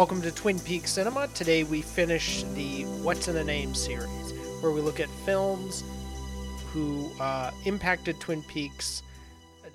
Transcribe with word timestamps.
Welcome 0.00 0.22
to 0.22 0.32
Twin 0.32 0.58
Peaks 0.58 0.92
Cinema. 0.92 1.28
Today 1.34 1.62
we 1.62 1.82
finish 1.82 2.42
the 2.54 2.84
What's 3.02 3.28
in 3.28 3.36
a 3.36 3.44
Name 3.44 3.74
series, 3.74 4.32
where 4.62 4.72
we 4.72 4.80
look 4.80 4.98
at 4.98 5.10
films 5.26 5.84
who 6.72 7.10
uh, 7.20 7.50
impacted 7.66 8.18
Twin 8.18 8.42
Peaks 8.44 9.02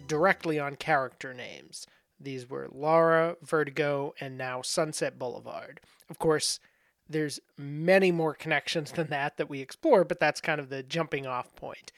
directly 0.08 0.60
on 0.60 0.78
character 0.78 1.32
names. 1.32 1.86
These 2.20 2.50
were 2.50 2.68
Laura, 2.72 3.36
Vertigo, 3.44 4.16
and 4.20 4.36
now 4.36 4.64
Sunset 4.64 5.20
Boulevard. 5.20 5.80
Of 6.10 6.18
course, 6.18 6.60
there's 7.08 7.40
many 7.56 8.12
more 8.12 8.34
connections 8.34 8.94
than 8.94 9.10
that 9.10 9.38
that 9.38 9.48
we 9.48 9.62
explore, 9.62 10.04
but 10.04 10.20
that's 10.20 10.42
kind 10.42 10.60
of 10.60 10.70
the 10.70 10.82
jumping 10.82 11.28
off 11.28 11.56
point. 11.56 11.92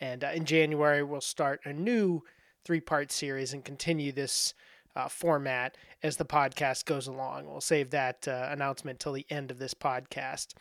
And 0.00 0.22
uh, 0.22 0.30
in 0.32 0.44
January, 0.44 1.02
we'll 1.02 1.20
start 1.20 1.58
a 1.64 1.72
new 1.72 2.22
three 2.64 2.80
part 2.80 3.10
series 3.10 3.52
and 3.52 3.64
continue 3.64 4.12
this 4.12 4.54
uh, 4.96 5.08
format 5.08 5.76
as 6.02 6.16
the 6.16 6.24
podcast 6.24 6.84
goes 6.84 7.06
along. 7.06 7.46
We'll 7.46 7.60
save 7.60 7.90
that 7.90 8.28
uh, 8.28 8.48
announcement 8.50 9.00
till 9.00 9.12
the 9.12 9.26
end 9.30 9.50
of 9.50 9.58
this 9.58 9.74
podcast. 9.74 10.54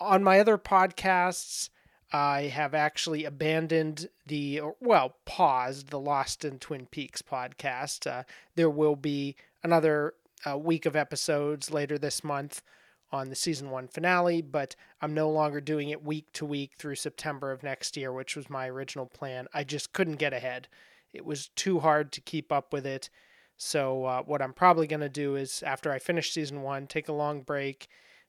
On 0.00 0.24
my 0.24 0.40
other 0.40 0.58
podcasts, 0.58 1.68
I 2.12 2.42
have 2.42 2.74
actually 2.74 3.24
abandoned 3.24 4.08
the, 4.26 4.60
well, 4.80 5.16
paused 5.24 5.88
the 5.88 5.98
Lost 5.98 6.44
in 6.44 6.58
Twin 6.58 6.86
Peaks 6.86 7.22
podcast. 7.22 8.06
Uh, 8.06 8.24
there 8.54 8.70
will 8.70 8.96
be 8.96 9.36
another 9.62 10.14
uh, 10.48 10.58
week 10.58 10.84
of 10.84 10.96
episodes 10.96 11.70
later 11.70 11.98
this 11.98 12.22
month 12.22 12.62
on 13.10 13.28
the 13.28 13.36
season 13.36 13.70
one 13.70 13.88
finale, 13.88 14.40
but 14.42 14.74
I'm 15.00 15.14
no 15.14 15.30
longer 15.30 15.60
doing 15.60 15.90
it 15.90 16.04
week 16.04 16.32
to 16.34 16.46
week 16.46 16.72
through 16.76 16.94
September 16.96 17.52
of 17.52 17.62
next 17.62 17.96
year, 17.96 18.12
which 18.12 18.36
was 18.36 18.50
my 18.50 18.68
original 18.68 19.06
plan. 19.06 19.48
I 19.52 19.64
just 19.64 19.92
couldn't 19.92 20.16
get 20.16 20.32
ahead. 20.32 20.68
It 21.12 21.24
was 21.24 21.48
too 21.48 21.80
hard 21.80 22.10
to 22.12 22.20
keep 22.22 22.50
up 22.50 22.72
with 22.72 22.86
it. 22.86 23.10
So, 23.56 24.04
uh, 24.04 24.22
what 24.22 24.42
I'm 24.42 24.52
probably 24.52 24.86
going 24.86 25.00
to 25.00 25.08
do 25.08 25.36
is 25.36 25.62
after 25.62 25.92
I 25.92 25.98
finish 25.98 26.32
season 26.32 26.62
one, 26.62 26.86
take 26.86 27.08
a 27.08 27.12
long 27.12 27.42
break, 27.42 27.88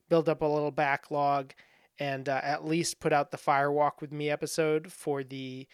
build 0.10 0.30
up 0.30 0.42
a 0.42 0.46
little 0.46 0.72
backlog, 0.72 1.54
and 2.00 2.30
uh, 2.30 2.40
at 2.44 2.66
least 2.66 3.00
put 3.00 3.14
out 3.14 3.32
the 3.32 3.38
Fire 3.38 3.72
Walk 3.72 4.02
with 4.02 4.12
Me 4.12 4.30
episode 4.30 4.92
for 4.92 5.24
the 5.24 5.68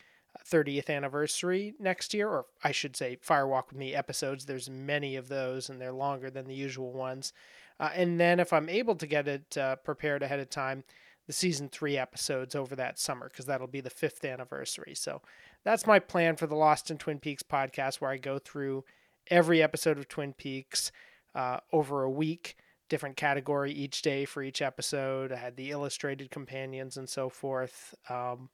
30th 0.45 0.89
anniversary 0.89 1.73
next 1.79 2.13
year, 2.13 2.29
or 2.29 2.45
I 2.63 2.71
should 2.71 2.95
say, 2.95 3.17
Fire 3.21 3.47
Walk 3.47 3.69
with 3.69 3.77
Me 3.77 3.93
episodes. 3.93 4.45
There's 4.45 4.69
many 4.69 5.15
of 5.15 5.27
those, 5.27 5.69
and 5.69 5.81
they're 5.81 5.91
longer 5.91 6.29
than 6.29 6.47
the 6.47 6.55
usual 6.55 6.93
ones. 6.93 7.33
Uh, 7.79 7.89
and 7.93 8.19
then, 8.19 8.39
if 8.39 8.53
I'm 8.53 8.69
able 8.69 8.95
to 8.95 9.07
get 9.07 9.27
it 9.27 9.57
uh, 9.57 9.77
prepared 9.77 10.23
ahead 10.23 10.39
of 10.39 10.49
time, 10.49 10.83
the 11.27 11.33
season 11.33 11.69
three 11.69 11.95
episodes 11.97 12.55
over 12.55 12.75
that 12.75 12.97
summer, 12.97 13.29
because 13.29 13.45
that'll 13.45 13.67
be 13.67 13.81
the 13.81 13.89
fifth 13.89 14.25
anniversary. 14.25 14.95
So 14.95 15.21
that's 15.63 15.85
my 15.85 15.99
plan 15.99 16.35
for 16.35 16.47
the 16.47 16.55
Lost 16.55 16.89
in 16.89 16.97
Twin 16.97 17.19
Peaks 17.19 17.43
podcast, 17.43 18.01
where 18.01 18.11
I 18.11 18.17
go 18.17 18.39
through 18.39 18.83
every 19.29 19.61
episode 19.61 19.97
of 19.97 20.07
Twin 20.07 20.33
Peaks 20.33 20.91
uh, 21.35 21.59
over 21.71 22.03
a 22.03 22.09
week 22.09 22.55
different 22.89 23.15
category 23.15 23.71
each 23.71 24.01
day 24.01 24.25
for 24.25 24.41
each 24.43 24.61
episode. 24.61 25.31
I 25.31 25.37
had 25.37 25.55
the 25.55 25.69
illustrated 25.71 26.31
companions 26.31 26.97
and 26.97 27.07
so 27.07 27.29
forth. 27.29 27.93
Um, 28.09 28.49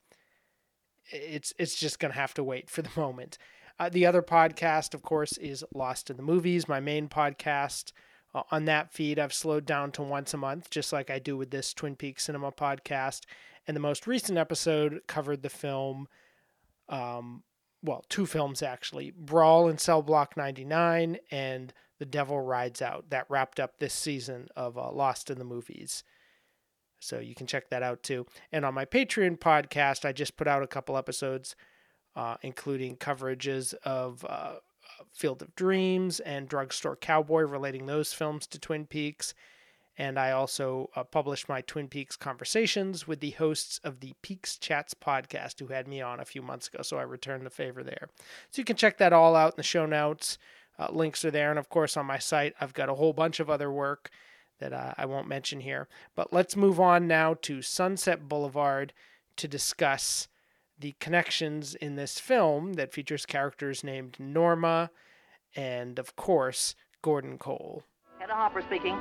it's 1.10 1.54
it's 1.58 1.80
just 1.80 2.00
gonna 2.00 2.14
have 2.14 2.34
to 2.36 2.44
wait 2.44 2.70
for 2.70 2.82
the 2.82 2.90
moment. 3.00 3.38
Uh, 3.80 3.90
the 3.90 4.06
other 4.06 4.22
podcast, 4.22 4.94
of 4.94 5.02
course, 5.02 5.38
is 5.38 5.64
Lost 5.74 6.10
in 6.10 6.18
the 6.18 6.24
Movies, 6.24 6.68
my 6.68 6.80
main 6.80 7.10
podcast. 7.10 7.92
Uh, 8.34 8.44
on 8.52 8.66
that 8.66 8.94
feed, 8.94 9.18
I've 9.20 9.34
slowed 9.34 9.66
down 9.66 9.92
to 9.94 10.02
once 10.02 10.34
a 10.34 10.38
month, 10.38 10.70
just 10.70 10.94
like 10.94 11.10
I 11.10 11.20
do 11.20 11.36
with 11.36 11.52
this 11.52 11.74
Twin 11.74 11.96
Peaks 11.96 12.26
Cinema 12.26 12.52
podcast. 12.52 13.22
And 13.68 13.76
the 13.76 13.82
most 13.82 14.08
recent 14.08 14.38
episode 14.38 15.02
covered 15.08 15.42
the 15.42 15.50
film, 15.50 16.08
um, 16.88 17.44
well, 17.86 18.04
two 18.10 18.26
films 18.26 18.62
actually 18.62 19.12
Brawl 19.12 19.68
in 19.68 19.78
Cell 19.78 20.02
Block 20.02 20.36
99 20.36 21.18
and 21.32 21.74
the 22.00 22.06
Devil 22.06 22.42
Rides 22.42 22.82
Out. 22.82 23.10
That 23.10 23.26
wrapped 23.30 23.60
up 23.60 23.80
this 23.80 23.94
season 23.94 24.50
of 24.56 24.78
uh, 24.78 24.92
Lost 24.92 25.30
in 25.30 25.38
the 25.38 25.46
Movies. 25.46 26.04
So 27.00 27.20
you 27.20 27.36
can 27.36 27.48
check 27.48 27.70
that 27.70 27.84
out 27.84 28.04
too. 28.04 28.26
And 28.52 28.66
on 28.66 28.74
my 28.74 28.86
Patreon 28.86 29.38
podcast, 29.40 30.06
I 30.06 30.12
just 30.12 30.38
put 30.38 30.48
out 30.48 30.64
a 30.64 30.68
couple 30.68 30.98
episodes, 30.98 31.56
uh, 32.16 32.36
including 32.42 32.98
coverages 32.98 33.74
of 33.84 34.26
uh, 34.28 34.56
Field 35.14 35.42
of 35.42 35.56
Dreams 35.56 36.20
and 36.20 36.50
Drugstore 36.50 36.96
Cowboy, 36.96 37.44
relating 37.44 37.86
those 37.86 38.14
films 38.14 38.48
to 38.48 38.60
Twin 38.60 38.86
Peaks. 38.86 39.34
And 39.98 40.20
I 40.20 40.32
also 40.32 40.90
uh, 40.96 41.04
published 41.04 41.48
my 41.48 41.62
Twin 41.62 41.88
Peaks 41.88 42.18
conversations 42.18 43.08
with 43.08 43.22
the 43.22 43.32
hosts 43.32 43.80
of 43.84 44.02
the 44.02 44.14
Peaks 44.22 44.58
Chats 44.58 44.94
podcast, 44.94 45.60
who 45.60 45.68
had 45.68 45.88
me 45.88 46.02
on 46.02 46.20
a 46.20 46.26
few 46.26 46.42
months 46.42 46.68
ago. 46.68 46.82
So 46.82 46.98
I 46.98 47.04
returned 47.04 47.46
the 47.46 47.50
favor 47.50 47.82
there. 47.82 48.10
So 48.52 48.60
you 48.60 48.66
can 48.66 48.76
check 48.76 48.98
that 48.98 49.14
all 49.14 49.36
out 49.36 49.54
in 49.54 49.58
the 49.58 49.64
show 49.64 49.86
notes. 49.86 50.38
Uh, 50.78 50.88
links 50.92 51.24
are 51.24 51.32
there. 51.32 51.50
And 51.50 51.60
of 51.60 51.70
course, 51.70 51.96
on 51.96 52.06
my 52.06 52.18
site, 52.18 52.54
I've 52.60 52.74
got 52.74 52.90
a 52.90 52.96
whole 52.96 53.14
bunch 53.14 53.40
of 53.40 53.50
other 53.50 53.72
work 53.72 54.10
that 54.60 54.74
uh, 54.74 54.94
I 54.98 55.06
won't 55.06 55.28
mention 55.28 55.62
here. 55.62 55.88
But 56.16 56.34
let's 56.34 56.56
move 56.56 56.80
on 56.80 57.08
now 57.08 57.36
to 57.44 57.62
Sunset 57.62 58.28
Boulevard 58.28 58.94
to 59.38 59.48
discuss 59.48 60.28
the 60.78 60.96
connections 61.00 61.76
in 61.76 61.96
this 61.96 62.20
film 62.20 62.74
that 62.74 62.94
features 62.94 63.26
characters 63.26 63.84
named 63.84 64.18
Norma 64.20 64.92
and, 65.56 66.00
of 66.00 66.18
course, 66.18 66.76
Gordon 67.02 67.38
Cole. 67.38 67.84
Hedda 68.20 68.34
Hopper 68.34 68.62
speaking. 68.62 68.98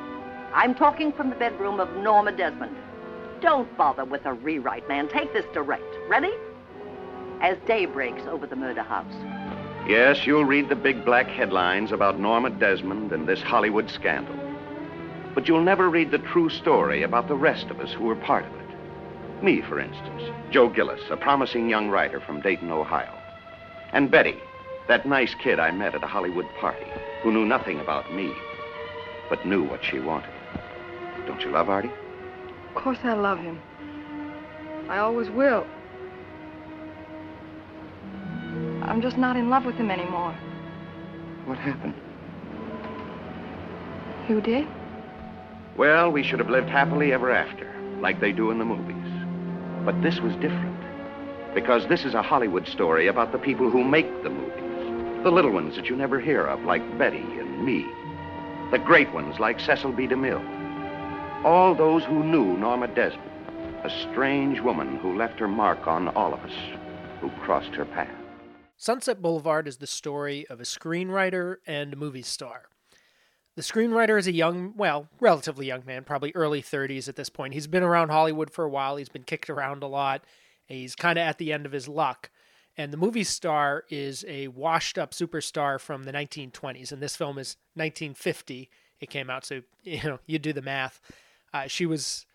I'm 0.55 0.73
talking 0.77 1.13
from 1.13 1.31
the 1.31 1.37
bedroom 1.37 1.81
of 1.81 1.93
Norma 1.97 2.31
Desmond. 2.31 2.77
Don't 3.41 3.77
bother 3.77 4.05
with 4.05 4.25
a 4.25 4.33
rewrite, 4.33 4.89
man. 4.89 5.09
Take 5.09 5.33
this 5.33 5.45
direct. 5.53 5.83
Ready? 6.09 6.33
As 7.41 7.59
day 7.67 7.87
breaks 7.87 8.23
over 8.29 8.47
the 8.47 8.55
murder 8.55 8.85
house. 8.85 9.13
Yes, 9.89 10.25
you'll 10.25 10.45
read 10.45 10.69
the 10.69 10.77
big 10.77 11.05
black 11.05 11.27
headlines 11.27 11.91
about 11.91 12.21
Norma 12.21 12.51
Desmond 12.51 13.11
and 13.11 13.27
this 13.27 13.43
Hollywood 13.43 13.91
scandal. 13.91 14.37
But 15.35 15.49
you'll 15.49 15.61
never 15.61 15.91
read 15.91 16.13
the 16.13 16.19
true 16.19 16.49
story 16.49 17.03
about 17.03 17.27
the 17.27 17.35
rest 17.35 17.67
of 17.67 17.81
us 17.81 17.93
who 17.93 18.05
were 18.05 18.15
part 18.15 18.47
of 18.47 18.53
it. 18.55 19.43
Me, 19.43 19.61
for 19.61 19.81
instance, 19.81 20.23
Joe 20.51 20.69
Gillis, 20.69 21.03
a 21.11 21.17
promising 21.17 21.69
young 21.69 21.91
writer 21.91 22.21
from 22.21 22.41
Dayton, 22.41 22.71
Ohio. 22.71 23.13
And 23.93 24.09
Betty, 24.09 24.37
that 24.87 25.05
nice 25.05 25.35
kid 25.35 25.59
I 25.59 25.73
met 25.73 25.97
at 25.97 26.05
a 26.05 26.07
Hollywood 26.07 26.47
party, 26.61 26.87
who 27.23 27.33
knew 27.33 27.45
nothing 27.45 27.81
about 27.81 28.15
me, 28.15 28.33
but 29.29 29.45
knew 29.45 29.65
what 29.65 29.85
she 29.85 29.99
wanted. 29.99 30.34
Don't 31.27 31.41
you 31.43 31.51
love 31.51 31.69
Artie? 31.69 31.91
Of 32.75 32.83
course 32.83 32.99
I 33.03 33.15
love 33.15 33.39
him. 33.39 33.61
I 34.89 34.99
always 34.99 35.31
will. 35.31 35.67
I'm 38.83 39.01
just 39.01 39.17
not 39.17 39.37
in 39.37 39.49
love 39.49 39.65
with 39.65 39.77
him 39.77 39.91
anymore. 39.91 40.33
What 41.47 41.59
happened? 41.59 41.95
You 44.29 44.41
did? 44.41 44.67
Well, 45.77 46.11
we 46.11 46.23
should 46.23 46.39
have 46.39 46.51
lived 46.51 46.69
happily 46.69 47.13
ever 47.13 47.31
after, 47.31 47.73
like 48.01 48.21
they 48.21 48.33
do 48.33 48.51
in 48.51 48.59
the 48.59 48.65
movies. 48.65 48.95
But 49.85 50.01
this 50.03 50.21
was 50.21 50.35
different. 50.37 50.75
Because 51.55 51.87
this 51.89 52.05
is 52.05 52.15
a 52.15 52.23
Hollywood 52.23 52.67
story 52.69 53.07
about 53.07 53.33
the 53.33 53.39
people 53.39 53.71
who 53.71 53.85
make 53.85 54.23
the 54.23 54.31
movies. 54.31 55.23
The 55.25 55.31
little 55.31 55.51
ones 55.51 55.77
that 55.77 55.87
you 55.87 55.97
never 55.97 56.21
hear 56.21 56.47
of, 56.47 56.63
like 56.65 56.99
Betty 56.99 57.19
and 57.19 57.65
me. 57.65 57.87
The 58.71 58.79
great 58.79 59.13
ones, 59.13 59.39
like 59.39 59.61
Cecil 59.61 59.93
B. 59.93 60.07
DeMille. 60.07 60.54
All 61.45 61.75
those 61.75 62.03
who 62.05 62.25
knew 62.25 62.57
Norma 62.57 62.89
Desmond. 62.89 63.31
A 63.85 63.91
strange 63.91 64.61
woman 64.61 64.97
who 64.97 65.15
left 65.15 65.39
her 65.39 65.47
mark 65.47 65.87
on 65.87 66.09
all 66.09 66.33
of 66.33 66.41
us 66.41 66.55
who 67.21 67.29
crossed 67.43 67.75
her 67.75 67.85
path. 67.85 68.09
Sunset 68.79 69.21
Boulevard 69.21 69.69
is 69.69 69.77
the 69.77 69.87
story 69.87 70.47
of 70.49 70.59
a 70.59 70.65
screenwriter 70.65 71.57
and 71.67 71.93
a 71.93 71.97
movie 71.97 72.23
star. 72.23 72.63
The 73.57 73.63
screenwriter 73.63 74.19
is 74.19 74.27
a 74.27 74.33
young, 74.33 74.73
well, 74.75 75.09
relatively 75.21 75.67
young 75.67 75.85
man, 75.85 76.05
probably 76.05 76.33
early 76.35 76.63
30s 76.63 77.11
at 77.11 77.17
this 77.17 77.29
point. 77.29 77.53
He's 77.53 77.67
been 77.67 77.83
around 77.83 78.09
Hollywood 78.09 78.51
for 78.51 78.65
a 78.65 78.71
while, 78.71 78.97
he's 78.97 79.11
been 79.11 79.23
kicked 79.23 79.51
around 79.51 79.83
a 79.83 79.87
lot, 79.87 80.25
he's 80.67 80.95
kind 80.95 81.19
of 81.19 81.29
at 81.29 81.37
the 81.37 81.53
end 81.53 81.67
of 81.67 81.73
his 81.73 81.89
luck. 81.89 82.31
And 82.75 82.91
the 82.91 82.97
movie 82.97 83.23
star 83.23 83.85
is 83.91 84.25
a 84.27 84.49
washed 84.49 84.97
up 84.97 85.13
superstar 85.13 85.79
from 85.79 86.05
the 86.05 86.13
1920s, 86.13 86.91
and 86.91 87.03
this 87.03 87.17
film 87.17 87.39
is 87.39 87.59
1950. 87.75 88.71
It 88.99 89.11
came 89.11 89.29
out, 89.29 89.45
so 89.45 89.61
you 89.83 90.03
know 90.03 90.19
you 90.27 90.39
do 90.39 90.55
the 90.55 90.63
math. 90.63 91.03
Uh, 91.55 91.67
she 91.67 91.87
was 91.87 92.27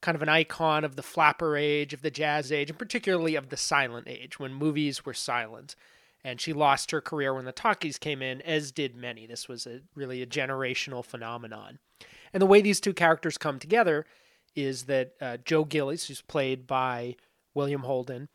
kind 0.00 0.14
of 0.14 0.22
an 0.22 0.28
icon 0.28 0.84
of 0.84 0.94
the 0.94 1.02
flapper 1.02 1.56
age, 1.56 1.92
of 1.92 2.02
the 2.02 2.10
jazz 2.12 2.52
age, 2.52 2.70
and 2.70 2.78
particularly 2.78 3.34
of 3.34 3.48
the 3.48 3.56
silent 3.56 4.06
age 4.06 4.38
when 4.38 4.54
movies 4.54 5.04
were 5.04 5.14
silent 5.14 5.74
and 6.26 6.40
she 6.40 6.52
lost 6.52 6.90
her 6.90 7.00
career 7.00 7.32
when 7.32 7.44
the 7.44 7.52
talkies 7.52 7.98
came 7.98 8.20
in, 8.20 8.42
as 8.42 8.72
did 8.72 8.96
many. 8.96 9.26
This 9.26 9.48
was 9.48 9.64
a 9.64 9.80
really 9.94 10.22
a 10.22 10.26
generational 10.26 11.04
phenomenon. 11.04 11.78
And 12.32 12.42
the 12.42 12.46
way 12.46 12.60
these 12.60 12.80
two 12.80 12.92
characters 12.92 13.38
come 13.38 13.60
together 13.60 14.04
is 14.56 14.86
that 14.86 15.12
uh, 15.20 15.36
Joe 15.44 15.64
Gillis, 15.64 16.08
who's 16.08 16.22
played 16.22 16.66
by 16.66 17.14
William 17.54 17.82
Holden, 17.82 18.28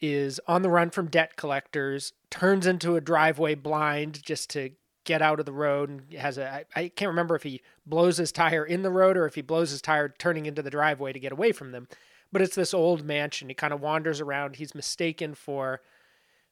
is 0.00 0.40
on 0.46 0.62
the 0.62 0.70
run 0.70 0.90
from 0.90 1.08
debt 1.08 1.34
collectors, 1.34 2.12
turns 2.30 2.64
into 2.64 2.94
a 2.94 3.00
driveway 3.00 3.56
blind 3.56 4.22
just 4.22 4.48
to 4.50 4.70
get 5.06 5.22
out 5.22 5.40
of 5.40 5.46
the 5.46 5.52
road, 5.52 5.88
and 5.88 6.12
has 6.12 6.36
a 6.36 6.52
I, 6.52 6.64
I 6.74 6.88
can't 6.88 7.08
remember 7.08 7.34
if 7.34 7.42
he 7.42 7.62
blows 7.86 8.18
his 8.18 8.30
tire 8.30 8.64
in 8.64 8.82
the 8.82 8.90
road 8.90 9.16
or 9.16 9.24
if 9.24 9.34
he 9.34 9.40
blows 9.40 9.70
his 9.70 9.80
tire 9.80 10.10
turning 10.10 10.44
into 10.44 10.62
the 10.62 10.70
driveway 10.70 11.14
to 11.14 11.18
get 11.18 11.32
away 11.32 11.52
from 11.52 11.72
them. 11.72 11.88
But 12.30 12.42
it's 12.42 12.56
this 12.56 12.74
old 12.74 13.04
mansion. 13.04 13.48
He 13.48 13.54
kind 13.54 13.72
of 13.72 13.80
wanders 13.80 14.20
around. 14.20 14.56
He's 14.56 14.74
mistaken 14.74 15.34
for 15.34 15.80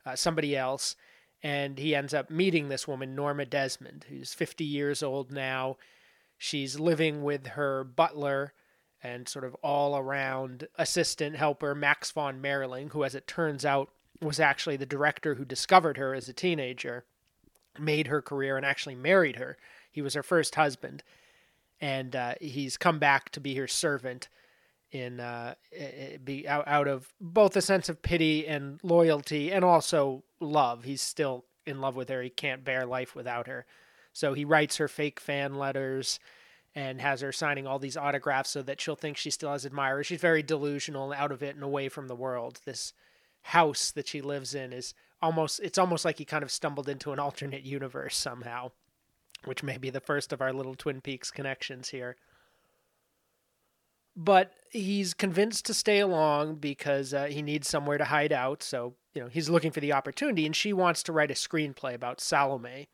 uh, 0.06 0.16
somebody 0.16 0.56
else, 0.56 0.96
and 1.42 1.78
he 1.78 1.94
ends 1.94 2.14
up 2.14 2.30
meeting 2.30 2.68
this 2.68 2.88
woman, 2.88 3.14
Norma 3.14 3.44
Desmond, 3.44 4.06
who's 4.08 4.32
50 4.32 4.64
years 4.64 5.02
old 5.02 5.30
now. 5.30 5.76
She's 6.38 6.80
living 6.80 7.22
with 7.22 7.48
her 7.48 7.84
butler 7.84 8.54
and 9.02 9.28
sort 9.28 9.44
of 9.44 9.54
all 9.62 9.96
around 9.96 10.66
assistant 10.76 11.36
helper, 11.36 11.74
Max 11.74 12.10
von 12.10 12.40
Mayerling, 12.40 12.90
who, 12.92 13.04
as 13.04 13.14
it 13.14 13.26
turns 13.26 13.64
out, 13.64 13.90
was 14.22 14.40
actually 14.40 14.76
the 14.76 14.86
director 14.86 15.34
who 15.34 15.44
discovered 15.44 15.98
her 15.98 16.14
as 16.14 16.28
a 16.28 16.32
teenager, 16.32 17.04
made 17.78 18.06
her 18.06 18.22
career, 18.22 18.56
and 18.56 18.64
actually 18.64 18.94
married 18.94 19.36
her. 19.36 19.56
He 19.90 20.02
was 20.02 20.14
her 20.14 20.22
first 20.22 20.54
husband. 20.54 21.02
And 21.80 22.14
uh, 22.16 22.34
he's 22.40 22.76
come 22.76 22.98
back 22.98 23.30
to 23.30 23.40
be 23.40 23.54
her 23.56 23.68
servant 23.68 24.28
in 24.90 25.18
uh, 25.18 25.54
be 26.24 26.46
out, 26.46 26.66
out 26.68 26.86
of 26.86 27.12
both 27.20 27.56
a 27.56 27.60
sense 27.60 27.88
of 27.88 28.00
pity 28.00 28.46
and 28.46 28.78
loyalty 28.82 29.50
and 29.50 29.64
also 29.64 30.22
love. 30.40 30.84
He's 30.84 31.02
still 31.02 31.44
in 31.66 31.80
love 31.80 31.96
with 31.96 32.08
her. 32.08 32.22
He 32.22 32.30
can't 32.30 32.64
bear 32.64 32.86
life 32.86 33.14
without 33.14 33.48
her. 33.48 33.66
So 34.12 34.34
he 34.34 34.44
writes 34.44 34.76
her 34.76 34.86
fake 34.86 35.18
fan 35.18 35.56
letters 35.56 36.20
and 36.76 37.00
has 37.00 37.20
her 37.20 37.32
signing 37.32 37.66
all 37.66 37.78
these 37.78 37.96
autographs 37.96 38.50
so 38.50 38.62
that 38.62 38.80
she'll 38.80 38.96
think 38.96 39.16
she 39.16 39.30
still 39.30 39.50
has 39.50 39.64
admirers. 39.64 40.06
She's 40.06 40.20
very 40.20 40.42
delusional 40.42 41.12
out 41.12 41.32
of 41.32 41.42
it 41.42 41.56
and 41.56 41.64
away 41.64 41.88
from 41.88 42.06
the 42.06 42.16
world. 42.16 42.60
This 42.64 42.92
house 43.42 43.90
that 43.90 44.08
she 44.08 44.22
lives 44.22 44.54
in 44.54 44.72
is 44.72 44.94
almost 45.22 45.60
it's 45.60 45.78
almost 45.78 46.04
like 46.04 46.18
he 46.18 46.24
kind 46.24 46.42
of 46.42 46.50
stumbled 46.50 46.88
into 46.88 47.12
an 47.12 47.18
alternate 47.18 47.64
universe 47.64 48.16
somehow, 48.16 48.70
which 49.44 49.62
may 49.62 49.78
be 49.78 49.90
the 49.90 50.00
first 50.00 50.32
of 50.32 50.40
our 50.40 50.52
little 50.52 50.74
Twin 50.74 51.00
Peaks 51.00 51.30
connections 51.30 51.90
here. 51.90 52.16
But 54.16 54.52
he's 54.70 55.12
convinced 55.12 55.66
to 55.66 55.74
stay 55.74 55.98
along 55.98 56.56
because 56.56 57.12
uh, 57.12 57.24
he 57.24 57.42
needs 57.42 57.68
somewhere 57.68 57.98
to 57.98 58.04
hide 58.04 58.32
out. 58.32 58.62
So, 58.62 58.94
you 59.12 59.20
know, 59.20 59.28
he's 59.28 59.50
looking 59.50 59.72
for 59.72 59.80
the 59.80 59.92
opportunity, 59.92 60.46
and 60.46 60.54
she 60.54 60.72
wants 60.72 61.02
to 61.04 61.12
write 61.12 61.32
a 61.32 61.34
screenplay 61.34 61.94
about 61.94 62.20
Salome, 62.20 62.88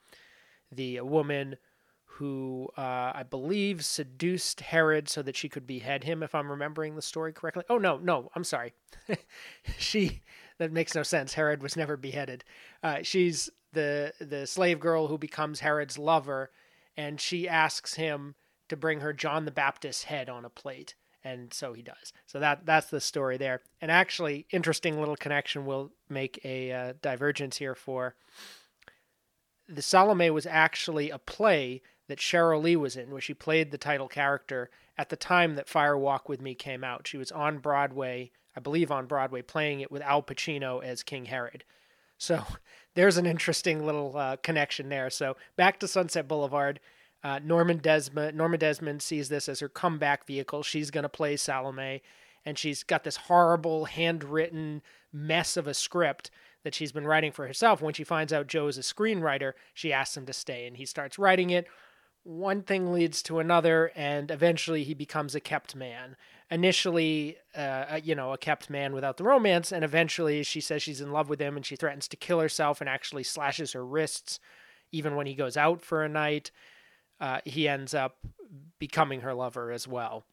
the 0.72 1.00
woman 1.02 1.56
who 2.20 2.68
uh, 2.76 3.12
I 3.14 3.22
believe 3.28 3.82
seduced 3.82 4.60
Herod 4.60 5.08
so 5.08 5.22
that 5.22 5.36
she 5.36 5.48
could 5.48 5.66
behead 5.66 6.04
him, 6.04 6.22
if 6.22 6.34
I'm 6.34 6.50
remembering 6.50 6.94
the 6.94 7.02
story 7.02 7.32
correctly. 7.32 7.64
Oh 7.70 7.78
no, 7.78 7.96
no, 7.96 8.30
I'm 8.34 8.44
sorry. 8.44 8.74
she 9.78 10.20
that 10.60 10.72
makes 10.72 10.94
no 10.94 11.02
sense. 11.02 11.34
Herod 11.34 11.62
was 11.62 11.76
never 11.76 11.96
beheaded. 11.96 12.44
Uh, 12.82 12.98
she's 13.02 13.50
the 13.72 14.12
the 14.20 14.46
slave 14.46 14.78
girl 14.78 15.08
who 15.08 15.18
becomes 15.18 15.60
Herod's 15.60 15.98
lover, 15.98 16.50
and 16.96 17.20
she 17.20 17.48
asks 17.48 17.94
him 17.94 18.34
to 18.68 18.76
bring 18.76 19.00
her 19.00 19.12
John 19.12 19.46
the 19.46 19.50
Baptist's 19.50 20.04
head 20.04 20.28
on 20.28 20.44
a 20.44 20.50
plate, 20.50 20.94
and 21.24 21.52
so 21.52 21.72
he 21.72 21.82
does. 21.82 22.12
So 22.26 22.38
that 22.38 22.66
that's 22.66 22.90
the 22.90 23.00
story 23.00 23.38
there. 23.38 23.62
And 23.80 23.90
actually, 23.90 24.46
interesting 24.52 24.98
little 24.98 25.16
connection. 25.16 25.64
We'll 25.64 25.92
make 26.10 26.38
a 26.44 26.72
uh, 26.72 26.92
divergence 27.00 27.56
here 27.56 27.74
for 27.74 28.14
the 29.66 29.82
Salome 29.82 30.30
was 30.30 30.46
actually 30.46 31.10
a 31.10 31.18
play 31.18 31.80
that 32.08 32.18
Sheryl 32.18 32.62
Lee 32.62 32.76
was 32.76 32.96
in, 32.96 33.10
where 33.10 33.20
she 33.20 33.34
played 33.34 33.70
the 33.70 33.78
title 33.78 34.08
character 34.08 34.68
at 34.98 35.08
the 35.08 35.16
time 35.16 35.54
that 35.54 35.68
Fire 35.68 35.96
Walk 35.96 36.28
with 36.28 36.40
Me 36.40 36.54
came 36.54 36.82
out. 36.82 37.06
She 37.06 37.16
was 37.16 37.30
on 37.30 37.58
Broadway, 37.58 38.32
I 38.56 38.60
believe 38.60 38.90
on 38.90 39.06
Broadway, 39.06 39.42
playing 39.42 39.80
it 39.80 39.90
with 39.90 40.02
Al 40.02 40.22
Pacino 40.22 40.82
as 40.82 41.02
King 41.02 41.26
Herod. 41.26 41.64
So 42.18 42.44
there's 42.94 43.16
an 43.16 43.26
interesting 43.26 43.84
little 43.84 44.16
uh, 44.16 44.36
connection 44.36 44.88
there. 44.88 45.10
So 45.10 45.36
back 45.56 45.80
to 45.80 45.88
Sunset 45.88 46.28
Boulevard. 46.28 46.80
Uh, 47.22 47.38
Norman 47.44 47.78
Desmond 47.78 48.34
Norma 48.36 48.56
Desmond 48.56 49.02
sees 49.02 49.28
this 49.28 49.48
as 49.48 49.60
her 49.60 49.68
comeback 49.68 50.26
vehicle. 50.26 50.62
She's 50.62 50.90
going 50.90 51.02
to 51.02 51.08
play 51.08 51.36
Salome, 51.36 52.02
and 52.46 52.58
she's 52.58 52.82
got 52.82 53.04
this 53.04 53.16
horrible 53.16 53.84
handwritten 53.84 54.80
mess 55.12 55.58
of 55.58 55.66
a 55.66 55.74
script 55.74 56.30
that 56.64 56.74
she's 56.74 56.92
been 56.92 57.06
writing 57.06 57.30
for 57.30 57.46
herself. 57.46 57.82
When 57.82 57.92
she 57.92 58.04
finds 58.04 58.32
out 58.32 58.46
Joe 58.46 58.68
is 58.68 58.78
a 58.78 58.82
screenwriter, 58.82 59.52
she 59.74 59.92
asks 59.92 60.16
him 60.16 60.24
to 60.26 60.32
stay, 60.32 60.66
and 60.66 60.78
he 60.78 60.86
starts 60.86 61.18
writing 61.18 61.50
it 61.50 61.66
one 62.22 62.62
thing 62.62 62.92
leads 62.92 63.22
to 63.22 63.38
another, 63.38 63.92
and 63.94 64.30
eventually 64.30 64.84
he 64.84 64.94
becomes 64.94 65.34
a 65.34 65.40
kept 65.40 65.74
man. 65.74 66.16
Initially, 66.50 67.36
uh, 67.54 68.00
you 68.02 68.14
know, 68.14 68.32
a 68.32 68.38
kept 68.38 68.70
man 68.70 68.92
without 68.92 69.16
the 69.16 69.24
romance, 69.24 69.70
and 69.70 69.84
eventually 69.84 70.42
she 70.42 70.60
says 70.60 70.82
she's 70.82 71.00
in 71.00 71.12
love 71.12 71.28
with 71.28 71.40
him 71.40 71.56
and 71.56 71.64
she 71.64 71.76
threatens 71.76 72.08
to 72.08 72.16
kill 72.16 72.40
herself 72.40 72.80
and 72.80 72.90
actually 72.90 73.22
slashes 73.22 73.72
her 73.72 73.84
wrists 73.84 74.40
even 74.92 75.14
when 75.14 75.26
he 75.26 75.34
goes 75.34 75.56
out 75.56 75.80
for 75.80 76.02
a 76.02 76.08
night. 76.08 76.50
Uh, 77.20 77.38
he 77.44 77.68
ends 77.68 77.94
up 77.94 78.18
becoming 78.78 79.20
her 79.20 79.34
lover 79.34 79.70
as 79.70 79.86
well. 79.86 80.24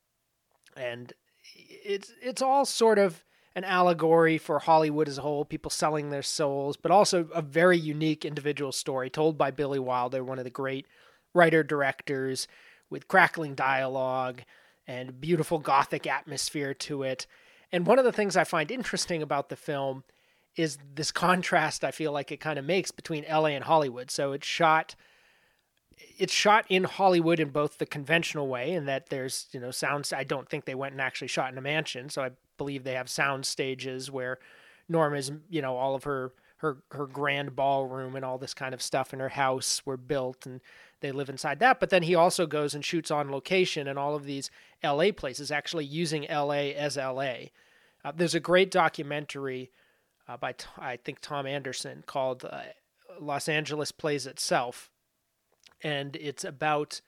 And 0.75 1.13
it's 1.55 2.11
it's 2.21 2.41
all 2.41 2.65
sort 2.65 2.97
of 2.97 3.23
an 3.55 3.63
allegory 3.63 4.37
for 4.37 4.59
Hollywood 4.59 5.07
as 5.07 5.17
a 5.17 5.21
whole, 5.21 5.43
people 5.43 5.71
selling 5.71 6.09
their 6.09 6.21
souls, 6.21 6.77
but 6.77 6.91
also 6.91 7.27
a 7.33 7.41
very 7.41 7.77
unique 7.77 8.23
individual 8.23 8.71
story 8.71 9.09
told 9.09 9.37
by 9.37 9.49
Billy 9.49 9.79
Wilder, 9.79 10.23
one 10.23 10.37
of 10.37 10.43
the 10.43 10.51
great 10.51 10.85
writer 11.33 11.63
directors 11.63 12.47
with 12.89 13.07
crackling 13.07 13.55
dialogue 13.55 14.43
and 14.87 15.19
beautiful 15.19 15.59
gothic 15.59 16.07
atmosphere 16.07 16.73
to 16.73 17.03
it. 17.03 17.27
And 17.71 17.85
one 17.85 17.99
of 17.99 18.05
the 18.05 18.11
things 18.11 18.37
I 18.37 18.43
find 18.43 18.71
interesting 18.71 19.21
about 19.21 19.49
the 19.49 19.55
film 19.55 20.03
is 20.55 20.77
this 20.95 21.11
contrast 21.11 21.83
I 21.83 21.91
feel 21.91 22.11
like 22.11 22.31
it 22.31 22.39
kind 22.39 22.57
of 22.57 22.65
makes 22.65 22.91
between 22.91 23.25
LA 23.29 23.47
and 23.47 23.63
Hollywood. 23.63 24.09
So 24.09 24.31
it's 24.31 24.47
shot 24.47 24.95
it's 26.17 26.33
shot 26.33 26.65
in 26.69 26.83
Hollywood 26.83 27.39
in 27.39 27.49
both 27.49 27.77
the 27.77 27.85
conventional 27.85 28.47
way 28.47 28.73
and 28.73 28.87
that 28.87 29.09
there's, 29.09 29.47
you 29.51 29.59
know, 29.59 29.71
sounds 29.71 30.13
I 30.13 30.23
don't 30.23 30.47
think 30.47 30.65
they 30.65 30.75
went 30.75 30.93
and 30.93 31.01
actually 31.01 31.27
shot 31.27 31.51
in 31.51 31.57
a 31.57 31.61
mansion, 31.61 32.09
so 32.09 32.21
I 32.21 32.31
believe 32.57 32.83
they 32.83 32.93
have 32.93 33.09
sound 33.09 33.45
stages 33.45 34.11
where 34.11 34.39
Norma's, 34.89 35.31
you 35.49 35.61
know, 35.61 35.75
all 35.75 35.95
of 35.95 36.03
her 36.03 36.33
her 36.57 36.77
her 36.91 37.05
grand 37.05 37.55
ballroom 37.55 38.15
and 38.15 38.25
all 38.25 38.37
this 38.37 38.53
kind 38.53 38.73
of 38.73 38.81
stuff 38.81 39.13
in 39.13 39.19
her 39.19 39.29
house 39.29 39.85
were 39.85 39.97
built 39.97 40.45
and 40.45 40.61
they 41.01 41.11
live 41.11 41.29
inside 41.29 41.59
that. 41.59 41.79
But 41.79 41.89
then 41.89 42.03
he 42.03 42.15
also 42.15 42.45
goes 42.45 42.73
and 42.73 42.83
shoots 42.83 43.11
on 43.11 43.31
location 43.31 43.87
in 43.87 43.97
all 43.97 44.15
of 44.15 44.25
these 44.25 44.49
LA 44.83 45.11
places, 45.11 45.51
actually 45.51 45.85
using 45.85 46.25
LA 46.29 46.71
as 46.75 46.97
LA. 46.97 47.49
Uh, 48.03 48.11
there's 48.15 48.35
a 48.35 48.39
great 48.39 48.71
documentary 48.71 49.71
uh, 50.27 50.37
by, 50.37 50.55
I 50.77 50.97
think, 50.97 51.21
Thom 51.21 51.45
Andersen 51.45 52.03
called 52.05 52.45
uh, 52.45 52.61
Los 53.19 53.47
Angeles 53.47 53.91
Plays 53.91 54.25
Itself. 54.25 54.89
And 55.83 56.15
it's 56.15 56.43
about 56.43 57.01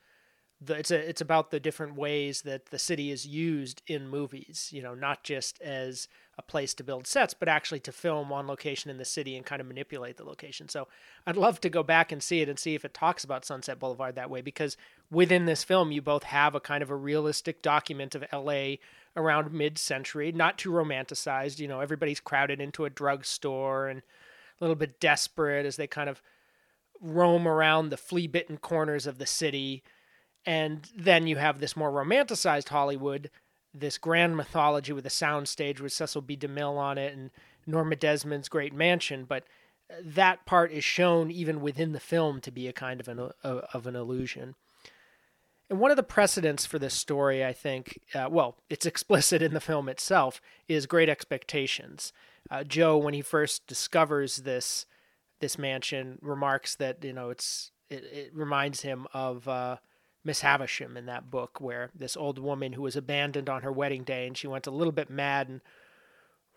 the 0.61 0.75
it's 0.75 0.91
a 0.91 0.97
it's 0.97 1.21
about 1.21 1.51
the 1.51 1.59
different 1.59 1.95
ways 1.95 2.41
that 2.41 2.67
the 2.67 2.79
city 2.79 3.11
is 3.11 3.25
used 3.25 3.81
in 3.87 4.07
movies. 4.07 4.69
You 4.71 4.83
know, 4.83 4.93
not 4.93 5.23
just 5.23 5.61
as 5.61 6.07
a 6.39 6.41
place 6.41 6.73
to 6.73 6.85
build 6.85 7.05
sets, 7.05 7.33
but 7.33 7.49
actually 7.49 7.81
to 7.81 7.91
film 7.91 8.31
on 8.31 8.47
location 8.47 8.89
in 8.89 8.97
the 8.97 9.03
city 9.03 9.35
and 9.35 9.45
kind 9.45 9.59
of 9.59 9.67
manipulate 9.67 10.15
the 10.15 10.23
location. 10.23 10.69
So 10.69 10.87
I'd 11.27 11.35
love 11.35 11.59
to 11.61 11.69
go 11.69 11.83
back 11.83 12.13
and 12.13 12.23
see 12.23 12.39
it 12.39 12.47
and 12.47 12.57
see 12.57 12.75
if 12.75 12.85
it 12.85 12.93
talks 12.93 13.25
about 13.25 13.43
Sunset 13.43 13.77
Boulevard 13.77 14.15
that 14.15 14.29
way 14.29 14.39
because 14.39 14.77
within 15.11 15.45
this 15.45 15.65
film 15.65 15.91
you 15.91 16.01
both 16.01 16.23
have 16.23 16.55
a 16.55 16.61
kind 16.61 16.81
of 16.81 16.89
a 16.89 16.95
realistic 16.95 17.61
document 17.61 18.15
of 18.15 18.23
LA 18.31 18.75
around 19.17 19.51
mid-century, 19.51 20.31
not 20.31 20.57
too 20.57 20.71
romanticized. 20.71 21.59
You 21.59 21.67
know, 21.67 21.81
everybody's 21.81 22.21
crowded 22.21 22.61
into 22.61 22.85
a 22.85 22.89
drugstore 22.89 23.89
and 23.89 23.99
a 23.99 24.63
little 24.63 24.77
bit 24.77 25.01
desperate 25.01 25.65
as 25.65 25.75
they 25.75 25.87
kind 25.87 26.09
of 26.09 26.21
roam 27.01 27.49
around 27.49 27.89
the 27.89 27.97
flea-bitten 27.97 28.59
corners 28.59 29.05
of 29.05 29.17
the 29.17 29.25
city 29.25 29.83
and 30.45 30.89
then 30.95 31.27
you 31.27 31.35
have 31.35 31.59
this 31.59 31.75
more 31.75 31.91
romanticized 31.91 32.69
Hollywood, 32.69 33.29
this 33.73 33.97
grand 33.97 34.35
mythology 34.35 34.93
with 34.93 35.05
a 35.05 35.09
soundstage 35.09 35.79
with 35.79 35.93
Cecil 35.93 36.21
B. 36.21 36.35
DeMille 36.35 36.77
on 36.77 36.97
it 36.97 37.13
and 37.13 37.31
Norma 37.67 37.95
Desmond's 37.95 38.49
great 38.49 38.73
mansion, 38.73 39.25
but 39.25 39.43
that 40.03 40.45
part 40.45 40.71
is 40.71 40.83
shown 40.83 41.31
even 41.31 41.61
within 41.61 41.91
the 41.91 41.99
film 41.99 42.41
to 42.41 42.51
be 42.51 42.67
a 42.67 42.73
kind 42.73 42.99
of 42.99 43.07
an 43.07 43.31
of 43.43 43.87
an 43.87 43.95
illusion. 43.95 44.55
And 45.69 45.79
one 45.79 45.91
of 45.91 45.97
the 45.97 46.03
precedents 46.03 46.65
for 46.65 46.79
this 46.79 46.95
story, 46.95 47.45
I 47.45 47.53
think, 47.53 47.99
uh, 48.15 48.27
well, 48.29 48.57
it's 48.69 48.85
explicit 48.87 49.41
in 49.41 49.53
the 49.53 49.59
film 49.59 49.87
itself, 49.87 50.41
is 50.67 50.85
Great 50.85 51.09
Expectations. 51.09 52.11
Uh, 52.49 52.63
Joe, 52.63 52.97
when 52.97 53.13
he 53.13 53.21
first 53.21 53.67
discovers 53.67 54.37
this 54.37 54.85
this 55.39 55.57
mansion, 55.57 56.17
remarks 56.21 56.75
that 56.75 57.03
you 57.03 57.13
know 57.13 57.29
it's 57.29 57.71
it, 57.89 58.03
it 58.11 58.31
reminds 58.33 58.81
him 58.81 59.07
of 59.13 59.47
uh, 59.47 59.77
Miss 60.23 60.41
Havisham 60.41 60.97
in 60.97 61.05
that 61.05 61.31
book, 61.31 61.61
where 61.61 61.89
this 61.95 62.17
old 62.17 62.39
woman 62.39 62.73
who 62.73 62.81
was 62.81 62.95
abandoned 62.95 63.49
on 63.49 63.61
her 63.61 63.71
wedding 63.71 64.03
day 64.03 64.27
and 64.27 64.37
she 64.37 64.47
went 64.47 64.67
a 64.67 64.71
little 64.71 64.91
bit 64.91 65.09
mad 65.09 65.47
and 65.47 65.61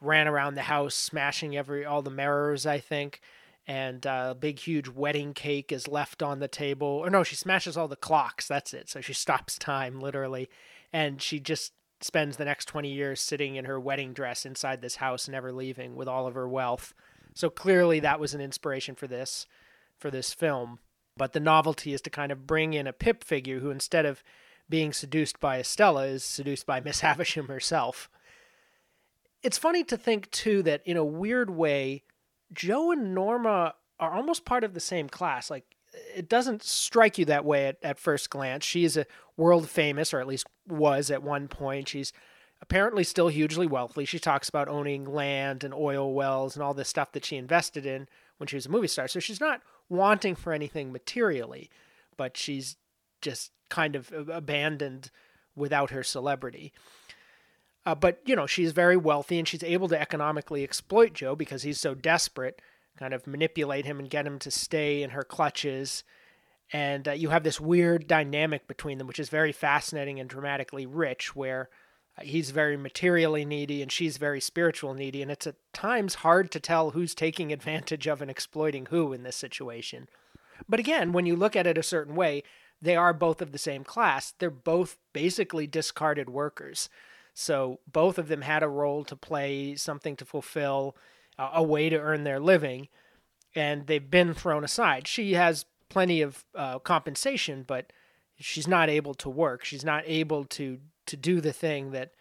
ran 0.01 0.27
around 0.27 0.55
the 0.55 0.63
house 0.63 0.95
smashing 0.95 1.57
every 1.57 1.85
all 1.85 2.03
the 2.03 2.11
mirrors, 2.11 2.67
I 2.67 2.79
think. 2.81 3.21
And 3.67 4.05
uh, 4.07 4.29
a 4.31 4.35
big, 4.35 4.59
huge 4.59 4.89
wedding 4.89 5.35
cake 5.35 5.71
is 5.71 5.87
left 5.87 6.23
on 6.23 6.41
the 6.41 6.49
table. 6.49 6.89
Or 6.89 7.09
no, 7.09 7.23
she 7.23 7.37
smashes 7.37 7.77
all 7.77 7.87
the 7.87 7.95
clocks. 7.95 8.49
That's 8.49 8.75
it. 8.75 8.89
So 8.89 9.01
she 9.01 9.13
stops 9.13 9.57
time, 9.59 10.01
literally. 10.01 10.49
And 10.93 11.23
she 11.23 11.39
just 11.39 11.73
spends 12.01 12.37
the 12.37 12.45
next 12.45 12.65
20 12.67 12.93
years 12.93 13.21
sitting 13.21 13.55
in 13.55 13.65
her 13.65 13.79
wedding 13.79 14.13
dress 14.13 14.45
inside 14.45 14.83
this 14.83 14.97
house, 14.97 15.29
never 15.29 15.53
leaving 15.53 15.95
with 15.95 16.09
all 16.09 16.27
of 16.27 16.35
her 16.35 16.49
wealth. 16.49 16.93
So 17.35 17.49
clearly 17.49 18.01
that 18.01 18.19
was 18.19 18.35
an 18.35 18.41
inspiration 18.41 18.97
for 18.97 19.07
this, 19.07 19.47
for 19.99 20.11
this 20.11 20.35
film. 20.35 20.81
But 21.17 21.33
the 21.33 21.41
novelty 21.41 21.93
is 21.93 22.01
to 22.03 22.11
kind 22.11 22.33
of 22.33 22.47
bring 22.47 22.73
in 22.75 22.87
a 22.87 22.93
Pip 22.93 23.23
figure 23.23 23.61
who, 23.61 23.71
instead 23.71 24.07
of 24.07 24.23
being 24.69 24.93
seduced 24.93 25.41
by 25.41 25.59
Estella, 25.59 26.07
is 26.07 26.25
seduced 26.25 26.67
by 26.67 26.81
Miss 26.81 27.01
Havisham 27.03 27.49
herself. 27.49 28.09
It's 29.43 29.59
funny 29.59 29.85
to 29.85 29.97
think, 29.97 30.31
too, 30.31 30.63
that 30.63 30.83
in 30.85 30.97
a 30.97 31.05
weird 31.05 31.51
way, 31.51 32.05
Joe 32.53 32.93
and 32.93 33.15
Norma 33.15 33.75
are 33.99 34.15
almost 34.15 34.45
part 34.45 34.65
of 34.65 34.75
the 34.75 34.81
same 34.81 35.09
class. 35.09 35.51
Like, 35.51 35.65
it 36.15 36.29
doesn't 36.29 36.63
strike 36.63 37.19
you 37.19 37.25
that 37.27 37.45
way 37.45 37.67
at, 37.67 37.77
at 37.83 37.99
first 37.99 38.31
glance. 38.31 38.65
She 38.65 38.85
is 38.85 38.97
a 38.97 39.07
world 39.37 39.69
famous, 39.69 40.15
or 40.15 40.21
at 40.21 40.27
least 40.27 40.47
was 40.67 41.11
at 41.11 41.23
one 41.23 41.49
point. 41.49 41.89
She's 41.89 42.13
apparently 42.63 43.05
still 43.05 43.29
hugely 43.29 43.67
wealthy. 43.67 44.05
She 44.05 44.19
talks 44.19 44.49
about 44.49 44.69
owning 44.69 45.05
land 45.05 45.65
and 45.65 45.75
oil 45.75 46.15
wells 46.15 46.57
and 46.57 46.63
all 46.63 46.75
this 46.75 46.89
stuff 46.89 47.13
that 47.13 47.25
she 47.25 47.37
invested 47.37 47.85
in 47.85 48.09
when 48.39 48.47
she 48.47 48.57
was 48.57 48.67
a 48.67 48.71
movie 48.71 48.87
star. 48.87 49.09
So 49.09 49.21
she's 49.21 49.41
not 49.41 49.61
wanting 49.93 50.35
for 50.35 50.53
anything 50.53 50.91
materially, 50.91 51.71
but 52.17 52.37
she's 52.37 52.77
just 53.21 53.53
kind 53.69 53.95
of 53.95 54.13
abandoned 54.29 55.11
without 55.55 55.91
her 55.91 56.03
celebrity. 56.03 56.73
Uh, 57.85 57.95
but 57.95 58.21
you 58.25 58.35
know 58.35 58.47
she's 58.47 58.73
very 58.73 58.97
wealthy 58.97 59.39
and 59.39 59.47
she's 59.47 59.63
able 59.63 59.89
to 59.89 60.01
economically 60.01 60.63
exploit 60.63 61.13
Joe 61.13 61.35
because 61.37 61.63
he's 61.63 61.81
so 61.81 61.95
desperate, 61.95 62.63
kind 62.99 63.13
of 63.13 63.27
manipulate 63.27 63.85
him 63.85 63.99
and 63.99 64.09
get 64.09 64.27
him 64.27 64.39
to 64.41 64.51
stay 64.51 65.03
in 65.03 65.11
her 65.11 65.25
clutches. 65.25 66.05
And 66.73 67.07
uh, 67.07 67.13
you 67.13 67.29
have 67.29 67.43
this 67.43 67.61
weird 67.61 68.07
dynamic 68.07 68.67
between 68.67 68.99
them, 68.99 69.07
which 69.07 69.19
is 69.19 69.29
very 69.29 69.53
fascinating 69.53 70.19
and 70.19 70.29
dramatically 70.29 70.87
rich, 70.87 71.37
where 71.37 71.69
he's 72.21 72.51
very 72.51 72.77
materially 72.77 73.45
needy 73.45 73.83
and 73.83 73.91
she's 73.91 74.17
very 74.17 74.41
spiritual 74.41 74.95
needy. 74.95 75.23
And 75.23 75.31
it's 75.31 75.47
at 75.47 75.57
times 75.73 76.17
hard 76.17 76.51
to 76.51 76.61
tell 76.61 76.91
who's 76.91 77.15
taking 77.15 77.53
advantage 77.53 78.07
of 78.07 78.21
and 78.21 78.31
exploiting 78.31 78.87
who 78.87 79.13
in 79.13 79.23
this 79.23 79.37
situation. 79.37 80.09
But 80.69 80.81
again 80.81 81.13
when 81.13 81.27
you 81.27 81.37
look 81.37 81.57
at 81.57 81.67
it 81.67 81.79
a 81.79 81.83
certain 81.83 82.15
way 82.15 82.43
they 82.81 82.97
are 82.97 83.13
both 83.13 83.41
of 83.41 83.53
the 83.53 83.59
same 83.59 83.85
class. 83.85 84.35
They're 84.39 84.51
both 84.51 84.99
basically 85.13 85.69
discarded 85.69 86.29
workers. 86.29 86.89
So 87.33 87.79
both 87.91 88.19
of 88.19 88.27
them 88.27 88.43
had 88.43 88.65
a 88.65 88.69
role 88.69 89.05
to 89.05 89.15
play 89.15 89.77
something 89.77 90.17
to 90.17 90.25
fulfill 90.25 90.97
a 91.39 91.63
way 91.63 91.89
to 91.89 91.99
earn 91.99 92.25
their 92.25 92.41
living 92.41 92.89
and 93.55 93.87
they've 93.87 94.11
been 94.11 94.35
thrown 94.35 94.65
aside. 94.65 95.07
She 95.07 95.35
has 95.35 95.65
plenty 95.89 96.23
of 96.23 96.45
uh, 96.55 96.79
compensation 96.81 97.65
but 97.67 97.93
she's 98.39 98.69
not 98.69 98.91
able 98.91 99.15
to 99.15 99.31
work. 99.31 99.65
She's 99.65 99.85
not 99.85 100.05
able 100.07 100.45
to 100.45 100.79
to 101.07 101.17
do 101.17 101.41
the 101.41 101.53
thing 101.53 101.93
that 101.93 102.13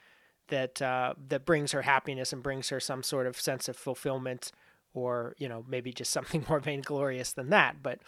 that 0.47 0.81
uh, 0.81 1.13
that 1.29 1.45
brings 1.45 1.71
her 1.71 1.81
happiness 1.81 2.31
and 2.33 2.43
brings 2.43 2.69
her 2.69 2.79
some 2.79 3.03
sort 3.03 3.25
of 3.25 3.39
sense 3.39 3.67
of 3.67 3.75
fulfillment, 3.75 4.51
or 4.93 5.35
you 5.37 5.49
know 5.49 5.65
maybe 5.67 5.91
just 5.91 6.11
something 6.17 6.45
more 6.47 6.59
vainglorious 6.59 7.33
than 7.33 7.49
that. 7.49 7.77
But 7.81 7.99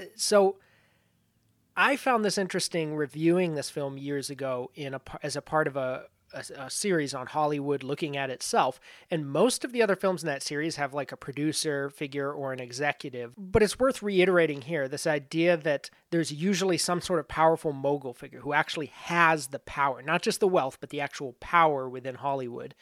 uh, 0.00 0.04
so 0.16 0.56
I 1.76 1.96
found 1.96 2.24
this 2.24 2.38
interesting 2.38 2.94
reviewing 2.94 3.54
this 3.54 3.70
film 3.70 3.96
years 3.96 4.30
ago 4.30 4.70
in 4.74 4.94
a 4.94 5.00
as 5.22 5.36
a 5.36 5.42
part 5.42 5.66
of 5.66 5.76
a 5.76 6.04
a, 6.34 6.64
a, 6.64 6.70
series 6.70 7.14
on 7.14 7.26
Hollywood 7.26 7.82
looking 7.82 8.16
at 8.16 8.30
itself. 8.30 8.80
And 9.10 9.28
most 9.28 9.64
of 9.64 9.72
the 9.72 9.82
other 9.82 9.96
films 9.96 10.22
in 10.22 10.26
that 10.26 10.42
series 10.42 10.76
have 10.76 10.94
like 10.94 11.12
a 11.12 11.16
producer 11.16 11.90
figure 11.90 12.32
or 12.32 12.52
an 12.52 12.60
executive. 12.60 13.32
But 13.36 13.62
it's 13.62 13.78
worth 13.78 14.02
reiterating 14.02 14.62
here 14.62 14.88
this 14.88 15.06
idea 15.06 15.56
that 15.56 15.90
there's 16.10 16.32
usually 16.32 16.78
some 16.78 17.00
sort 17.00 17.20
of 17.20 17.28
powerful 17.28 17.72
mogul 17.72 18.14
figure 18.14 18.40
who 18.40 18.52
actually 18.52 18.86
has 18.86 19.48
the 19.48 19.58
power, 19.60 20.02
not 20.02 20.22
just 20.22 20.40
the 20.40 20.48
wealth, 20.48 20.78
but 20.80 20.90
the 20.90 21.00
actual 21.00 21.34
power 21.40 21.88
within 21.88 22.16
Hollywood. 22.16 22.74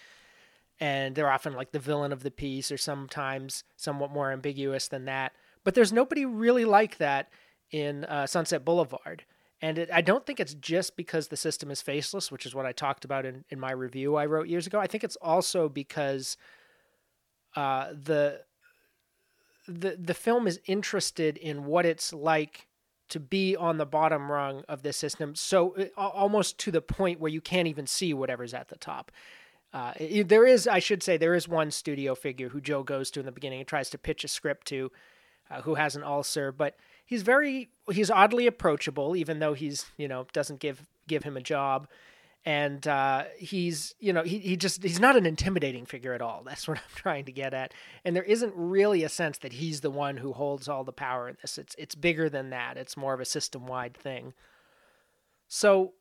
And 0.78 1.14
they're 1.14 1.30
often 1.30 1.52
like 1.54 1.72
the 1.72 1.78
villain 1.78 2.12
of 2.12 2.22
the 2.22 2.30
piece 2.30 2.72
or 2.72 2.78
sometimes 2.78 3.64
somewhat 3.76 4.10
more 4.10 4.32
ambiguous 4.32 4.88
than 4.88 5.04
that. 5.04 5.32
But 5.62 5.74
there's 5.74 5.92
nobody 5.92 6.24
really 6.24 6.64
like 6.64 6.96
that 6.98 7.28
in 7.70 8.04
uh, 8.04 8.26
Sunset 8.26 8.64
Boulevard. 8.64 9.24
And 9.62 9.78
it, 9.78 9.90
I 9.92 10.00
don't 10.00 10.24
think 10.24 10.40
it's 10.40 10.54
just 10.54 10.96
because 10.96 11.28
the 11.28 11.36
system 11.36 11.70
is 11.70 11.82
faceless, 11.82 12.32
which 12.32 12.46
is 12.46 12.54
what 12.54 12.66
I 12.66 12.72
talked 12.72 13.04
about 13.04 13.26
in, 13.26 13.44
in 13.50 13.60
my 13.60 13.72
review 13.72 14.16
I 14.16 14.26
wrote 14.26 14.48
years 14.48 14.66
ago. 14.66 14.80
I 14.80 14.86
think 14.86 15.04
it's 15.04 15.16
also 15.16 15.68
because 15.68 16.36
uh, 17.56 17.88
the 17.92 18.42
the 19.68 19.96
the 19.98 20.14
film 20.14 20.46
is 20.46 20.60
interested 20.66 21.36
in 21.36 21.64
what 21.66 21.84
it's 21.84 22.12
like 22.12 22.66
to 23.10 23.20
be 23.20 23.56
on 23.56 23.76
the 23.76 23.86
bottom 23.86 24.30
rung 24.30 24.62
of 24.68 24.82
this 24.82 24.96
system, 24.96 25.34
so 25.34 25.74
uh, 25.96 26.08
almost 26.08 26.58
to 26.58 26.70
the 26.70 26.80
point 26.80 27.20
where 27.20 27.30
you 27.30 27.40
can't 27.40 27.66
even 27.68 27.86
see 27.86 28.14
whatever's 28.14 28.54
at 28.54 28.68
the 28.68 28.76
top. 28.76 29.10
Uh, 29.72 29.92
it, 29.98 30.28
there 30.28 30.46
is, 30.46 30.66
I 30.66 30.78
should 30.78 31.02
say, 31.02 31.16
there 31.16 31.34
is 31.34 31.48
one 31.48 31.70
studio 31.70 32.14
figure 32.14 32.48
who 32.48 32.60
Joe 32.60 32.82
goes 32.82 33.10
to 33.12 33.20
in 33.20 33.26
the 33.26 33.32
beginning 33.32 33.60
and 33.60 33.68
tries 33.68 33.90
to 33.90 33.98
pitch 33.98 34.24
a 34.24 34.28
script 34.28 34.66
to, 34.68 34.90
uh, 35.50 35.62
who 35.62 35.74
has 35.74 35.96
an 35.96 36.02
ulcer, 36.02 36.52
but 36.52 36.76
he's 37.04 37.22
very 37.22 37.70
he's 37.90 38.10
oddly 38.10 38.46
approachable, 38.46 39.16
even 39.16 39.38
though 39.38 39.54
he's 39.54 39.86
you 39.96 40.08
know 40.08 40.26
doesn't 40.32 40.60
give 40.60 40.86
give 41.08 41.24
him 41.24 41.36
a 41.36 41.42
job, 41.42 41.88
and 42.44 42.86
uh, 42.86 43.24
he's 43.36 43.94
you 43.98 44.12
know 44.12 44.22
he 44.22 44.38
he 44.38 44.56
just 44.56 44.82
he's 44.82 45.00
not 45.00 45.16
an 45.16 45.26
intimidating 45.26 45.86
figure 45.86 46.14
at 46.14 46.22
all. 46.22 46.42
That's 46.46 46.68
what 46.68 46.78
I'm 46.78 46.94
trying 46.94 47.24
to 47.26 47.32
get 47.32 47.52
at. 47.52 47.74
And 48.04 48.14
there 48.14 48.22
isn't 48.22 48.54
really 48.56 49.02
a 49.04 49.08
sense 49.08 49.38
that 49.38 49.54
he's 49.54 49.80
the 49.80 49.90
one 49.90 50.18
who 50.18 50.32
holds 50.32 50.68
all 50.68 50.84
the 50.84 50.92
power 50.92 51.28
in 51.28 51.36
this. 51.42 51.58
It's 51.58 51.74
it's 51.78 51.94
bigger 51.94 52.28
than 52.28 52.50
that. 52.50 52.76
It's 52.76 52.96
more 52.96 53.14
of 53.14 53.20
a 53.20 53.24
system 53.24 53.66
wide 53.66 53.96
thing. 53.96 54.32
So 55.48 55.94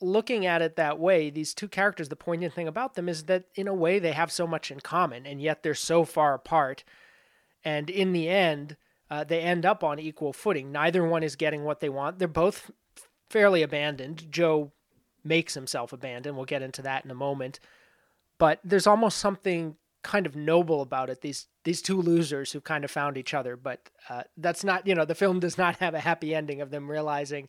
looking 0.00 0.44
at 0.44 0.60
it 0.60 0.76
that 0.76 0.98
way, 0.98 1.30
these 1.30 1.54
two 1.54 1.68
characters, 1.68 2.10
the 2.10 2.16
poignant 2.16 2.52
thing 2.52 2.68
about 2.68 2.94
them 2.94 3.08
is 3.08 3.24
that 3.24 3.44
in 3.54 3.66
a 3.66 3.74
way 3.74 3.98
they 3.98 4.12
have 4.12 4.30
so 4.30 4.46
much 4.46 4.70
in 4.70 4.80
common, 4.80 5.26
and 5.26 5.40
yet 5.40 5.62
they're 5.62 5.74
so 5.74 6.04
far 6.04 6.34
apart. 6.34 6.84
And 7.64 7.88
in 7.88 8.12
the 8.12 8.28
end, 8.28 8.76
uh, 9.10 9.24
they 9.24 9.40
end 9.40 9.64
up 9.64 9.82
on 9.82 9.98
equal 9.98 10.32
footing. 10.32 10.72
Neither 10.72 11.04
one 11.04 11.22
is 11.22 11.36
getting 11.36 11.64
what 11.64 11.80
they 11.80 11.88
want. 11.88 12.18
They're 12.18 12.28
both 12.28 12.70
fairly 13.30 13.62
abandoned. 13.62 14.30
Joe 14.30 14.72
makes 15.24 15.54
himself 15.54 15.92
abandoned. 15.92 16.36
We'll 16.36 16.44
get 16.44 16.62
into 16.62 16.82
that 16.82 17.04
in 17.04 17.10
a 17.10 17.14
moment. 17.14 17.60
But 18.38 18.60
there's 18.64 18.86
almost 18.86 19.18
something 19.18 19.76
kind 20.02 20.26
of 20.26 20.36
noble 20.36 20.82
about 20.82 21.10
it. 21.10 21.22
These 21.22 21.46
these 21.64 21.80
two 21.80 22.00
losers 22.00 22.52
who 22.52 22.60
kind 22.60 22.84
of 22.84 22.90
found 22.90 23.16
each 23.16 23.32
other, 23.32 23.56
but 23.56 23.88
uh, 24.08 24.24
that's 24.36 24.62
not 24.62 24.86
you 24.86 24.94
know 24.94 25.04
the 25.04 25.14
film 25.14 25.40
does 25.40 25.56
not 25.56 25.76
have 25.76 25.94
a 25.94 26.00
happy 26.00 26.34
ending 26.34 26.60
of 26.60 26.70
them 26.70 26.90
realizing 26.90 27.48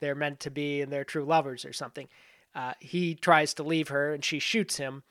they're 0.00 0.14
meant 0.14 0.40
to 0.40 0.50
be 0.50 0.82
and 0.82 0.92
they're 0.92 1.04
true 1.04 1.24
lovers 1.24 1.64
or 1.64 1.72
something. 1.72 2.08
Uh, 2.54 2.72
he 2.80 3.14
tries 3.14 3.54
to 3.54 3.62
leave 3.62 3.88
her 3.88 4.12
and 4.12 4.24
she 4.24 4.38
shoots 4.38 4.78
him 4.78 5.02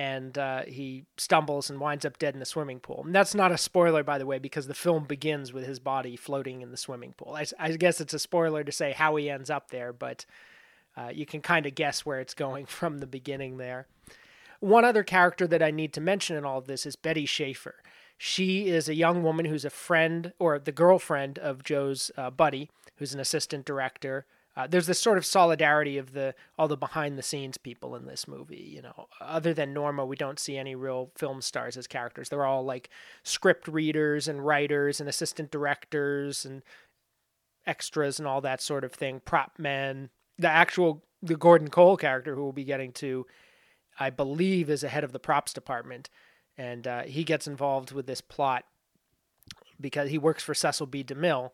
and 0.00 0.38
uh, 0.38 0.62
he 0.66 1.04
stumbles 1.18 1.68
and 1.68 1.78
winds 1.78 2.06
up 2.06 2.18
dead 2.18 2.32
in 2.32 2.40
the 2.40 2.46
swimming 2.46 2.80
pool. 2.80 3.02
And 3.04 3.14
that's 3.14 3.34
not 3.34 3.52
a 3.52 3.58
spoiler, 3.58 4.02
by 4.02 4.16
the 4.16 4.24
way, 4.24 4.38
because 4.38 4.66
the 4.66 4.72
film 4.72 5.04
begins 5.04 5.52
with 5.52 5.66
his 5.66 5.78
body 5.78 6.16
floating 6.16 6.62
in 6.62 6.70
the 6.70 6.78
swimming 6.78 7.12
pool. 7.18 7.34
I, 7.36 7.44
I 7.58 7.72
guess 7.72 8.00
it's 8.00 8.14
a 8.14 8.18
spoiler 8.18 8.64
to 8.64 8.72
say 8.72 8.92
how 8.92 9.16
he 9.16 9.28
ends 9.28 9.50
up 9.50 9.70
there, 9.70 9.92
but 9.92 10.24
uh, 10.96 11.10
you 11.12 11.26
can 11.26 11.42
kind 11.42 11.66
of 11.66 11.74
guess 11.74 12.06
where 12.06 12.18
it's 12.18 12.32
going 12.32 12.64
from 12.78 12.96
the 12.96 13.06
beginning 13.06 13.58
there. 13.58 13.88
One 14.60 14.86
other 14.86 15.02
character 15.02 15.46
that 15.46 15.62
I 15.62 15.70
need 15.70 15.92
to 15.92 16.00
mention 16.00 16.34
in 16.34 16.46
all 16.46 16.56
of 16.56 16.66
this 16.66 16.86
is 16.86 16.96
Betty 16.96 17.26
Schaefer. 17.26 17.82
She 18.16 18.68
is 18.68 18.88
a 18.88 18.94
young 18.94 19.22
woman 19.22 19.44
who's 19.44 19.66
a 19.66 19.70
friend 19.70 20.32
or 20.38 20.58
the 20.58 20.72
girlfriend 20.72 21.38
of 21.38 21.62
Joe's 21.62 22.10
uh, 22.16 22.30
buddy, 22.30 22.70
who's 22.96 23.12
an 23.12 23.20
assistant 23.20 23.66
director 23.66 24.24
uh, 24.56 24.66
there's 24.66 24.86
this 24.86 25.00
sort 25.00 25.16
of 25.16 25.24
solidarity 25.24 25.96
of 25.96 26.12
the 26.12 26.34
all 26.58 26.66
the 26.66 26.76
behind 26.76 27.16
the 27.16 27.22
scenes 27.22 27.56
people 27.56 27.94
in 27.94 28.06
this 28.06 28.26
movie. 28.26 28.72
You 28.74 28.82
know, 28.82 29.06
other 29.20 29.54
than 29.54 29.72
Norma, 29.72 30.04
we 30.04 30.16
don't 30.16 30.40
see 30.40 30.58
any 30.58 30.74
real 30.74 31.12
film 31.16 31.40
stars 31.40 31.76
as 31.76 31.86
characters. 31.86 32.28
They're 32.28 32.44
all 32.44 32.64
like 32.64 32.90
script 33.22 33.68
readers 33.68 34.26
and 34.26 34.44
writers 34.44 35.00
and 35.00 35.08
assistant 35.08 35.50
directors 35.50 36.44
and 36.44 36.62
extras 37.66 38.18
and 38.18 38.26
all 38.26 38.40
that 38.40 38.60
sort 38.60 38.84
of 38.84 38.92
thing. 38.92 39.20
Prop 39.24 39.52
men. 39.56 40.10
The 40.38 40.48
actual 40.48 41.04
the 41.22 41.36
Gordon 41.36 41.68
Cole 41.68 41.96
character 41.96 42.34
who 42.34 42.42
we'll 42.42 42.52
be 42.52 42.64
getting 42.64 42.92
to, 42.94 43.26
I 43.98 44.10
believe, 44.10 44.68
is 44.68 44.82
a 44.82 44.88
head 44.88 45.04
of 45.04 45.12
the 45.12 45.18
props 45.20 45.52
department, 45.52 46.10
and 46.58 46.86
uh, 46.88 47.02
he 47.02 47.22
gets 47.22 47.46
involved 47.46 47.92
with 47.92 48.06
this 48.06 48.20
plot 48.20 48.64
because 49.80 50.10
he 50.10 50.18
works 50.18 50.42
for 50.42 50.54
Cecil 50.54 50.86
B. 50.86 51.04
DeMille 51.04 51.52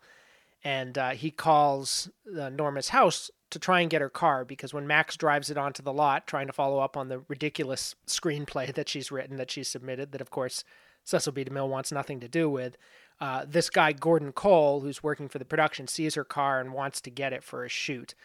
and 0.67 0.99
uh, 0.99 1.11
he 1.11 1.31
calls 1.31 2.11
uh, 2.37 2.49
Norma's 2.49 2.89
house 2.89 3.31
to 3.51 3.59
try 3.61 3.83
and 3.83 3.89
get 3.89 4.01
her 4.01 4.11
car 4.11 4.45
because 4.45 4.75
when 4.75 4.85
Max 4.85 5.17
drives 5.17 5.49
it 5.49 5.57
onto 5.57 5.81
the 5.81 5.93
lot, 5.93 6.27
trying 6.27 6.49
to 6.49 6.53
follow 6.53 6.81
up 6.81 6.97
on 6.97 7.09
the 7.09 7.21
ridiculous 7.29 7.95
screenplay 8.09 8.75
that 8.75 8.89
she's 8.89 9.13
written, 9.13 9.37
that 9.37 9.49
she's 9.49 9.69
submitted, 9.69 10.11
that 10.11 10.21
of 10.21 10.31
course 10.31 10.65
Cecil 11.05 11.33
B. 11.35 11.45
DeMille 11.45 11.69
wants 11.69 11.93
nothing 11.93 12.19
to 12.19 12.27
do 12.27 12.51
with, 12.51 12.77
uh, 13.21 13.45
this 13.47 13.71
guy 13.71 13.93
Gordon 13.93 14.33
Cole, 14.33 14.81
who's 14.81 15.05
working 15.05 15.29
for 15.29 15.39
the 15.39 15.45
production, 15.45 15.87
sees 15.87 16.17
her 16.17 16.25
car 16.25 16.59
and 16.61 16.73
wants 16.73 17.01
to 17.03 17.11
get 17.11 17.33
it 17.33 17.45
for 17.45 17.65
a 17.65 17.69
shoot, 17.69 18.17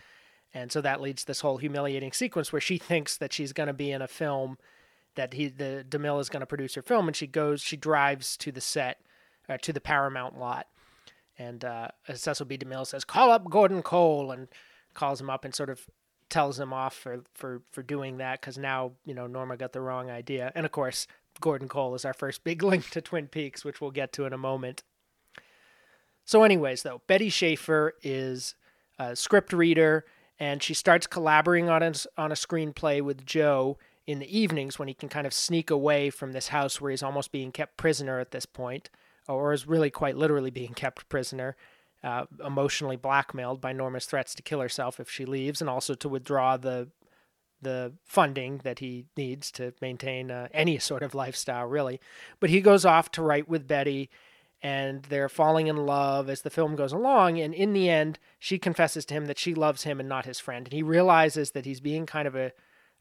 and 0.51 0.71
so 0.71 0.81
that 0.81 0.99
leads 0.99 1.25
this 1.25 1.41
whole 1.41 1.57
humiliating 1.57 2.11
sequence 2.11 2.51
where 2.51 2.59
she 2.59 2.79
thinks 2.79 3.17
that 3.17 3.31
she's 3.31 3.53
going 3.53 3.67
to 3.67 3.73
be 3.73 3.91
in 3.91 4.01
a 4.01 4.07
film 4.07 4.57
that 5.13 5.35
he 5.35 5.47
the 5.47 5.85
DeMille 5.87 6.19
is 6.19 6.29
going 6.29 6.39
to 6.39 6.47
produce 6.47 6.73
her 6.73 6.81
film, 6.81 7.07
and 7.07 7.15
she 7.15 7.27
goes, 7.27 7.61
she 7.61 7.77
drives 7.77 8.35
to 8.37 8.51
the 8.51 8.61
set, 8.61 8.99
uh, 9.47 9.59
to 9.59 9.71
the 9.71 9.79
Paramount 9.79 10.39
lot 10.39 10.65
and 11.41 11.65
uh, 11.65 11.87
Cecil 12.13 12.45
B. 12.45 12.57
DeMille 12.57 12.85
says, 12.85 13.03
"Call 13.03 13.31
up 13.31 13.49
Gordon 13.49 13.81
Cole," 13.81 14.31
and 14.31 14.47
calls 14.93 15.19
him 15.19 15.29
up 15.29 15.43
and 15.45 15.55
sort 15.55 15.69
of 15.69 15.87
tells 16.29 16.59
him 16.59 16.71
off 16.71 16.95
for 16.95 17.23
for 17.33 17.61
for 17.71 17.83
doing 17.83 18.17
that 18.17 18.39
because 18.39 18.57
now 18.57 18.91
you 19.05 19.13
know 19.13 19.27
Norma 19.27 19.57
got 19.57 19.73
the 19.73 19.81
wrong 19.81 20.09
idea. 20.09 20.51
And 20.55 20.65
of 20.65 20.71
course, 20.71 21.07
Gordon 21.39 21.67
Cole 21.67 21.95
is 21.95 22.05
our 22.05 22.13
first 22.13 22.43
big 22.43 22.63
link 22.71 22.89
to 22.91 23.01
Twin 23.01 23.27
Peaks, 23.27 23.65
which 23.65 23.81
we'll 23.81 23.91
get 23.91 24.13
to 24.13 24.25
in 24.25 24.33
a 24.33 24.37
moment. 24.37 24.83
So, 26.23 26.43
anyways, 26.43 26.83
though, 26.83 27.01
Betty 27.07 27.29
Schaefer 27.29 27.95
is 28.03 28.55
a 28.99 29.15
script 29.15 29.51
reader, 29.51 30.05
and 30.39 30.61
she 30.61 30.75
starts 30.75 31.07
collaborating 31.07 31.69
on 31.69 31.81
a, 31.81 31.93
on 32.17 32.31
a 32.31 32.35
screenplay 32.35 33.01
with 33.01 33.25
Joe 33.25 33.79
in 34.05 34.19
the 34.19 34.37
evenings 34.39 34.77
when 34.77 34.87
he 34.87 34.93
can 34.93 35.09
kind 35.09 35.25
of 35.25 35.33
sneak 35.33 35.71
away 35.71 36.11
from 36.11 36.31
this 36.31 36.49
house 36.49 36.79
where 36.79 36.91
he's 36.91 37.03
almost 37.03 37.31
being 37.31 37.51
kept 37.51 37.77
prisoner 37.77 38.19
at 38.19 38.31
this 38.31 38.45
point 38.45 38.89
or 39.27 39.53
is 39.53 39.67
really 39.67 39.89
quite 39.89 40.17
literally 40.17 40.51
being 40.51 40.73
kept 40.73 41.07
prisoner, 41.09 41.55
uh, 42.03 42.25
emotionally 42.45 42.97
blackmailed 42.97 43.61
by 43.61 43.73
Norma's 43.73 44.05
threats 44.05 44.33
to 44.35 44.43
kill 44.43 44.59
herself 44.59 44.99
if 44.99 45.09
she 45.09 45.25
leaves, 45.25 45.61
and 45.61 45.69
also 45.69 45.93
to 45.95 46.09
withdraw 46.09 46.57
the 46.57 46.89
the 47.61 47.93
funding 48.03 48.59
that 48.63 48.79
he 48.79 49.05
needs 49.15 49.51
to 49.51 49.71
maintain 49.81 50.31
uh, 50.31 50.47
any 50.51 50.79
sort 50.79 51.03
of 51.03 51.13
lifestyle, 51.13 51.67
really. 51.67 51.99
But 52.39 52.49
he 52.49 52.59
goes 52.59 52.85
off 52.85 53.11
to 53.11 53.21
write 53.21 53.47
with 53.47 53.67
Betty, 53.67 54.09
and 54.63 55.03
they're 55.03 55.29
falling 55.29 55.67
in 55.67 55.75
love 55.75 56.29
as 56.29 56.41
the 56.41 56.49
film 56.49 56.75
goes 56.75 56.91
along. 56.91 57.39
And 57.39 57.53
in 57.53 57.73
the 57.73 57.89
end, 57.89 58.19
she 58.39 58.57
confesses 58.57 59.05
to 59.05 59.13
him 59.13 59.25
that 59.25 59.39
she 59.39 59.53
loves 59.53 59.83
him 59.83 59.99
and 59.99 60.09
not 60.09 60.25
his 60.25 60.39
friend. 60.39 60.67
And 60.67 60.73
he 60.73 60.83
realizes 60.83 61.51
that 61.51 61.65
he's 61.65 61.79
being 61.79 62.05
kind 62.05 62.27
of 62.27 62.35
a, 62.35 62.51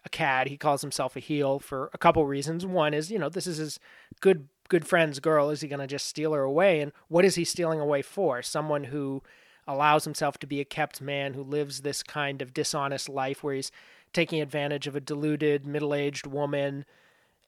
a 0.05 0.09
cad. 0.11 0.49
He 0.49 0.57
calls 0.57 0.81
himself 0.81 1.17
a 1.17 1.21
heel 1.21 1.59
for 1.59 1.91
a 1.93 1.99
couple 1.99 2.27
reasons. 2.27 2.65
One 2.65 2.95
is, 2.95 3.11
you 3.11 3.19
know, 3.19 3.29
this 3.29 3.47
is 3.47 3.59
his 3.59 3.79
good 4.21 4.49
good 4.71 4.87
friend's 4.87 5.21
girl. 5.21 5.51
Is 5.51 5.61
he 5.61 5.69
going 5.69 5.81
to 5.81 5.87
just 5.87 6.07
steal 6.07 6.33
her 6.33 6.43
away? 6.43 6.81
And 6.81 6.93
what 7.09 7.27
is 7.27 7.35
he 7.35 7.45
stealing 7.45 7.81
away 7.81 8.01
for? 8.01 8.41
Someone 8.41 8.85
who 8.85 9.23
allows 9.67 10.05
himself 10.05 10.39
to 10.39 10.47
be 10.47 10.61
a 10.61 10.65
kept 10.65 11.03
man 11.03 11.35
who 11.35 11.43
lives 11.43 11.83
this 11.83 12.03
kind 12.03 12.41
of 12.41 12.55
dishonest 12.55 13.09
life 13.09 13.45
where 13.45 13.55
he's 13.55 13.71
taking 14.13 14.41
advantage 14.41 14.87
of 14.87 14.97
a 14.97 15.01
deluded 15.01 15.67
middle-aged 15.67 16.27
woman 16.27 16.85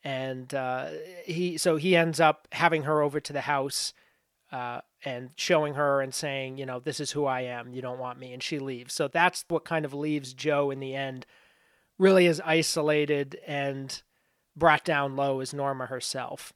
and 0.05 0.53
uh, 0.55 0.89
he 1.25 1.57
so 1.57 1.77
he 1.77 1.97
ends 1.97 2.21
up 2.21 2.49
having 2.53 2.83
her 2.83 3.03
over 3.03 3.21
to 3.21 3.33
the 3.33 3.43
house 3.43 3.93
uh, 4.51 4.81
and 5.05 5.31
showing 5.37 5.75
her 5.75 6.01
and 6.01 6.15
saying 6.15 6.59
you 6.59 6.67
know 6.67 6.79
this 6.79 7.01
is 7.01 7.13
who 7.13 7.25
i 7.25 7.41
am 7.41 7.73
you 7.73 7.83
don't 7.83 7.99
want 7.99 8.19
me 8.19 8.33
and 8.33 8.43
she 8.43 8.59
leaves 8.59 8.95
so 8.95 9.09
that's 9.09 9.45
what 9.49 9.65
kind 9.65 9.85
of 9.85 9.95
leaves 9.95 10.33
joe 10.33 10.71
in 10.71 10.81
the 10.81 10.95
end 10.95 11.27
really 11.99 12.27
as 12.27 12.41
isolated 12.45 13.39
and 13.47 14.03
brought 14.57 14.85
down 14.85 15.17
low 15.17 15.41
as 15.41 15.55
norma 15.55 15.87
herself 15.87 16.53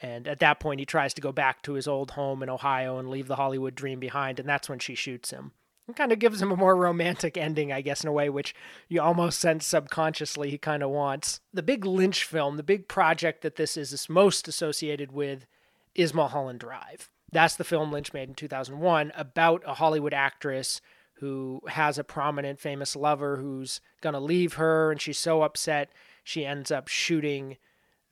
and 0.00 0.26
at 0.26 0.40
that 0.40 0.60
point 0.60 0.80
he 0.80 0.86
tries 0.86 1.14
to 1.14 1.20
go 1.20 1.32
back 1.32 1.62
to 1.62 1.74
his 1.74 1.86
old 1.86 2.12
home 2.12 2.42
in 2.42 2.48
ohio 2.48 2.98
and 2.98 3.10
leave 3.10 3.28
the 3.28 3.36
hollywood 3.36 3.74
dream 3.74 4.00
behind 4.00 4.38
and 4.38 4.48
that's 4.48 4.68
when 4.68 4.78
she 4.78 4.94
shoots 4.94 5.30
him 5.30 5.52
it 5.88 5.96
kind 5.96 6.12
of 6.12 6.18
gives 6.18 6.40
him 6.40 6.50
a 6.50 6.56
more 6.56 6.76
romantic 6.76 7.36
ending, 7.36 7.70
I 7.70 7.82
guess, 7.82 8.02
in 8.02 8.08
a 8.08 8.12
way, 8.12 8.30
which 8.30 8.54
you 8.88 9.02
almost 9.02 9.38
sense 9.38 9.66
subconsciously 9.66 10.50
he 10.50 10.56
kind 10.56 10.82
of 10.82 10.88
wants. 10.90 11.40
The 11.52 11.62
big 11.62 11.84
Lynch 11.84 12.24
film, 12.24 12.56
the 12.56 12.62
big 12.62 12.88
project 12.88 13.42
that 13.42 13.56
this 13.56 13.76
is 13.76 14.08
most 14.08 14.48
associated 14.48 15.12
with, 15.12 15.46
is 15.94 16.14
Mulholland 16.14 16.60
Drive. 16.60 17.10
That's 17.30 17.56
the 17.56 17.64
film 17.64 17.92
Lynch 17.92 18.12
made 18.12 18.28
in 18.28 18.34
2001 18.34 19.12
about 19.14 19.62
a 19.66 19.74
Hollywood 19.74 20.14
actress 20.14 20.80
who 21.14 21.60
has 21.68 21.98
a 21.98 22.04
prominent, 22.04 22.60
famous 22.60 22.96
lover 22.96 23.36
who's 23.36 23.80
going 24.00 24.14
to 24.14 24.20
leave 24.20 24.54
her, 24.54 24.90
and 24.90 25.00
she's 25.00 25.18
so 25.18 25.42
upset 25.42 25.90
she 26.22 26.46
ends 26.46 26.70
up 26.70 26.88
shooting 26.88 27.58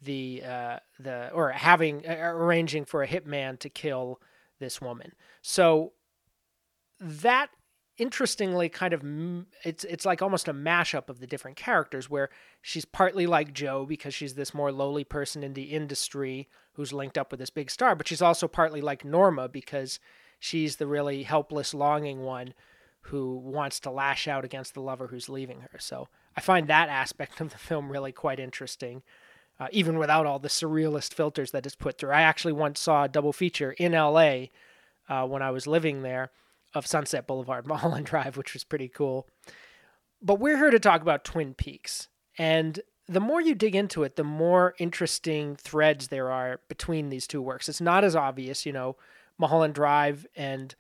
the 0.05 0.43
uh, 0.45 0.77
the 0.99 1.31
or 1.31 1.51
having 1.51 2.07
uh, 2.07 2.17
arranging 2.19 2.85
for 2.85 3.03
a 3.03 3.09
hitman 3.09 3.59
to 3.61 3.69
kill 3.69 4.21
this 4.59 4.81
woman. 4.81 5.13
So 5.43 5.93
that 7.01 7.51
interestingly 7.99 8.69
kind 8.69 8.95
of 8.95 9.03
it's 9.65 9.85
it's 9.85 10.07
like 10.07 10.23
almost 10.23 10.49
a 10.49 10.55
mashup 10.55 11.11
of 11.11 11.21
the 11.21 11.27
different 11.27 11.57
characters 11.57 12.09
where 12.09 12.31
she's 12.63 12.87
partly 12.87 13.27
like 13.27 13.53
Joe 13.53 13.85
because 13.85 14.15
she's 14.15 14.35
this 14.35 14.55
more 14.55 14.73
lowly 14.73 15.05
person 15.05 15.43
in 15.43 15.53
the 15.53 15.65
industry 15.65 16.49
who's 16.73 16.93
linked 16.93 17.19
up 17.19 17.31
with 17.31 17.39
this 17.39 17.51
big 17.51 17.71
star 17.71 17.95
but 17.95 18.09
she's 18.09 18.23
also 18.23 18.49
partly 18.49 18.81
like 18.81 19.05
Norma 19.05 19.47
because 19.47 20.01
she's 20.39 20.77
the 20.77 20.87
really 20.87 21.25
helpless 21.25 21.75
longing 21.75 22.23
one 22.23 22.55
who 23.07 23.37
wants 23.37 23.79
to 23.81 23.91
lash 23.91 24.27
out 24.27 24.45
against 24.45 24.73
the 24.73 24.81
lover 24.81 25.09
who's 25.09 25.29
leaving 25.29 25.61
her 25.61 25.79
so 25.79 26.09
I 26.35 26.41
find 26.41 26.69
that 26.69 26.89
aspect 26.89 27.43
of 27.43 27.51
the 27.51 27.59
film 27.59 27.93
really 27.93 28.13
quite 28.13 28.41
interesting 28.41 29.03
uh, 29.63 29.69
even 29.71 29.97
without 29.97 30.27
all 30.27 30.41
the 30.41 30.49
surrealist 30.49 31.15
filters 31.15 31.53
that 31.53 31.65
it's 31.65 31.77
put 31.77 31.97
through 31.97 32.11
I 32.11 32.23
actually 32.23 32.53
once 32.53 32.81
saw 32.81 33.05
a 33.05 33.09
double 33.09 33.33
feature 33.33 33.71
in 33.73 33.93
LA 33.93 34.47
uh, 35.09 35.25
when 35.25 35.41
I 35.41 35.53
was 35.53 35.69
living 35.69 36.03
there 36.03 36.33
of 36.75 36.85
Sunset 36.85 37.29
Boulevard, 37.29 37.65
Mulholland 37.69 38.07
Drive, 38.07 38.37
which 38.37 38.55
was 38.55 38.65
pretty 38.65 38.89
cool. 38.89 39.29
But 40.21 40.41
we're 40.41 40.57
here 40.57 40.71
to 40.71 40.81
talk 40.81 41.01
about 41.01 41.25
Twin 41.25 41.55
Peaks. 41.55 42.09
And 42.37 42.81
the 43.09 43.21
more 43.21 43.41
you 43.41 43.55
dig 43.55 43.77
into 43.77 44.03
it, 44.03 44.17
the 44.17 44.25
more 44.25 44.75
interesting 44.81 45.55
threads 45.55 46.09
there 46.09 46.33
are 46.33 46.61
between 46.69 47.09
these 47.09 47.29
two 47.29 47.43
works. 47.43 47.69
It's 47.69 47.81
not 47.81 48.03
as 48.03 48.17
obvious, 48.17 48.67
you 48.67 48.73
know, 48.73 48.97
Mulholland 49.39 49.75
Drive 49.75 50.27
and 50.35 50.75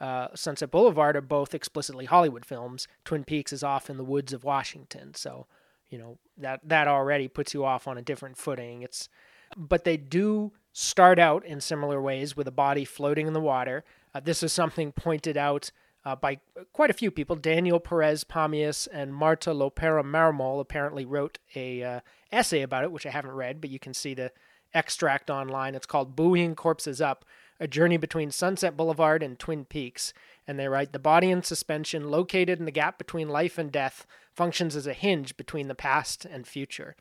uh, 0.00 0.28
Sunset 0.36 0.70
Boulevard 0.70 1.16
are 1.16 1.20
both 1.20 1.54
explicitly 1.54 2.04
Hollywood 2.04 2.44
films. 2.44 2.86
Twin 3.04 3.24
Peaks 3.24 3.52
is 3.52 3.64
off 3.64 3.90
in 3.90 3.96
the 3.96 4.04
woods 4.04 4.32
of 4.32 4.44
Washington, 4.44 5.14
so 5.14 5.48
you 5.88 5.98
know 5.98 6.18
that 6.36 6.60
that 6.64 6.88
already 6.88 7.28
puts 7.28 7.54
you 7.54 7.64
off 7.64 7.88
on 7.88 7.98
a 7.98 8.02
different 8.02 8.36
footing. 8.36 8.82
It's 8.82 9.08
but 9.56 9.84
they 9.84 9.96
do 9.96 10.52
start 10.72 11.18
out 11.18 11.44
in 11.44 11.60
similar 11.60 12.00
ways 12.00 12.36
with 12.36 12.46
a 12.46 12.52
body 12.52 12.84
floating 12.84 13.26
in 13.26 13.32
the 13.32 13.40
water. 13.40 13.84
Uh, 14.14 14.20
this 14.20 14.42
is 14.42 14.52
something 14.52 14.92
pointed 14.92 15.36
out 15.36 15.70
uh, 16.04 16.14
by 16.14 16.38
quite 16.72 16.90
a 16.90 16.94
few 16.94 17.10
people. 17.10 17.36
Daniel 17.36 17.80
Perez 17.80 18.24
Pamies 18.24 18.88
and 18.92 19.14
Marta 19.14 19.50
Lopera 19.50 20.02
Marmol 20.02 20.60
apparently 20.60 21.04
wrote 21.04 21.38
a 21.54 21.82
uh, 21.82 22.00
essay 22.30 22.62
about 22.62 22.84
it, 22.84 22.92
which 22.92 23.06
I 23.06 23.10
haven't 23.10 23.32
read, 23.32 23.60
but 23.60 23.70
you 23.70 23.78
can 23.78 23.94
see 23.94 24.14
the 24.14 24.32
extract 24.74 25.30
online. 25.30 25.74
It's 25.74 25.86
called 25.86 26.14
Buoying 26.14 26.54
Corpses 26.54 27.00
Up, 27.00 27.24
a 27.58 27.66
journey 27.66 27.96
between 27.96 28.30
Sunset 28.30 28.76
Boulevard 28.76 29.22
and 29.22 29.38
Twin 29.38 29.64
Peaks. 29.64 30.12
And 30.48 30.58
they 30.58 30.66
write, 30.66 30.92
the 30.92 30.98
body 30.98 31.30
in 31.30 31.42
suspension, 31.42 32.10
located 32.10 32.58
in 32.58 32.64
the 32.64 32.70
gap 32.70 32.96
between 32.96 33.28
life 33.28 33.58
and 33.58 33.70
death, 33.70 34.06
functions 34.34 34.74
as 34.74 34.86
a 34.86 34.94
hinge 34.94 35.36
between 35.36 35.68
the 35.68 35.74
past 35.74 36.24
and 36.24 36.46
future. 36.46 36.96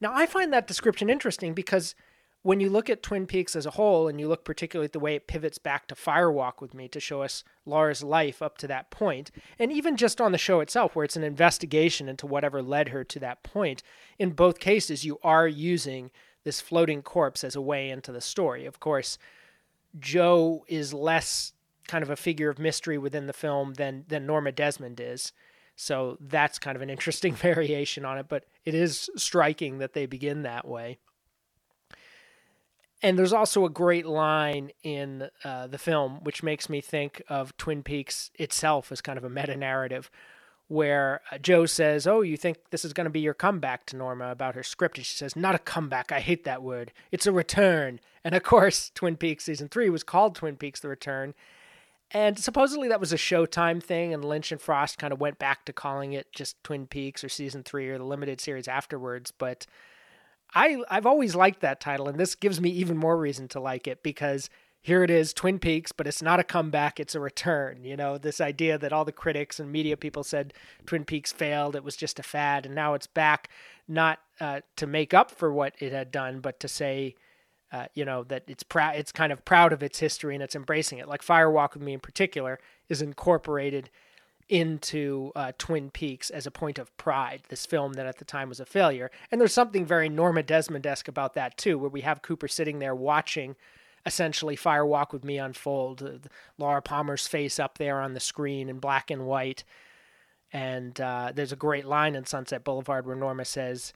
Now, 0.00 0.12
I 0.14 0.26
find 0.26 0.52
that 0.52 0.66
description 0.66 1.08
interesting 1.08 1.54
because 1.54 1.94
when 2.42 2.60
you 2.60 2.70
look 2.70 2.88
at 2.88 3.02
Twin 3.02 3.26
Peaks 3.26 3.56
as 3.56 3.66
a 3.66 3.72
whole, 3.72 4.06
and 4.06 4.20
you 4.20 4.28
look 4.28 4.44
particularly 4.44 4.84
at 4.84 4.92
the 4.92 5.00
way 5.00 5.16
it 5.16 5.26
pivots 5.26 5.58
back 5.58 5.88
to 5.88 5.96
Fire 5.96 6.30
Walk 6.30 6.60
with 6.60 6.74
Me 6.74 6.86
to 6.88 7.00
show 7.00 7.22
us 7.22 7.42
Laura's 7.64 8.04
life 8.04 8.40
up 8.40 8.56
to 8.58 8.68
that 8.68 8.90
point, 8.90 9.32
and 9.58 9.72
even 9.72 9.96
just 9.96 10.20
on 10.20 10.30
the 10.30 10.38
show 10.38 10.60
itself, 10.60 10.94
where 10.94 11.04
it's 11.04 11.16
an 11.16 11.24
investigation 11.24 12.08
into 12.08 12.26
whatever 12.26 12.62
led 12.62 12.90
her 12.90 13.02
to 13.02 13.18
that 13.18 13.42
point, 13.42 13.82
in 14.18 14.30
both 14.30 14.60
cases, 14.60 15.04
you 15.04 15.18
are 15.24 15.48
using 15.48 16.10
this 16.44 16.60
floating 16.60 17.02
corpse 17.02 17.42
as 17.42 17.56
a 17.56 17.60
way 17.60 17.90
into 17.90 18.12
the 18.12 18.20
story. 18.20 18.64
Of 18.66 18.78
course, 18.78 19.18
Joe 19.98 20.64
is 20.68 20.94
less 20.94 21.52
kind 21.86 22.02
of 22.02 22.10
a 22.10 22.16
figure 22.16 22.50
of 22.50 22.58
mystery 22.58 22.98
within 22.98 23.26
the 23.26 23.32
film 23.32 23.74
than 23.74 24.04
than 24.08 24.26
Norma 24.26 24.52
Desmond 24.52 25.00
is. 25.00 25.32
So 25.76 26.16
that's 26.20 26.58
kind 26.58 26.76
of 26.76 26.82
an 26.82 26.90
interesting 26.96 27.34
variation 27.34 28.04
on 28.04 28.18
it, 28.18 28.26
but 28.28 28.44
it 28.64 28.74
is 28.74 29.10
striking 29.16 29.78
that 29.78 29.92
they 29.92 30.06
begin 30.06 30.42
that 30.42 30.66
way. 30.66 30.98
And 33.02 33.18
there's 33.18 33.32
also 33.32 33.64
a 33.66 33.70
great 33.70 34.06
line 34.06 34.70
in 34.82 35.28
uh, 35.44 35.66
the 35.66 35.78
film 35.78 36.24
which 36.24 36.42
makes 36.42 36.68
me 36.68 36.80
think 36.80 37.22
of 37.28 37.56
Twin 37.56 37.82
Peaks 37.82 38.30
itself 38.34 38.90
as 38.90 39.02
kind 39.02 39.18
of 39.18 39.24
a 39.24 39.28
meta 39.28 39.54
narrative, 39.54 40.10
where 40.68 41.20
uh, 41.30 41.38
Joe 41.38 41.66
says, 41.66 42.06
Oh, 42.06 42.22
you 42.22 42.38
think 42.38 42.56
this 42.70 42.84
is 42.84 42.94
going 42.94 43.04
to 43.04 43.10
be 43.10 43.20
your 43.20 43.34
comeback 43.34 43.84
to 43.86 43.96
Norma 43.96 44.30
about 44.30 44.54
her 44.54 44.62
script? 44.62 44.96
And 44.96 45.06
she 45.06 45.14
says, 45.14 45.36
Not 45.36 45.54
a 45.54 45.60
comeback. 45.60 46.10
I 46.10 46.20
hate 46.20 46.44
that 46.44 46.62
word. 46.62 46.92
It's 47.12 47.26
a 47.26 47.32
return. 47.32 48.00
And 48.24 48.34
of 48.34 48.42
course, 48.42 48.90
Twin 48.94 49.16
Peaks 49.16 49.44
season 49.44 49.68
three 49.68 49.90
was 49.90 50.02
called 50.02 50.34
Twin 50.34 50.56
Peaks 50.56 50.80
The 50.80 50.88
Return. 50.88 51.34
And 52.12 52.38
supposedly 52.38 52.88
that 52.88 53.00
was 53.00 53.12
a 53.12 53.16
Showtime 53.16 53.82
thing, 53.82 54.14
and 54.14 54.24
Lynch 54.24 54.52
and 54.52 54.60
Frost 54.60 54.98
kind 54.98 55.12
of 55.12 55.20
went 55.20 55.38
back 55.38 55.64
to 55.64 55.72
calling 55.72 56.12
it 56.12 56.32
just 56.32 56.62
Twin 56.62 56.86
Peaks 56.86 57.24
or 57.24 57.28
season 57.28 57.62
three 57.62 57.88
or 57.88 57.98
the 57.98 58.04
limited 58.04 58.40
series 58.40 58.68
afterwards. 58.68 59.32
But 59.32 59.66
I 60.54 60.82
I've 60.88 61.06
always 61.06 61.34
liked 61.34 61.60
that 61.60 61.80
title, 61.80 62.08
and 62.08 62.18
this 62.18 62.34
gives 62.34 62.60
me 62.60 62.70
even 62.70 62.96
more 62.96 63.16
reason 63.16 63.48
to 63.48 63.60
like 63.60 63.88
it 63.88 64.02
because 64.02 64.48
here 64.86 65.02
it 65.02 65.10
is, 65.10 65.32
Twin 65.32 65.58
Peaks, 65.58 65.90
but 65.90 66.06
it's 66.06 66.22
not 66.22 66.38
a 66.38 66.44
comeback, 66.44 67.00
it's 67.00 67.16
a 67.16 67.20
return. 67.20 67.82
You 67.82 67.96
know, 67.96 68.18
this 68.18 68.40
idea 68.40 68.78
that 68.78 68.92
all 68.92 69.04
the 69.04 69.10
critics 69.10 69.58
and 69.58 69.72
media 69.72 69.96
people 69.96 70.22
said 70.22 70.54
Twin 70.86 71.04
Peaks 71.04 71.32
failed, 71.32 71.74
it 71.74 71.82
was 71.82 71.96
just 71.96 72.20
a 72.20 72.22
fad, 72.22 72.66
and 72.66 72.74
now 72.76 72.94
it's 72.94 73.08
back, 73.08 73.50
not 73.88 74.20
uh, 74.38 74.60
to 74.76 74.86
make 74.86 75.12
up 75.12 75.32
for 75.32 75.52
what 75.52 75.74
it 75.80 75.90
had 75.90 76.12
done, 76.12 76.38
but 76.38 76.60
to 76.60 76.68
say, 76.68 77.16
uh, 77.76 77.86
you 77.94 78.04
know, 78.04 78.24
that 78.24 78.44
it's 78.46 78.62
proud, 78.62 78.96
it's 78.96 79.12
kind 79.12 79.32
of 79.32 79.44
proud 79.44 79.72
of 79.72 79.82
its 79.82 79.98
history 79.98 80.34
and 80.34 80.42
it's 80.42 80.56
embracing 80.56 80.98
it. 80.98 81.08
Like 81.08 81.22
Fire 81.22 81.50
Walk 81.50 81.74
with 81.74 81.82
Me 81.82 81.92
in 81.92 82.00
particular 82.00 82.58
is 82.88 83.02
incorporated 83.02 83.90
into 84.48 85.32
uh, 85.34 85.52
Twin 85.58 85.90
Peaks 85.90 86.30
as 86.30 86.46
a 86.46 86.50
point 86.50 86.78
of 86.78 86.96
pride, 86.96 87.42
this 87.48 87.66
film 87.66 87.94
that 87.94 88.06
at 88.06 88.18
the 88.18 88.24
time 88.24 88.48
was 88.48 88.60
a 88.60 88.64
failure. 88.64 89.10
And 89.30 89.40
there's 89.40 89.52
something 89.52 89.84
very 89.84 90.08
Norma 90.08 90.42
Desmond 90.42 90.86
esque 90.86 91.08
about 91.08 91.34
that, 91.34 91.58
too, 91.58 91.78
where 91.78 91.90
we 91.90 92.02
have 92.02 92.22
Cooper 92.22 92.48
sitting 92.48 92.78
there 92.78 92.94
watching 92.94 93.56
essentially 94.06 94.56
Fire 94.56 94.86
Walk 94.86 95.12
with 95.12 95.24
Me 95.24 95.38
unfold, 95.38 96.02
uh, 96.02 96.28
Laura 96.58 96.80
Palmer's 96.80 97.26
face 97.26 97.58
up 97.58 97.76
there 97.76 98.00
on 98.00 98.14
the 98.14 98.20
screen 98.20 98.68
in 98.68 98.78
black 98.78 99.10
and 99.10 99.26
white. 99.26 99.64
And 100.52 100.98
uh, 101.00 101.32
there's 101.34 101.52
a 101.52 101.56
great 101.56 101.84
line 101.84 102.14
in 102.14 102.24
Sunset 102.24 102.62
Boulevard 102.64 103.04
where 103.04 103.16
Norma 103.16 103.44
says, 103.44 103.92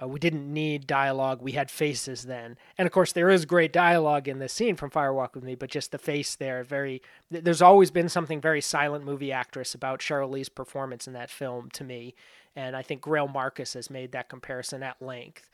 uh, 0.00 0.08
we 0.08 0.18
didn't 0.18 0.52
need 0.52 0.86
dialogue. 0.86 1.42
We 1.42 1.52
had 1.52 1.70
faces 1.70 2.22
then. 2.22 2.56
And 2.78 2.86
of 2.86 2.92
course, 2.92 3.12
there 3.12 3.30
is 3.30 3.44
great 3.44 3.72
dialogue 3.72 4.26
in 4.26 4.38
this 4.38 4.52
scene 4.52 4.76
from 4.76 4.90
Fire 4.90 5.12
Walk 5.12 5.34
with 5.34 5.44
Me, 5.44 5.54
but 5.54 5.70
just 5.70 5.92
the 5.92 5.98
face 5.98 6.34
there, 6.34 6.64
very. 6.64 7.02
There's 7.30 7.62
always 7.62 7.90
been 7.90 8.08
something 8.08 8.40
very 8.40 8.60
silent 8.60 9.04
movie 9.04 9.32
actress 9.32 9.74
about 9.74 10.00
Sheryl 10.00 10.30
Lee's 10.30 10.48
performance 10.48 11.06
in 11.06 11.12
that 11.12 11.30
film 11.30 11.68
to 11.74 11.84
me. 11.84 12.14
And 12.56 12.76
I 12.76 12.82
think 12.82 13.02
Greil 13.02 13.32
Marcus 13.32 13.74
has 13.74 13.90
made 13.90 14.12
that 14.12 14.28
comparison 14.28 14.82
at 14.82 15.00
length, 15.00 15.50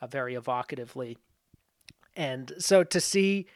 uh, 0.00 0.06
very 0.06 0.34
evocatively. 0.34 1.16
And 2.16 2.52
so 2.58 2.84
to 2.84 3.00
see 3.00 3.46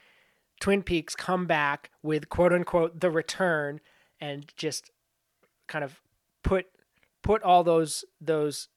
Twin 0.61 0.83
Peaks 0.83 1.15
come 1.15 1.47
back 1.47 1.91
with 2.03 2.29
quote 2.29 2.53
unquote 2.53 3.01
the 3.01 3.11
return 3.11 3.81
and 4.21 4.47
just 4.57 4.91
kind 5.67 5.85
of 5.85 6.01
put 6.43 6.67
put 7.23 7.43
all 7.43 7.65
those 7.65 8.05
those 8.21 8.69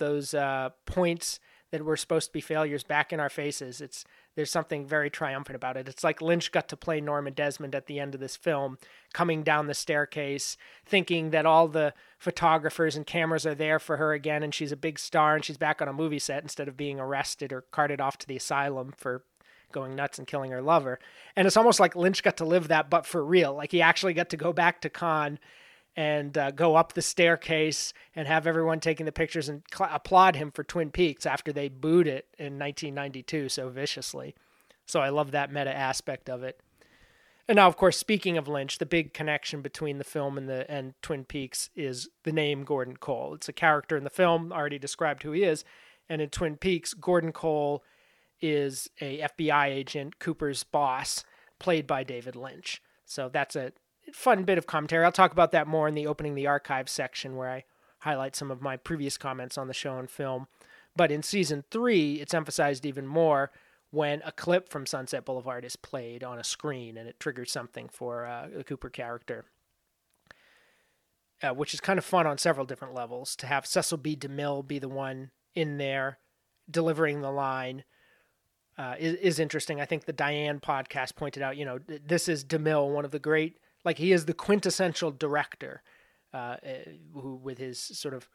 those 0.00 0.34
uh, 0.34 0.70
points 0.84 1.38
that 1.70 1.84
were 1.84 1.96
supposed 1.96 2.26
to 2.26 2.32
be 2.32 2.40
failures 2.40 2.82
back 2.82 3.12
in 3.12 3.20
our 3.20 3.28
faces. 3.28 3.80
It's 3.80 4.04
there's 4.34 4.50
something 4.50 4.86
very 4.86 5.10
triumphant 5.10 5.56
about 5.56 5.76
it. 5.76 5.88
It's 5.88 6.02
like 6.02 6.20
Lynch 6.20 6.50
got 6.50 6.68
to 6.68 6.76
play 6.76 7.00
Norman 7.00 7.32
Desmond 7.32 7.74
at 7.74 7.86
the 7.86 8.00
end 8.00 8.14
of 8.14 8.20
this 8.20 8.36
film, 8.36 8.78
coming 9.12 9.42
down 9.42 9.66
the 9.66 9.74
staircase, 9.74 10.56
thinking 10.84 11.30
that 11.30 11.46
all 11.46 11.68
the 11.68 11.94
photographers 12.18 12.96
and 12.96 13.06
cameras 13.06 13.46
are 13.46 13.54
there 13.54 13.78
for 13.78 13.96
her 13.98 14.12
again, 14.12 14.42
and 14.42 14.54
she's 14.54 14.72
a 14.72 14.76
big 14.76 14.98
star 14.98 15.34
and 15.36 15.44
she's 15.44 15.58
back 15.58 15.80
on 15.80 15.88
a 15.88 15.92
movie 15.92 16.18
set 16.18 16.42
instead 16.42 16.68
of 16.68 16.76
being 16.76 16.98
arrested 16.98 17.52
or 17.52 17.62
carted 17.70 18.00
off 18.00 18.18
to 18.18 18.26
the 18.26 18.36
asylum 18.36 18.92
for 18.96 19.22
going 19.72 19.94
nuts 19.94 20.18
and 20.18 20.26
killing 20.26 20.50
her 20.50 20.62
lover. 20.62 20.98
And 21.36 21.46
it's 21.46 21.56
almost 21.56 21.78
like 21.78 21.94
Lynch 21.94 22.22
got 22.22 22.36
to 22.38 22.44
live 22.44 22.68
that, 22.68 22.90
but 22.90 23.06
for 23.06 23.24
real. 23.24 23.54
Like 23.54 23.70
he 23.70 23.82
actually 23.82 24.14
got 24.14 24.30
to 24.30 24.36
go 24.36 24.52
back 24.52 24.80
to 24.80 24.90
Cannes 24.90 25.38
and 26.00 26.38
uh, 26.38 26.50
go 26.50 26.76
up 26.76 26.94
the 26.94 27.02
staircase 27.02 27.92
and 28.16 28.26
have 28.26 28.46
everyone 28.46 28.80
taking 28.80 29.04
the 29.04 29.12
pictures 29.12 29.50
and 29.50 29.62
cl- 29.70 29.90
applaud 29.92 30.34
him 30.34 30.50
for 30.50 30.64
Twin 30.64 30.90
Peaks 30.90 31.26
after 31.26 31.52
they 31.52 31.68
booed 31.68 32.06
it 32.06 32.26
in 32.38 32.58
1992 32.58 33.50
so 33.50 33.68
viciously. 33.68 34.34
So 34.86 35.00
I 35.00 35.10
love 35.10 35.32
that 35.32 35.52
meta 35.52 35.76
aspect 35.76 36.30
of 36.30 36.42
it. 36.42 36.58
And 37.46 37.56
now, 37.56 37.66
of 37.66 37.76
course, 37.76 37.98
speaking 37.98 38.38
of 38.38 38.48
Lynch, 38.48 38.78
the 38.78 38.86
big 38.86 39.12
connection 39.12 39.60
between 39.60 39.98
the 39.98 40.04
film 40.04 40.38
and 40.38 40.48
the 40.48 40.70
and 40.70 40.94
Twin 41.02 41.26
Peaks 41.26 41.68
is 41.76 42.08
the 42.22 42.32
name 42.32 42.64
Gordon 42.64 42.96
Cole. 42.96 43.34
It's 43.34 43.50
a 43.50 43.52
character 43.52 43.98
in 43.98 44.04
the 44.04 44.08
film, 44.08 44.54
already 44.54 44.78
described 44.78 45.22
who 45.22 45.32
he 45.32 45.42
is, 45.42 45.66
and 46.08 46.22
in 46.22 46.30
Twin 46.30 46.56
Peaks, 46.56 46.94
Gordon 46.94 47.32
Cole 47.32 47.84
is 48.40 48.88
a 49.02 49.18
FBI 49.18 49.66
agent, 49.66 50.18
Cooper's 50.18 50.64
boss, 50.64 51.24
played 51.58 51.86
by 51.86 52.04
David 52.04 52.36
Lynch. 52.36 52.80
So 53.04 53.28
that's 53.28 53.54
a 53.54 53.72
fun 54.12 54.44
bit 54.44 54.58
of 54.58 54.66
commentary. 54.66 55.04
I'll 55.04 55.12
talk 55.12 55.32
about 55.32 55.52
that 55.52 55.66
more 55.66 55.88
in 55.88 55.94
the 55.94 56.06
opening 56.06 56.34
the 56.34 56.46
archive 56.46 56.88
section 56.88 57.36
where 57.36 57.50
I 57.50 57.64
highlight 58.00 58.36
some 58.36 58.50
of 58.50 58.62
my 58.62 58.76
previous 58.76 59.16
comments 59.16 59.58
on 59.58 59.68
the 59.68 59.74
show 59.74 59.98
and 59.98 60.10
film. 60.10 60.46
But 60.96 61.12
in 61.12 61.22
season 61.22 61.64
three, 61.70 62.14
it's 62.14 62.34
emphasized 62.34 62.84
even 62.84 63.06
more 63.06 63.50
when 63.90 64.22
a 64.24 64.32
clip 64.32 64.68
from 64.68 64.86
Sunset 64.86 65.24
Boulevard 65.24 65.64
is 65.64 65.76
played 65.76 66.22
on 66.24 66.38
a 66.38 66.44
screen 66.44 66.96
and 66.96 67.08
it 67.08 67.20
triggers 67.20 67.50
something 67.50 67.88
for 67.88 68.26
uh, 68.26 68.48
the 68.54 68.64
Cooper 68.64 68.90
character. 68.90 69.44
Uh, 71.42 71.54
which 71.54 71.72
is 71.72 71.80
kind 71.80 71.98
of 71.98 72.04
fun 72.04 72.26
on 72.26 72.36
several 72.36 72.66
different 72.66 72.92
levels. 72.92 73.34
To 73.36 73.46
have 73.46 73.64
Cecil 73.64 73.96
B. 73.96 74.14
DeMille 74.14 74.66
be 74.66 74.78
the 74.78 74.90
one 74.90 75.30
in 75.54 75.78
there 75.78 76.18
delivering 76.70 77.22
the 77.22 77.30
line 77.30 77.84
uh, 78.76 78.94
is, 78.98 79.14
is 79.16 79.38
interesting. 79.38 79.80
I 79.80 79.86
think 79.86 80.04
the 80.04 80.12
Diane 80.12 80.60
podcast 80.60 81.16
pointed 81.16 81.42
out, 81.42 81.56
you 81.56 81.64
know, 81.64 81.78
this 81.86 82.28
is 82.28 82.44
DeMille, 82.44 82.92
one 82.92 83.06
of 83.06 83.10
the 83.10 83.18
great 83.18 83.56
like 83.84 83.98
he 83.98 84.12
is 84.12 84.26
the 84.26 84.34
quintessential 84.34 85.10
director, 85.10 85.82
uh, 86.32 86.56
eh, 86.62 86.84
who 87.14 87.34
with 87.36 87.58
his 87.58 87.78
sort 87.78 88.14
of 88.14 88.28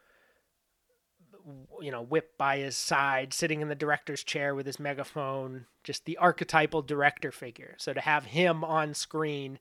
you 1.81 1.91
know 1.91 2.01
whip 2.01 2.37
by 2.37 2.57
his 2.57 2.75
side, 2.75 3.33
sitting 3.33 3.61
in 3.61 3.69
the 3.69 3.75
director's 3.75 4.23
chair 4.23 4.55
with 4.55 4.65
his 4.65 4.79
megaphone, 4.79 5.65
just 5.83 6.05
the 6.05 6.17
archetypal 6.17 6.81
director 6.81 7.31
figure. 7.31 7.75
So 7.77 7.93
to 7.93 8.01
have 8.01 8.25
him 8.25 8.63
on 8.63 8.93
screen 8.93 9.59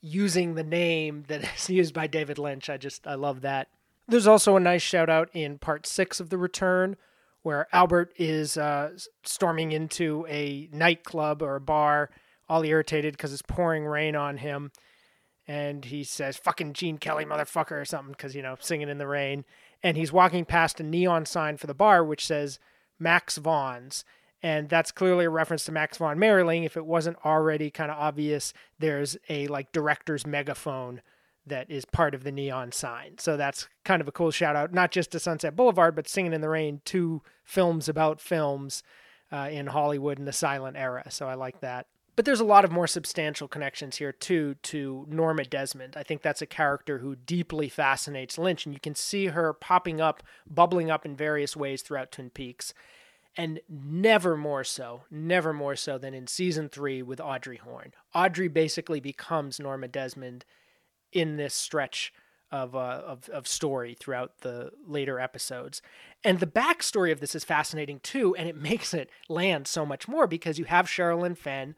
using 0.00 0.54
the 0.54 0.64
name 0.64 1.24
that 1.28 1.44
is 1.56 1.70
used 1.70 1.94
by 1.94 2.06
David 2.06 2.38
Lynch, 2.38 2.68
I 2.68 2.76
just 2.76 3.06
I 3.06 3.14
love 3.14 3.42
that. 3.42 3.68
There's 4.08 4.26
also 4.26 4.56
a 4.56 4.60
nice 4.60 4.82
shout 4.82 5.08
out 5.08 5.30
in 5.32 5.58
part 5.58 5.86
six 5.86 6.18
of 6.18 6.28
The 6.28 6.38
Return, 6.38 6.96
where 7.42 7.68
Albert 7.72 8.12
is 8.16 8.56
uh, 8.56 8.90
storming 9.22 9.72
into 9.72 10.26
a 10.28 10.68
nightclub 10.72 11.40
or 11.40 11.56
a 11.56 11.60
bar 11.60 12.10
all 12.52 12.64
irritated 12.64 13.14
because 13.14 13.32
it's 13.32 13.40
pouring 13.40 13.86
rain 13.86 14.14
on 14.14 14.36
him. 14.36 14.70
And 15.48 15.86
he 15.86 16.04
says, 16.04 16.36
fucking 16.36 16.74
Gene 16.74 16.98
Kelly, 16.98 17.24
motherfucker, 17.24 17.80
or 17.80 17.86
something, 17.86 18.12
because, 18.12 18.34
you 18.34 18.42
know, 18.42 18.56
singing 18.60 18.90
in 18.90 18.98
the 18.98 19.06
rain. 19.06 19.46
And 19.82 19.96
he's 19.96 20.12
walking 20.12 20.44
past 20.44 20.78
a 20.78 20.82
neon 20.82 21.24
sign 21.24 21.56
for 21.56 21.66
the 21.66 21.74
bar, 21.74 22.04
which 22.04 22.26
says 22.26 22.58
Max 22.98 23.38
Vaughn's. 23.38 24.04
And 24.42 24.68
that's 24.68 24.92
clearly 24.92 25.24
a 25.24 25.30
reference 25.30 25.64
to 25.64 25.72
Max 25.72 25.96
von 25.96 26.18
Mayerling. 26.18 26.66
If 26.66 26.76
it 26.76 26.84
wasn't 26.84 27.16
already 27.24 27.70
kind 27.70 27.90
of 27.90 27.96
obvious, 27.96 28.52
there's 28.78 29.16
a 29.30 29.46
like 29.46 29.72
director's 29.72 30.26
megaphone 30.26 31.00
that 31.46 31.70
is 31.70 31.86
part 31.86 32.14
of 32.14 32.22
the 32.22 32.32
neon 32.32 32.70
sign. 32.70 33.16
So 33.18 33.38
that's 33.38 33.66
kind 33.82 34.02
of 34.02 34.08
a 34.08 34.12
cool 34.12 34.30
shout 34.30 34.56
out, 34.56 34.74
not 34.74 34.90
just 34.90 35.10
to 35.12 35.18
Sunset 35.18 35.56
Boulevard, 35.56 35.96
but 35.96 36.06
Singing 36.06 36.34
in 36.34 36.42
the 36.42 36.50
Rain, 36.50 36.82
two 36.84 37.22
films 37.44 37.88
about 37.88 38.20
films 38.20 38.82
uh, 39.32 39.48
in 39.50 39.68
Hollywood 39.68 40.18
in 40.18 40.26
the 40.26 40.32
silent 40.32 40.76
era. 40.76 41.04
So 41.08 41.26
I 41.28 41.34
like 41.34 41.60
that 41.60 41.86
but 42.14 42.24
there's 42.24 42.40
a 42.40 42.44
lot 42.44 42.64
of 42.64 42.72
more 42.72 42.86
substantial 42.86 43.48
connections 43.48 43.96
here 43.96 44.12
too 44.12 44.56
to 44.62 45.06
Norma 45.08 45.44
Desmond. 45.44 45.96
I 45.96 46.02
think 46.02 46.22
that's 46.22 46.42
a 46.42 46.46
character 46.46 46.98
who 46.98 47.16
deeply 47.16 47.68
fascinates 47.68 48.38
Lynch, 48.38 48.66
and 48.66 48.74
you 48.74 48.80
can 48.80 48.94
see 48.94 49.26
her 49.26 49.52
popping 49.52 50.00
up, 50.00 50.22
bubbling 50.48 50.90
up 50.90 51.06
in 51.06 51.16
various 51.16 51.56
ways 51.56 51.82
throughout 51.82 52.12
Twin 52.12 52.30
Peaks, 52.30 52.74
and 53.36 53.60
never 53.68 54.36
more 54.36 54.64
so, 54.64 55.02
never 55.10 55.52
more 55.52 55.76
so 55.76 55.96
than 55.96 56.12
in 56.12 56.26
season 56.26 56.68
three 56.68 57.02
with 57.02 57.20
Audrey 57.20 57.56
Horne. 57.56 57.92
Audrey 58.14 58.48
basically 58.48 59.00
becomes 59.00 59.58
Norma 59.58 59.88
Desmond 59.88 60.44
in 61.12 61.36
this 61.36 61.54
stretch 61.54 62.12
of, 62.50 62.76
uh, 62.76 63.00
of 63.06 63.30
of 63.30 63.48
story 63.48 63.96
throughout 63.98 64.42
the 64.42 64.70
later 64.86 65.18
episodes. 65.18 65.80
And 66.22 66.38
the 66.38 66.46
backstory 66.46 67.10
of 67.10 67.20
this 67.20 67.34
is 67.34 67.44
fascinating 67.44 68.00
too, 68.00 68.36
and 68.36 68.46
it 68.46 68.56
makes 68.60 68.92
it 68.92 69.08
land 69.30 69.66
so 69.66 69.86
much 69.86 70.06
more 70.06 70.26
because 70.26 70.58
you 70.58 70.66
have 70.66 70.86
Sherilyn 70.86 71.36
Fenn 71.36 71.74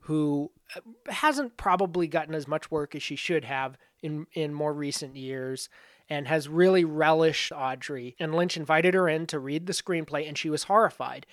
who 0.00 0.50
uh, 0.74 0.80
hasn't 1.10 1.56
probably 1.56 2.06
gotten 2.06 2.34
as 2.34 2.48
much 2.48 2.70
work 2.70 2.94
as 2.94 3.02
she 3.02 3.16
should 3.16 3.44
have 3.44 3.76
in 4.02 4.26
in 4.32 4.54
more 4.54 4.72
recent 4.72 5.16
years 5.16 5.68
and 6.08 6.28
has 6.28 6.48
really 6.48 6.84
relished 6.84 7.52
Audrey. 7.52 8.14
And 8.20 8.34
Lynch 8.34 8.56
invited 8.56 8.94
her 8.94 9.08
in 9.08 9.26
to 9.26 9.38
read 9.38 9.66
the 9.66 9.72
screenplay, 9.72 10.28
and 10.28 10.38
she 10.38 10.50
was 10.50 10.64
horrified. 10.64 11.26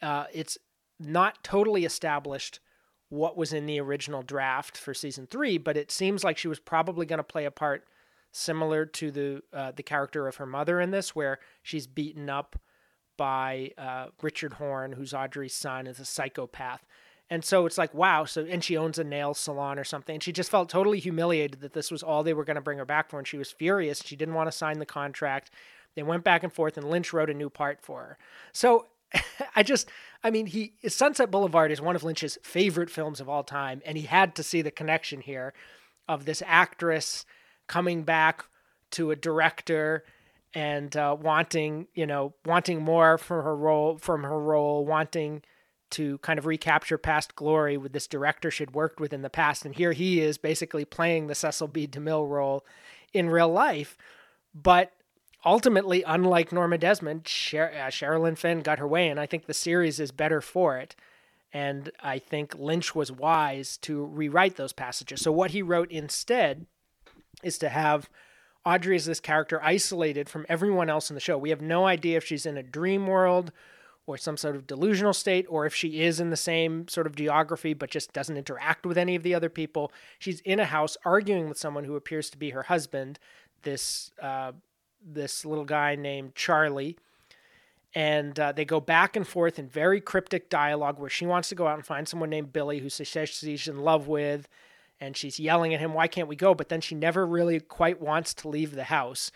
Uh, 0.00 0.24
it's 0.32 0.56
not 0.98 1.44
totally 1.44 1.84
established 1.84 2.60
what 3.10 3.36
was 3.36 3.52
in 3.52 3.66
the 3.66 3.80
original 3.80 4.22
draft 4.22 4.76
for 4.76 4.94
season 4.94 5.26
three, 5.26 5.58
but 5.58 5.76
it 5.76 5.90
seems 5.90 6.24
like 6.24 6.38
she 6.38 6.48
was 6.48 6.58
probably 6.58 7.06
going 7.06 7.18
to 7.18 7.22
play 7.22 7.44
a 7.44 7.50
part 7.50 7.84
similar 8.32 8.84
to 8.84 9.10
the 9.10 9.42
uh, 9.52 9.72
the 9.72 9.82
character 9.82 10.26
of 10.26 10.36
her 10.36 10.46
mother 10.46 10.80
in 10.80 10.90
this, 10.90 11.14
where 11.14 11.38
she's 11.62 11.86
beaten 11.86 12.28
up 12.28 12.58
by 13.16 13.70
uh, 13.78 14.06
Richard 14.22 14.54
Horne, 14.54 14.92
who's 14.92 15.14
Audrey's 15.14 15.54
son, 15.54 15.86
is 15.86 16.00
a 16.00 16.04
psychopath. 16.04 16.84
And 17.34 17.44
so 17.44 17.66
it's 17.66 17.76
like, 17.76 17.92
wow. 17.92 18.26
So, 18.26 18.46
and 18.48 18.62
she 18.62 18.76
owns 18.76 18.96
a 18.96 19.02
nail 19.02 19.34
salon 19.34 19.76
or 19.76 19.82
something. 19.82 20.14
And 20.14 20.22
she 20.22 20.30
just 20.30 20.52
felt 20.52 20.68
totally 20.68 21.00
humiliated 21.00 21.62
that 21.62 21.72
this 21.72 21.90
was 21.90 22.00
all 22.00 22.22
they 22.22 22.32
were 22.32 22.44
going 22.44 22.54
to 22.54 22.60
bring 22.60 22.78
her 22.78 22.84
back 22.84 23.10
for. 23.10 23.18
And 23.18 23.26
she 23.26 23.38
was 23.38 23.50
furious. 23.50 24.04
She 24.04 24.14
didn't 24.14 24.34
want 24.34 24.46
to 24.46 24.56
sign 24.56 24.78
the 24.78 24.86
contract. 24.86 25.50
They 25.96 26.04
went 26.04 26.22
back 26.22 26.44
and 26.44 26.52
forth, 26.52 26.76
and 26.76 26.88
Lynch 26.88 27.12
wrote 27.12 27.30
a 27.30 27.34
new 27.34 27.50
part 27.50 27.82
for 27.82 28.02
her. 28.02 28.18
So 28.52 28.86
I 29.56 29.64
just, 29.64 29.90
I 30.22 30.30
mean, 30.30 30.46
he 30.46 30.74
Sunset 30.86 31.32
Boulevard 31.32 31.72
is 31.72 31.80
one 31.80 31.96
of 31.96 32.04
Lynch's 32.04 32.38
favorite 32.44 32.88
films 32.88 33.20
of 33.20 33.28
all 33.28 33.42
time. 33.42 33.82
And 33.84 33.98
he 33.98 34.04
had 34.04 34.36
to 34.36 34.44
see 34.44 34.62
the 34.62 34.70
connection 34.70 35.20
here 35.20 35.54
of 36.08 36.26
this 36.26 36.40
actress 36.46 37.26
coming 37.66 38.04
back 38.04 38.44
to 38.92 39.10
a 39.10 39.16
director 39.16 40.04
and 40.54 40.96
uh, 40.96 41.16
wanting, 41.20 41.88
you 41.94 42.06
know, 42.06 42.32
wanting 42.46 42.80
more 42.80 43.18
from 43.18 43.42
her 43.42 43.56
role, 43.56 43.98
from 43.98 44.22
her 44.22 44.38
role, 44.38 44.86
wanting 44.86 45.42
to 45.94 46.18
kind 46.18 46.40
of 46.40 46.46
recapture 46.46 46.98
past 46.98 47.36
glory 47.36 47.76
with 47.76 47.92
this 47.92 48.08
director 48.08 48.50
she'd 48.50 48.74
worked 48.74 48.98
with 48.98 49.12
in 49.12 49.22
the 49.22 49.30
past. 49.30 49.64
And 49.64 49.76
here 49.76 49.92
he 49.92 50.20
is 50.20 50.38
basically 50.38 50.84
playing 50.84 51.28
the 51.28 51.36
Cecil 51.36 51.68
B. 51.68 51.86
DeMille 51.86 52.28
role 52.28 52.64
in 53.12 53.30
real 53.30 53.48
life. 53.48 53.96
But 54.52 54.90
ultimately, 55.44 56.02
unlike 56.04 56.50
Norma 56.50 56.78
Desmond, 56.78 57.28
Sher- 57.28 57.72
uh, 57.72 57.90
Sherilyn 57.90 58.36
Fenn 58.36 58.60
got 58.60 58.80
her 58.80 58.88
way, 58.88 59.08
and 59.08 59.20
I 59.20 59.26
think 59.26 59.46
the 59.46 59.54
series 59.54 60.00
is 60.00 60.10
better 60.10 60.40
for 60.40 60.78
it. 60.78 60.96
And 61.52 61.92
I 62.02 62.18
think 62.18 62.56
Lynch 62.58 62.96
was 62.96 63.12
wise 63.12 63.76
to 63.78 64.04
rewrite 64.04 64.56
those 64.56 64.72
passages. 64.72 65.20
So, 65.20 65.30
what 65.30 65.52
he 65.52 65.62
wrote 65.62 65.92
instead 65.92 66.66
is 67.44 67.56
to 67.58 67.68
have 67.68 68.10
Audrey 68.66 68.96
as 68.96 69.06
this 69.06 69.20
character 69.20 69.62
isolated 69.62 70.28
from 70.28 70.46
everyone 70.48 70.90
else 70.90 71.08
in 71.08 71.14
the 71.14 71.20
show. 71.20 71.38
We 71.38 71.50
have 71.50 71.62
no 71.62 71.86
idea 71.86 72.16
if 72.16 72.24
she's 72.24 72.46
in 72.46 72.56
a 72.56 72.62
dream 72.64 73.06
world 73.06 73.52
or 74.06 74.18
some 74.18 74.36
sort 74.36 74.54
of 74.54 74.66
delusional 74.66 75.14
state, 75.14 75.46
or 75.48 75.64
if 75.64 75.74
she 75.74 76.02
is 76.02 76.20
in 76.20 76.30
the 76.30 76.36
same 76.36 76.86
sort 76.88 77.06
of 77.06 77.16
geography 77.16 77.72
but 77.72 77.90
just 77.90 78.12
doesn't 78.12 78.36
interact 78.36 78.84
with 78.84 78.98
any 78.98 79.14
of 79.14 79.22
the 79.22 79.34
other 79.34 79.48
people. 79.48 79.90
She's 80.18 80.40
in 80.40 80.60
a 80.60 80.66
house 80.66 80.96
arguing 81.04 81.48
with 81.48 81.58
someone 81.58 81.84
who 81.84 81.96
appears 81.96 82.28
to 82.30 82.38
be 82.38 82.50
her 82.50 82.64
husband, 82.64 83.18
this 83.62 84.10
uh, 84.20 84.52
this 85.04 85.44
little 85.44 85.64
guy 85.64 85.96
named 85.96 86.34
Charlie. 86.34 86.96
And 87.94 88.38
uh, 88.40 88.52
they 88.52 88.64
go 88.64 88.80
back 88.80 89.14
and 89.14 89.26
forth 89.26 89.58
in 89.58 89.68
very 89.68 90.00
cryptic 90.00 90.50
dialogue 90.50 90.98
where 90.98 91.10
she 91.10 91.26
wants 91.26 91.48
to 91.50 91.54
go 91.54 91.68
out 91.68 91.76
and 91.76 91.86
find 91.86 92.08
someone 92.08 92.30
named 92.30 92.52
Billy 92.52 92.80
who 92.80 92.88
she 92.88 93.04
says 93.04 93.28
she's 93.28 93.68
in 93.68 93.78
love 93.78 94.08
with. 94.08 94.48
And 95.00 95.16
she's 95.16 95.38
yelling 95.38 95.74
at 95.74 95.80
him, 95.80 95.92
Why 95.94 96.08
can't 96.08 96.28
we 96.28 96.36
go? 96.36 96.54
But 96.54 96.68
then 96.68 96.80
she 96.80 96.94
never 96.94 97.26
really 97.26 97.60
quite 97.60 98.00
wants 98.00 98.34
to 98.34 98.48
leave 98.48 98.74
the 98.74 98.84
house. 98.84 99.30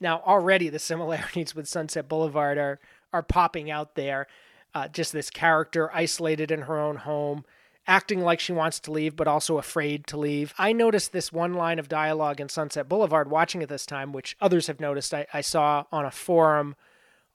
Now, 0.00 0.22
already 0.24 0.68
the 0.68 0.78
similarities 0.78 1.54
with 1.54 1.68
Sunset 1.68 2.08
Boulevard 2.08 2.56
are 2.58 2.80
are 3.12 3.22
popping 3.22 3.70
out 3.70 3.94
there. 3.94 4.26
Uh, 4.74 4.86
just 4.88 5.12
this 5.12 5.30
character 5.30 5.90
isolated 5.92 6.50
in 6.52 6.62
her 6.62 6.78
own 6.78 6.96
home, 6.96 7.44
acting 7.88 8.20
like 8.20 8.38
she 8.38 8.52
wants 8.52 8.78
to 8.78 8.92
leave, 8.92 9.16
but 9.16 9.26
also 9.26 9.58
afraid 9.58 10.06
to 10.06 10.16
leave. 10.16 10.54
I 10.58 10.72
noticed 10.72 11.12
this 11.12 11.32
one 11.32 11.54
line 11.54 11.80
of 11.80 11.88
dialogue 11.88 12.40
in 12.40 12.48
Sunset 12.48 12.88
Boulevard 12.88 13.28
watching 13.28 13.62
it 13.62 13.68
this 13.68 13.84
time, 13.84 14.12
which 14.12 14.36
others 14.40 14.68
have 14.68 14.78
noticed. 14.78 15.12
I, 15.12 15.26
I 15.34 15.40
saw 15.40 15.86
on 15.90 16.04
a 16.04 16.10
forum 16.12 16.76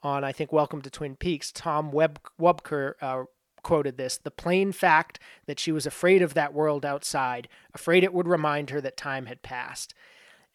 on, 0.01 0.23
I 0.23 0.31
think, 0.31 0.53
Welcome 0.53 0.81
to 0.83 0.89
Twin 0.89 1.17
Peaks. 1.17 1.51
Tom 1.51 1.91
Web, 1.91 2.21
Webker 2.39 2.93
uh, 3.01 3.23
quoted 3.63 3.97
this 3.97 4.17
the 4.17 4.31
plain 4.31 4.71
fact 4.71 5.19
that 5.47 5.59
she 5.59 5.71
was 5.71 5.85
afraid 5.85 6.21
of 6.21 6.35
that 6.35 6.53
world 6.53 6.85
outside, 6.85 7.49
afraid 7.73 8.03
it 8.03 8.13
would 8.13 8.27
remind 8.27 8.69
her 8.69 8.79
that 8.79 8.95
time 8.95 9.25
had 9.25 9.41
passed. 9.41 9.93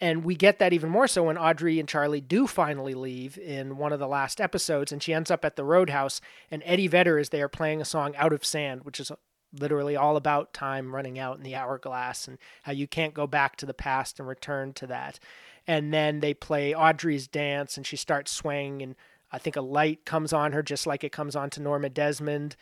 And 0.01 0.25
we 0.25 0.35
get 0.35 0.59
that 0.59 0.73
even 0.73 0.89
more 0.89 1.07
so 1.07 1.25
when 1.25 1.37
Audrey 1.37 1.79
and 1.79 1.89
Charlie 1.89 2.23
do 2.23 2.47
finally 2.47 2.95
leave 2.95 3.37
in 3.37 3.77
one 3.77 3.93
of 3.93 3.99
the 3.99 4.09
last 4.09 4.41
episodes, 4.41 4.93
and 4.93 5.03
she 5.03 5.13
ends 5.13 5.31
up 5.31 5.45
at 5.45 5.57
the 5.57 5.65
Roadhouse, 5.65 6.23
and 6.51 6.63
Eddie 6.65 6.87
Vedder 6.87 7.19
is 7.19 7.29
there 7.29 7.49
playing 7.49 7.83
a 7.83 7.85
song 7.85 8.15
Out 8.17 8.33
of 8.33 8.45
Sand, 8.45 8.85
which 8.85 8.99
is 8.99 9.13
literally 9.53 9.97
all 9.97 10.17
about 10.17 10.55
time 10.55 10.95
running 10.95 11.19
out 11.19 11.37
in 11.37 11.43
the 11.43 11.55
hourglass 11.55 12.27
and 12.27 12.39
how 12.63 12.73
you 12.73 12.87
can't 12.87 13.15
go 13.15 13.27
back 13.27 13.57
to 13.57 13.67
the 13.67 13.75
past 13.75 14.19
and 14.19 14.27
return 14.27 14.73
to 14.73 14.87
that. 14.87 15.19
And 15.67 15.93
then 15.93 16.21
they 16.21 16.33
play 16.33 16.75
Audrey's 16.75 17.29
dance, 17.29 17.77
and 17.77 17.87
she 17.87 17.97
starts 17.97 18.33
swaying, 18.33 18.81
and 18.81 18.95
I 19.31 19.39
think 19.39 19.57
a 19.57 19.61
light 19.61 20.07
comes 20.07 20.33
on 20.33 20.53
her 20.53 20.63
just 20.63 20.87
like 20.87 21.05
it 21.05 21.13
comes 21.13 21.37
on 21.37 21.51
to 21.51 21.61
Norma 21.61 21.91
Desmond 21.91 22.57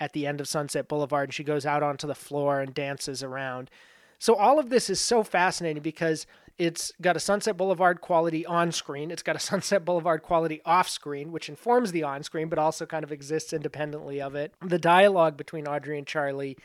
at 0.00 0.12
the 0.12 0.26
end 0.26 0.40
of 0.40 0.48
Sunset 0.48 0.88
Boulevard, 0.88 1.28
and 1.28 1.34
she 1.34 1.44
goes 1.44 1.64
out 1.64 1.84
onto 1.84 2.08
the 2.08 2.14
floor 2.16 2.60
and 2.60 2.74
dances 2.74 3.22
around. 3.22 3.70
So 4.18 4.34
all 4.34 4.58
of 4.58 4.68
this 4.68 4.90
is 4.90 5.00
so 5.00 5.22
fascinating 5.22 5.82
because 5.82 6.26
it's 6.58 6.92
got 7.00 7.16
a 7.16 7.20
Sunset 7.20 7.56
Boulevard 7.56 8.00
quality 8.00 8.44
on 8.44 8.72
screen. 8.72 9.10
It's 9.10 9.22
got 9.22 9.36
a 9.36 9.40
Sunset 9.40 9.84
Boulevard 9.84 10.22
quality 10.22 10.60
off 10.64 10.88
screen, 10.88 11.32
which 11.32 11.48
informs 11.48 11.92
the 11.92 12.02
on 12.02 12.22
screen, 12.22 12.48
but 12.48 12.58
also 12.58 12.86
kind 12.86 13.04
of 13.04 13.12
exists 13.12 13.52
independently 13.52 14.20
of 14.20 14.34
it. 14.34 14.54
The 14.60 14.78
dialogue 14.78 15.36
between 15.36 15.66
Audrey 15.66 15.98
and 15.98 16.06
Charlie 16.06 16.56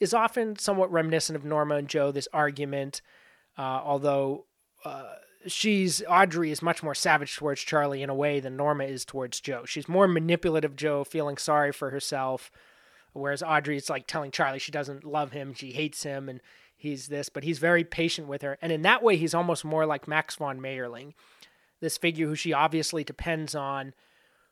is 0.00 0.12
often 0.12 0.56
somewhat 0.56 0.90
reminiscent 0.90 1.36
of 1.36 1.44
Norma 1.44 1.76
and 1.76 1.88
Joe, 1.88 2.10
this 2.10 2.28
argument, 2.32 3.02
uh, 3.56 3.80
although 3.84 4.46
uh, 4.84 5.14
she's 5.46 6.02
Audrey 6.08 6.50
is 6.50 6.62
much 6.62 6.82
more 6.82 6.94
savage 6.94 7.36
towards 7.36 7.60
Charlie 7.60 8.02
in 8.02 8.10
a 8.10 8.14
way 8.14 8.40
than 8.40 8.56
Norma 8.56 8.84
is 8.84 9.04
towards 9.04 9.40
Joe. 9.40 9.64
She's 9.64 9.88
more 9.88 10.08
manipulative 10.08 10.76
Joe, 10.76 11.04
feeling 11.04 11.36
sorry 11.36 11.72
for 11.72 11.90
herself, 11.90 12.50
whereas 13.12 13.42
Audrey 13.42 13.76
is 13.76 13.90
like 13.90 14.06
telling 14.06 14.30
Charlie 14.30 14.58
she 14.58 14.72
doesn't 14.72 15.04
love 15.04 15.32
him, 15.32 15.54
she 15.54 15.72
hates 15.72 16.02
him, 16.02 16.28
and 16.28 16.40
he's 16.82 17.06
this, 17.06 17.28
but 17.28 17.44
he's 17.44 17.60
very 17.60 17.84
patient 17.84 18.26
with 18.26 18.42
her. 18.42 18.58
And 18.60 18.72
in 18.72 18.82
that 18.82 19.02
way, 19.02 19.16
he's 19.16 19.34
almost 19.34 19.64
more 19.64 19.86
like 19.86 20.08
Max 20.08 20.34
von 20.34 20.60
Mayerling, 20.60 21.14
this 21.80 21.96
figure 21.96 22.26
who 22.26 22.34
she 22.34 22.52
obviously 22.52 23.04
depends 23.04 23.54
on, 23.54 23.94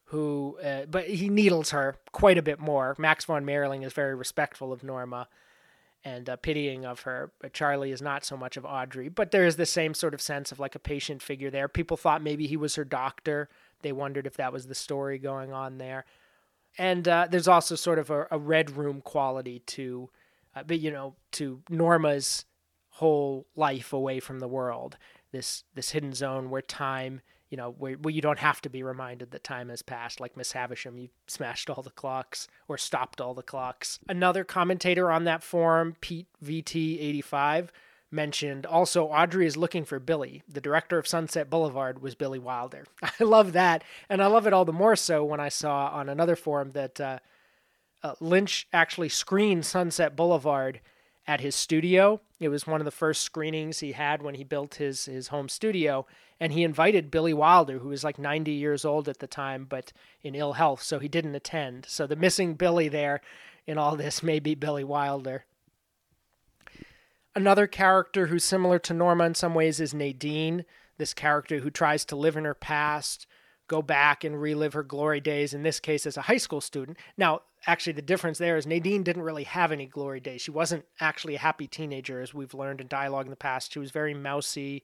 who, 0.04 0.56
uh, 0.64 0.86
but 0.88 1.08
he 1.08 1.28
needles 1.28 1.70
her 1.70 1.96
quite 2.12 2.38
a 2.38 2.42
bit 2.42 2.60
more. 2.60 2.94
Max 2.98 3.24
von 3.24 3.44
Mayerling 3.44 3.84
is 3.84 3.92
very 3.92 4.14
respectful 4.14 4.72
of 4.72 4.84
Norma 4.84 5.28
and 6.04 6.30
uh, 6.30 6.36
pitying 6.36 6.84
of 6.84 7.00
her. 7.00 7.32
But 7.40 7.52
Charlie 7.52 7.90
is 7.90 8.00
not 8.00 8.24
so 8.24 8.36
much 8.36 8.56
of 8.56 8.64
Audrey, 8.64 9.08
but 9.08 9.32
there 9.32 9.44
is 9.44 9.56
the 9.56 9.66
same 9.66 9.92
sort 9.92 10.14
of 10.14 10.22
sense 10.22 10.52
of 10.52 10.60
like 10.60 10.76
a 10.76 10.80
patient 10.80 11.22
figure 11.22 11.50
there. 11.50 11.68
People 11.68 11.96
thought 11.96 12.22
maybe 12.22 12.46
he 12.46 12.56
was 12.56 12.76
her 12.76 12.84
doctor. 12.84 13.48
They 13.82 13.92
wondered 13.92 14.26
if 14.26 14.36
that 14.36 14.52
was 14.52 14.66
the 14.68 14.74
story 14.74 15.18
going 15.18 15.52
on 15.52 15.78
there. 15.78 16.04
And 16.78 17.08
uh, 17.08 17.26
there's 17.28 17.48
also 17.48 17.74
sort 17.74 17.98
of 17.98 18.10
a, 18.10 18.28
a 18.30 18.38
red 18.38 18.76
room 18.76 19.00
quality 19.00 19.62
to 19.66 20.10
uh, 20.54 20.62
but 20.66 20.80
you 20.80 20.90
know, 20.90 21.14
to 21.32 21.62
Norma's 21.68 22.44
whole 22.90 23.46
life 23.56 23.92
away 23.92 24.20
from 24.20 24.40
the 24.40 24.48
world, 24.48 24.96
this 25.32 25.64
this 25.74 25.90
hidden 25.90 26.12
zone 26.12 26.50
where 26.50 26.62
time, 26.62 27.20
you 27.48 27.56
know, 27.56 27.70
where, 27.70 27.94
where 27.94 28.12
you 28.12 28.20
don't 28.20 28.38
have 28.38 28.60
to 28.62 28.68
be 28.68 28.82
reminded 28.82 29.30
that 29.30 29.44
time 29.44 29.68
has 29.68 29.82
passed. 29.82 30.20
Like 30.20 30.36
Miss 30.36 30.52
Havisham, 30.52 30.98
you 30.98 31.08
smashed 31.26 31.70
all 31.70 31.82
the 31.82 31.90
clocks 31.90 32.48
or 32.68 32.76
stopped 32.76 33.20
all 33.20 33.34
the 33.34 33.42
clocks. 33.42 34.00
Another 34.08 34.44
commentator 34.44 35.10
on 35.10 35.24
that 35.24 35.42
forum, 35.42 35.96
Pete 36.00 36.28
VT85, 36.44 37.68
mentioned 38.10 38.66
also 38.66 39.06
Audrey 39.06 39.46
is 39.46 39.56
looking 39.56 39.84
for 39.84 40.00
Billy. 40.00 40.42
The 40.48 40.60
director 40.60 40.98
of 40.98 41.06
Sunset 41.06 41.48
Boulevard 41.48 42.02
was 42.02 42.14
Billy 42.14 42.38
Wilder. 42.38 42.84
I 43.02 43.24
love 43.24 43.52
that, 43.52 43.84
and 44.08 44.22
I 44.22 44.26
love 44.26 44.46
it 44.46 44.52
all 44.52 44.64
the 44.64 44.72
more 44.72 44.96
so 44.96 45.24
when 45.24 45.40
I 45.40 45.48
saw 45.48 45.88
on 45.88 46.08
another 46.08 46.36
forum 46.36 46.72
that. 46.72 47.00
Uh, 47.00 47.18
uh, 48.02 48.14
Lynch 48.20 48.66
actually 48.72 49.08
screened 49.08 49.66
Sunset 49.66 50.16
Boulevard 50.16 50.80
at 51.26 51.40
his 51.40 51.54
studio. 51.54 52.20
It 52.38 52.48
was 52.48 52.66
one 52.66 52.80
of 52.80 52.84
the 52.84 52.90
first 52.90 53.22
screenings 53.22 53.80
he 53.80 53.92
had 53.92 54.22
when 54.22 54.34
he 54.34 54.44
built 54.44 54.76
his 54.76 55.04
his 55.04 55.28
home 55.28 55.48
studio, 55.48 56.06
and 56.38 56.52
he 56.52 56.64
invited 56.64 57.10
Billy 57.10 57.34
Wilder, 57.34 57.78
who 57.78 57.88
was 57.88 58.02
like 58.02 58.18
90 58.18 58.50
years 58.50 58.84
old 58.84 59.08
at 59.08 59.18
the 59.18 59.26
time, 59.26 59.66
but 59.68 59.92
in 60.22 60.34
ill 60.34 60.54
health, 60.54 60.82
so 60.82 60.98
he 60.98 61.08
didn't 61.08 61.34
attend. 61.34 61.86
So 61.88 62.06
the 62.06 62.16
missing 62.16 62.54
Billy 62.54 62.88
there 62.88 63.20
in 63.66 63.78
all 63.78 63.96
this 63.96 64.22
may 64.22 64.40
be 64.40 64.54
Billy 64.54 64.84
Wilder. 64.84 65.44
Another 67.36 67.66
character 67.66 68.26
who's 68.26 68.42
similar 68.42 68.78
to 68.80 68.94
Norma 68.94 69.24
in 69.24 69.34
some 69.34 69.54
ways 69.54 69.78
is 69.78 69.94
Nadine, 69.94 70.64
this 70.98 71.14
character 71.14 71.60
who 71.60 71.70
tries 71.70 72.04
to 72.06 72.16
live 72.16 72.36
in 72.36 72.44
her 72.44 72.54
past, 72.54 73.26
go 73.68 73.80
back 73.82 74.24
and 74.24 74.40
relive 74.40 74.72
her 74.72 74.82
glory 74.82 75.20
days, 75.20 75.54
in 75.54 75.62
this 75.62 75.78
case 75.78 76.06
as 76.06 76.16
a 76.16 76.22
high 76.22 76.38
school 76.38 76.60
student. 76.60 76.98
Now, 77.16 77.42
actually, 77.66 77.92
the 77.94 78.02
difference 78.02 78.38
there 78.38 78.56
is 78.56 78.66
Nadine 78.66 79.02
didn't 79.02 79.22
really 79.22 79.44
have 79.44 79.72
any 79.72 79.86
glory 79.86 80.20
days. 80.20 80.40
She 80.40 80.50
wasn't 80.50 80.84
actually 81.00 81.34
a 81.36 81.40
happy 81.40 81.66
teenager, 81.66 82.20
as 82.20 82.34
we've 82.34 82.54
learned 82.54 82.80
in 82.80 82.88
dialogue 82.88 83.26
in 83.26 83.30
the 83.30 83.36
past. 83.36 83.72
She 83.72 83.78
was 83.78 83.90
very 83.90 84.14
mousy 84.14 84.82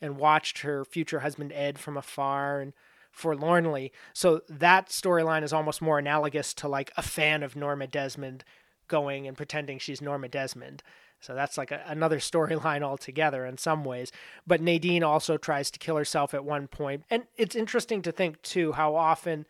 and 0.00 0.16
watched 0.16 0.60
her 0.60 0.84
future 0.84 1.20
husband 1.20 1.52
Ed 1.52 1.78
from 1.78 1.96
afar 1.96 2.60
and 2.60 2.72
forlornly. 3.10 3.92
So 4.12 4.42
that 4.48 4.88
storyline 4.88 5.42
is 5.42 5.52
almost 5.52 5.82
more 5.82 5.98
analogous 5.98 6.54
to 6.54 6.68
like 6.68 6.92
a 6.96 7.02
fan 7.02 7.42
of 7.42 7.56
Norma 7.56 7.86
Desmond 7.86 8.44
going 8.86 9.26
and 9.26 9.36
pretending 9.36 9.78
she's 9.78 10.00
Norma 10.00 10.28
Desmond. 10.28 10.82
So 11.20 11.34
that's 11.34 11.58
like 11.58 11.70
a, 11.70 11.82
another 11.86 12.18
storyline 12.18 12.82
altogether 12.82 13.44
in 13.44 13.58
some 13.58 13.84
ways. 13.84 14.12
But 14.46 14.60
Nadine 14.60 15.02
also 15.02 15.36
tries 15.36 15.70
to 15.72 15.78
kill 15.78 15.96
herself 15.96 16.34
at 16.34 16.44
one 16.44 16.68
point. 16.68 17.04
And 17.10 17.24
it's 17.36 17.56
interesting 17.56 18.02
to 18.02 18.12
think, 18.12 18.40
too, 18.42 18.72
how 18.72 18.94
often 18.94 19.46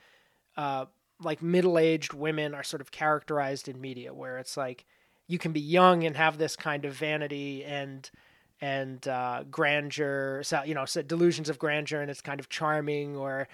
uh, 0.56 0.86
like 1.22 1.42
middle 1.42 1.78
aged 1.78 2.12
women 2.12 2.54
are 2.54 2.62
sort 2.62 2.80
of 2.80 2.90
characterized 2.90 3.68
in 3.68 3.80
media, 3.80 4.14
where 4.14 4.38
it's 4.38 4.56
like 4.56 4.84
you 5.26 5.38
can 5.38 5.52
be 5.52 5.60
young 5.60 6.04
and 6.04 6.16
have 6.16 6.38
this 6.38 6.56
kind 6.56 6.84
of 6.84 6.94
vanity 6.94 7.64
and 7.64 8.10
and 8.60 9.06
uh, 9.06 9.44
grandeur, 9.48 10.42
so, 10.42 10.64
you 10.64 10.74
know, 10.74 10.84
so 10.84 11.00
delusions 11.00 11.48
of 11.48 11.60
grandeur, 11.60 12.00
and 12.00 12.10
it's 12.10 12.20
kind 12.20 12.40
of 12.40 12.48
charming 12.48 13.16
or 13.16 13.48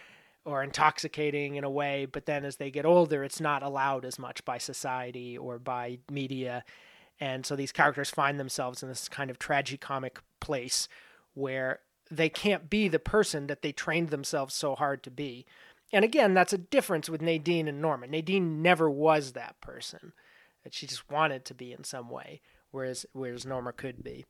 or 0.47 0.63
intoxicating 0.63 1.57
in 1.57 1.65
a 1.65 1.71
way. 1.71 2.07
But 2.07 2.27
then 2.27 2.45
as 2.45 2.57
they 2.57 2.71
get 2.71 2.85
older, 2.85 3.25
it's 3.25 3.41
not 3.41 3.63
allowed 3.63 4.05
as 4.05 4.19
much 4.19 4.45
by 4.45 4.59
society 4.59 5.39
or 5.39 5.59
by 5.59 5.99
media 6.11 6.65
and 7.21 7.47
so 7.47 7.57
these 7.57 7.73
characters 7.73 8.11
find 8.11 8.39
themselves 8.41 8.83
in 8.83 8.89
this 8.89 9.09
kind 9.09 9.31
of 9.31 9.39
tragicomic 9.39 10.19
place 10.41 10.89
where 11.35 11.81
they 12.11 12.29
can't 12.29 12.69
be 12.69 12.89
the 12.89 12.99
person 12.99 13.47
that 13.47 13.63
they 13.63 13.73
trained 13.73 14.09
themselves 14.09 14.55
so 14.55 14.75
hard 14.75 15.03
to 15.05 15.11
be. 15.11 15.47
And 15.95 16.05
again, 16.05 16.35
that's 16.35 16.53
a 16.53 16.59
difference 16.59 17.09
with 17.09 17.23
Nadine 17.23 17.69
and 17.69 17.81
Norma. 17.81 18.09
Nadine 18.09 18.61
never 18.61 18.91
was 18.91 19.33
that 19.33 19.61
person. 19.61 20.13
That 20.65 20.75
she 20.75 20.89
just 20.89 21.09
wanted 21.09 21.45
to 21.45 21.55
be 21.55 21.73
in 21.73 21.85
some 21.85 22.11
way, 22.11 22.41
whereas 22.73 23.07
whereas 23.13 23.47
Norma 23.47 23.73
could 23.73 24.03
be. 24.03 24.25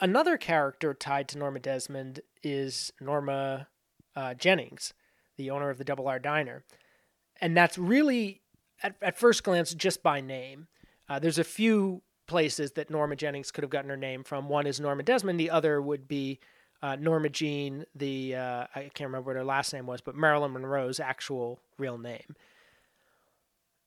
Another 0.00 0.36
character 0.36 0.94
tied 0.94 1.26
to 1.28 1.38
Norma 1.38 1.58
Desmond 1.58 2.20
is 2.44 2.92
Norma 3.00 3.66
uh, 4.14 4.34
Jennings, 4.34 4.94
the 5.36 5.50
owner 5.50 5.68
of 5.68 5.78
the 5.78 5.84
Double 5.84 6.06
R 6.06 6.20
Diner. 6.20 6.62
And 7.40 7.56
that's 7.56 7.76
really, 7.76 8.42
at, 8.82 8.94
at 9.02 9.18
first 9.18 9.42
glance, 9.42 9.74
just 9.74 10.02
by 10.02 10.20
name. 10.20 10.68
Uh, 11.08 11.18
there's 11.18 11.38
a 11.38 11.44
few 11.44 12.02
places 12.28 12.72
that 12.72 12.90
Norma 12.90 13.16
Jennings 13.16 13.50
could 13.50 13.64
have 13.64 13.70
gotten 13.70 13.90
her 13.90 13.96
name 13.96 14.22
from. 14.22 14.48
One 14.48 14.66
is 14.68 14.78
Norma 14.78 15.02
Desmond. 15.02 15.40
The 15.40 15.50
other 15.50 15.82
would 15.82 16.06
be 16.06 16.38
uh, 16.82 16.96
Norma 16.96 17.28
Jean. 17.28 17.84
The 17.94 18.36
uh, 18.36 18.66
I 18.74 18.90
can't 18.94 19.08
remember 19.08 19.30
what 19.30 19.36
her 19.36 19.44
last 19.44 19.72
name 19.72 19.86
was, 19.86 20.00
but 20.00 20.14
Marilyn 20.14 20.52
Monroe's 20.52 21.00
actual 21.00 21.60
real 21.78 21.98
name. 21.98 22.36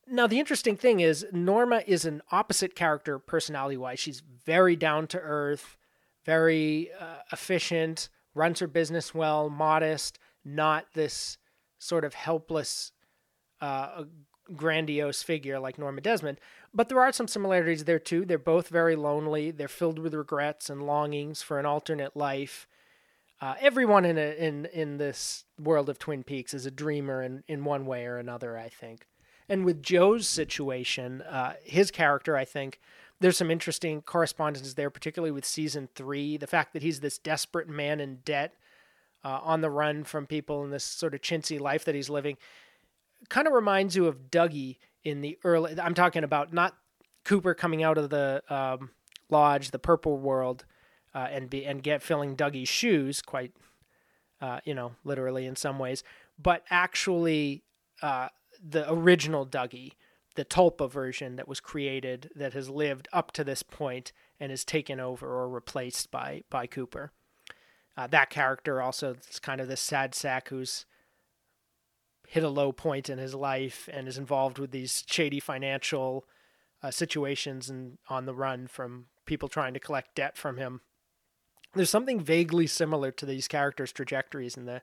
Now 0.06 0.26
the 0.26 0.40
interesting 0.40 0.76
thing 0.76 1.00
is 1.00 1.26
Norma 1.32 1.82
is 1.86 2.04
an 2.04 2.22
opposite 2.30 2.74
character 2.74 3.18
personality 3.18 3.76
wise. 3.76 4.00
She's 4.00 4.20
very 4.44 4.76
down 4.76 5.06
to 5.08 5.18
earth, 5.18 5.76
very 6.24 6.90
uh, 6.98 7.18
efficient, 7.32 8.08
runs 8.34 8.60
her 8.60 8.66
business 8.66 9.14
well, 9.14 9.48
modest, 9.48 10.18
not 10.44 10.86
this 10.94 11.38
sort 11.78 12.04
of 12.04 12.14
helpless, 12.14 12.92
uh, 13.60 14.04
grandiose 14.56 15.22
figure 15.22 15.58
like 15.58 15.78
Norma 15.78 16.00
Desmond. 16.00 16.38
But 16.74 16.88
there 16.88 17.00
are 17.00 17.12
some 17.12 17.28
similarities 17.28 17.84
there 17.84 17.98
too. 17.98 18.24
They're 18.24 18.38
both 18.38 18.68
very 18.68 18.96
lonely. 18.96 19.50
They're 19.50 19.68
filled 19.68 19.98
with 19.98 20.14
regrets 20.14 20.68
and 20.68 20.82
longings 20.82 21.42
for 21.42 21.58
an 21.58 21.66
alternate 21.66 22.16
life. 22.16 22.66
Uh, 23.42 23.56
everyone 23.60 24.04
in 24.04 24.16
a, 24.16 24.36
in 24.38 24.66
in 24.66 24.98
this 24.98 25.44
world 25.58 25.88
of 25.88 25.98
Twin 25.98 26.22
Peaks 26.22 26.54
is 26.54 26.64
a 26.64 26.70
dreamer 26.70 27.24
in 27.24 27.42
in 27.48 27.64
one 27.64 27.86
way 27.86 28.06
or 28.06 28.16
another. 28.16 28.56
I 28.56 28.68
think. 28.68 29.08
And 29.48 29.64
with 29.64 29.82
Joe's 29.82 30.28
situation, 30.28 31.22
uh, 31.22 31.54
his 31.64 31.90
character, 31.90 32.36
I 32.36 32.44
think, 32.44 32.80
there's 33.18 33.36
some 33.36 33.50
interesting 33.50 34.00
correspondences 34.00 34.76
there, 34.76 34.88
particularly 34.88 35.32
with 35.32 35.44
season 35.44 35.88
three. 35.96 36.36
The 36.36 36.46
fact 36.46 36.72
that 36.72 36.82
he's 36.82 37.00
this 37.00 37.18
desperate 37.18 37.68
man 37.68 37.98
in 37.98 38.20
debt, 38.24 38.54
uh, 39.24 39.40
on 39.42 39.60
the 39.60 39.70
run 39.70 40.04
from 40.04 40.26
people 40.26 40.64
in 40.64 40.70
this 40.70 40.84
sort 40.84 41.12
of 41.12 41.20
chintzy 41.20 41.58
life 41.60 41.84
that 41.84 41.96
he's 41.96 42.08
living, 42.08 42.36
kind 43.28 43.48
of 43.48 43.52
reminds 43.52 43.96
you 43.96 44.06
of 44.06 44.30
Dougie 44.30 44.78
in 45.02 45.20
the 45.20 45.36
early. 45.42 45.74
I'm 45.80 45.94
talking 45.94 46.22
about 46.22 46.52
not 46.52 46.76
Cooper 47.24 47.54
coming 47.54 47.82
out 47.82 47.98
of 47.98 48.08
the 48.08 48.42
um, 48.48 48.90
lodge, 49.28 49.72
the 49.72 49.80
purple 49.80 50.16
world, 50.16 50.64
uh, 51.14 51.28
and 51.30 51.50
be 51.50 51.64
and 51.64 51.82
get 51.82 52.02
filling 52.02 52.36
Dougie's 52.36 52.68
shoes, 52.68 53.22
quite, 53.22 53.52
uh, 54.40 54.60
you 54.64 54.74
know, 54.74 54.92
literally 55.04 55.46
in 55.46 55.56
some 55.56 55.78
ways, 55.78 56.02
but 56.38 56.64
actually 56.70 57.62
uh, 58.02 58.28
the 58.62 58.90
original 58.90 59.46
Dougie, 59.46 59.92
the 60.34 60.44
Tulpa 60.44 60.90
version 60.90 61.36
that 61.36 61.48
was 61.48 61.60
created 61.60 62.30
that 62.34 62.52
has 62.54 62.68
lived 62.68 63.08
up 63.12 63.32
to 63.32 63.44
this 63.44 63.62
point 63.62 64.12
and 64.40 64.50
is 64.50 64.64
taken 64.64 65.00
over 65.00 65.26
or 65.26 65.48
replaced 65.48 66.10
by 66.10 66.42
by 66.50 66.66
Cooper. 66.66 67.12
Uh, 67.96 68.06
that 68.06 68.30
character 68.30 68.80
also 68.80 69.16
is 69.30 69.38
kind 69.38 69.60
of 69.60 69.68
this 69.68 69.80
sad 69.80 70.14
sack 70.14 70.48
who's 70.48 70.86
hit 72.26 72.42
a 72.42 72.48
low 72.48 72.72
point 72.72 73.10
in 73.10 73.18
his 73.18 73.34
life 73.34 73.88
and 73.92 74.08
is 74.08 74.16
involved 74.16 74.58
with 74.58 74.70
these 74.70 75.04
shady 75.06 75.38
financial 75.38 76.24
uh, 76.82 76.90
situations 76.90 77.68
and 77.68 77.98
on 78.08 78.24
the 78.24 78.34
run 78.34 78.66
from 78.66 79.06
people 79.26 79.48
trying 79.48 79.74
to 79.74 79.80
collect 79.80 80.14
debt 80.14 80.36
from 80.38 80.56
him. 80.56 80.80
There's 81.74 81.90
something 81.90 82.20
vaguely 82.20 82.66
similar 82.66 83.10
to 83.12 83.26
these 83.26 83.48
characters' 83.48 83.92
trajectories 83.92 84.56
in 84.56 84.66
the 84.66 84.82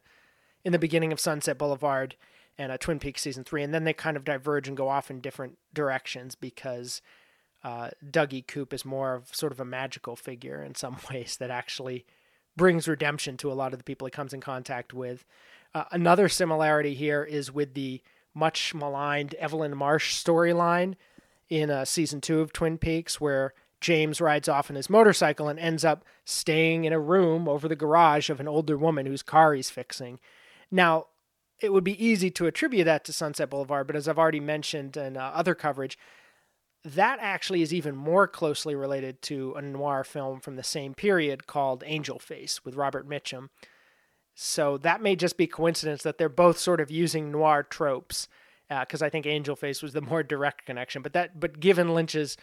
in 0.65 0.71
the 0.73 0.79
beginning 0.79 1.13
of 1.13 1.19
Sunset 1.19 1.57
Boulevard 1.57 2.15
and 2.57 2.71
uh, 2.71 2.77
Twin 2.77 2.99
Peaks 2.99 3.21
season 3.21 3.43
three, 3.43 3.63
and 3.63 3.73
then 3.73 3.85
they 3.85 3.93
kind 3.93 4.17
of 4.17 4.25
diverge 4.25 4.67
and 4.67 4.75
go 4.75 4.89
off 4.89 5.09
in 5.09 5.21
different 5.21 5.57
directions 5.73 6.35
because 6.35 7.01
uh, 7.63 7.89
Dougie 8.05 8.45
Coop 8.45 8.73
is 8.73 8.83
more 8.83 9.15
of 9.15 9.33
sort 9.33 9.53
of 9.53 9.59
a 9.59 9.65
magical 9.65 10.15
figure 10.15 10.61
in 10.61 10.75
some 10.75 10.97
ways 11.11 11.37
that 11.37 11.49
actually 11.49 12.05
brings 12.55 12.87
redemption 12.87 13.37
to 13.37 13.51
a 13.51 13.53
lot 13.53 13.71
of 13.71 13.79
the 13.79 13.85
people 13.85 14.05
he 14.05 14.11
comes 14.11 14.33
in 14.33 14.41
contact 14.41 14.93
with. 14.93 15.25
Uh, 15.73 15.85
another 15.91 16.27
similarity 16.27 16.93
here 16.93 17.23
is 17.23 17.53
with 17.53 17.73
the 17.73 18.01
much 18.33 18.73
maligned 18.73 19.33
Evelyn 19.35 19.75
Marsh 19.77 20.21
storyline 20.21 20.95
in 21.49 21.69
uh, 21.69 21.85
season 21.85 22.21
two 22.21 22.41
of 22.41 22.51
Twin 22.53 22.77
Peaks, 22.77 23.19
where 23.21 23.53
James 23.81 24.19
rides 24.19 24.49
off 24.49 24.69
on 24.69 24.75
his 24.75 24.89
motorcycle 24.89 25.47
and 25.47 25.59
ends 25.59 25.85
up 25.85 26.03
staying 26.25 26.83
in 26.83 26.93
a 26.93 26.99
room 26.99 27.47
over 27.47 27.67
the 27.67 27.75
garage 27.75 28.29
of 28.29 28.39
an 28.39 28.47
older 28.47 28.77
woman 28.77 29.05
whose 29.05 29.23
car 29.23 29.53
he's 29.53 29.69
fixing. 29.69 30.19
Now, 30.69 31.07
it 31.61 31.73
would 31.73 31.83
be 31.83 32.05
easy 32.05 32.29
to 32.31 32.47
attribute 32.47 32.85
that 32.85 33.03
to 33.05 33.13
Sunset 33.13 33.49
Boulevard, 33.49 33.87
but 33.87 33.95
as 33.95 34.07
I've 34.07 34.19
already 34.19 34.39
mentioned 34.39 34.95
in 34.95 35.17
uh, 35.17 35.31
other 35.33 35.55
coverage, 35.55 35.97
that 36.85 37.19
actually 37.21 37.61
is 37.61 37.73
even 37.73 37.95
more 37.95 38.27
closely 38.27 38.75
related 38.75 39.21
to 39.23 39.53
a 39.55 39.61
noir 39.61 40.03
film 40.03 40.39
from 40.39 40.55
the 40.55 40.63
same 40.63 40.93
period 40.93 41.47
called 41.47 41.83
Angel 41.85 42.19
Face 42.19 42.63
with 42.63 42.75
Robert 42.75 43.07
Mitchum. 43.07 43.49
So 44.33 44.77
that 44.77 45.01
may 45.01 45.17
just 45.17 45.35
be 45.35 45.47
coincidence 45.47 46.03
that 46.03 46.17
they're 46.17 46.29
both 46.29 46.57
sort 46.57 46.79
of 46.79 46.89
using 46.89 47.31
noir 47.31 47.63
tropes, 47.63 48.29
because 48.69 49.01
uh, 49.01 49.05
I 49.05 49.09
think 49.09 49.25
Angel 49.25 49.57
Face 49.57 49.81
was 49.81 49.91
the 49.91 50.01
more 50.01 50.23
direct 50.23 50.65
connection. 50.65 51.01
But 51.01 51.11
that, 51.13 51.39
but 51.39 51.59
given 51.59 51.93
Lynch's 51.93 52.37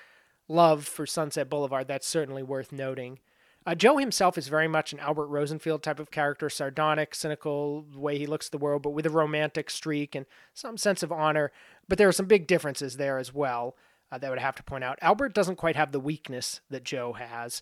love 0.48 0.86
for 0.86 1.06
Sunset 1.06 1.48
Boulevard, 1.48 1.88
that's 1.88 2.06
certainly 2.06 2.42
worth 2.42 2.72
noting. 2.72 3.18
Uh, 3.66 3.74
Joe 3.74 3.96
himself 3.96 4.38
is 4.38 4.46
very 4.46 4.68
much 4.68 4.92
an 4.92 5.00
Albert 5.00 5.26
Rosenfield 5.26 5.82
type 5.82 5.98
of 5.98 6.12
character, 6.12 6.48
sardonic, 6.48 7.16
cynical, 7.16 7.84
the 7.92 7.98
way 7.98 8.16
he 8.16 8.26
looks 8.26 8.46
at 8.46 8.52
the 8.52 8.58
world, 8.58 8.82
but 8.82 8.90
with 8.90 9.06
a 9.06 9.10
romantic 9.10 9.70
streak 9.70 10.14
and 10.14 10.24
some 10.54 10.76
sense 10.76 11.02
of 11.02 11.10
honor. 11.10 11.50
But 11.88 11.98
there 11.98 12.06
are 12.06 12.12
some 12.12 12.26
big 12.26 12.46
differences 12.46 12.96
there 12.96 13.18
as 13.18 13.34
well 13.34 13.74
uh, 14.12 14.18
that 14.18 14.26
I 14.28 14.30
would 14.30 14.38
have 14.38 14.54
to 14.56 14.62
point 14.62 14.84
out. 14.84 15.00
Albert 15.02 15.34
doesn't 15.34 15.56
quite 15.56 15.74
have 15.74 15.90
the 15.90 15.98
weakness 15.98 16.60
that 16.70 16.84
Joe 16.84 17.14
has. 17.14 17.60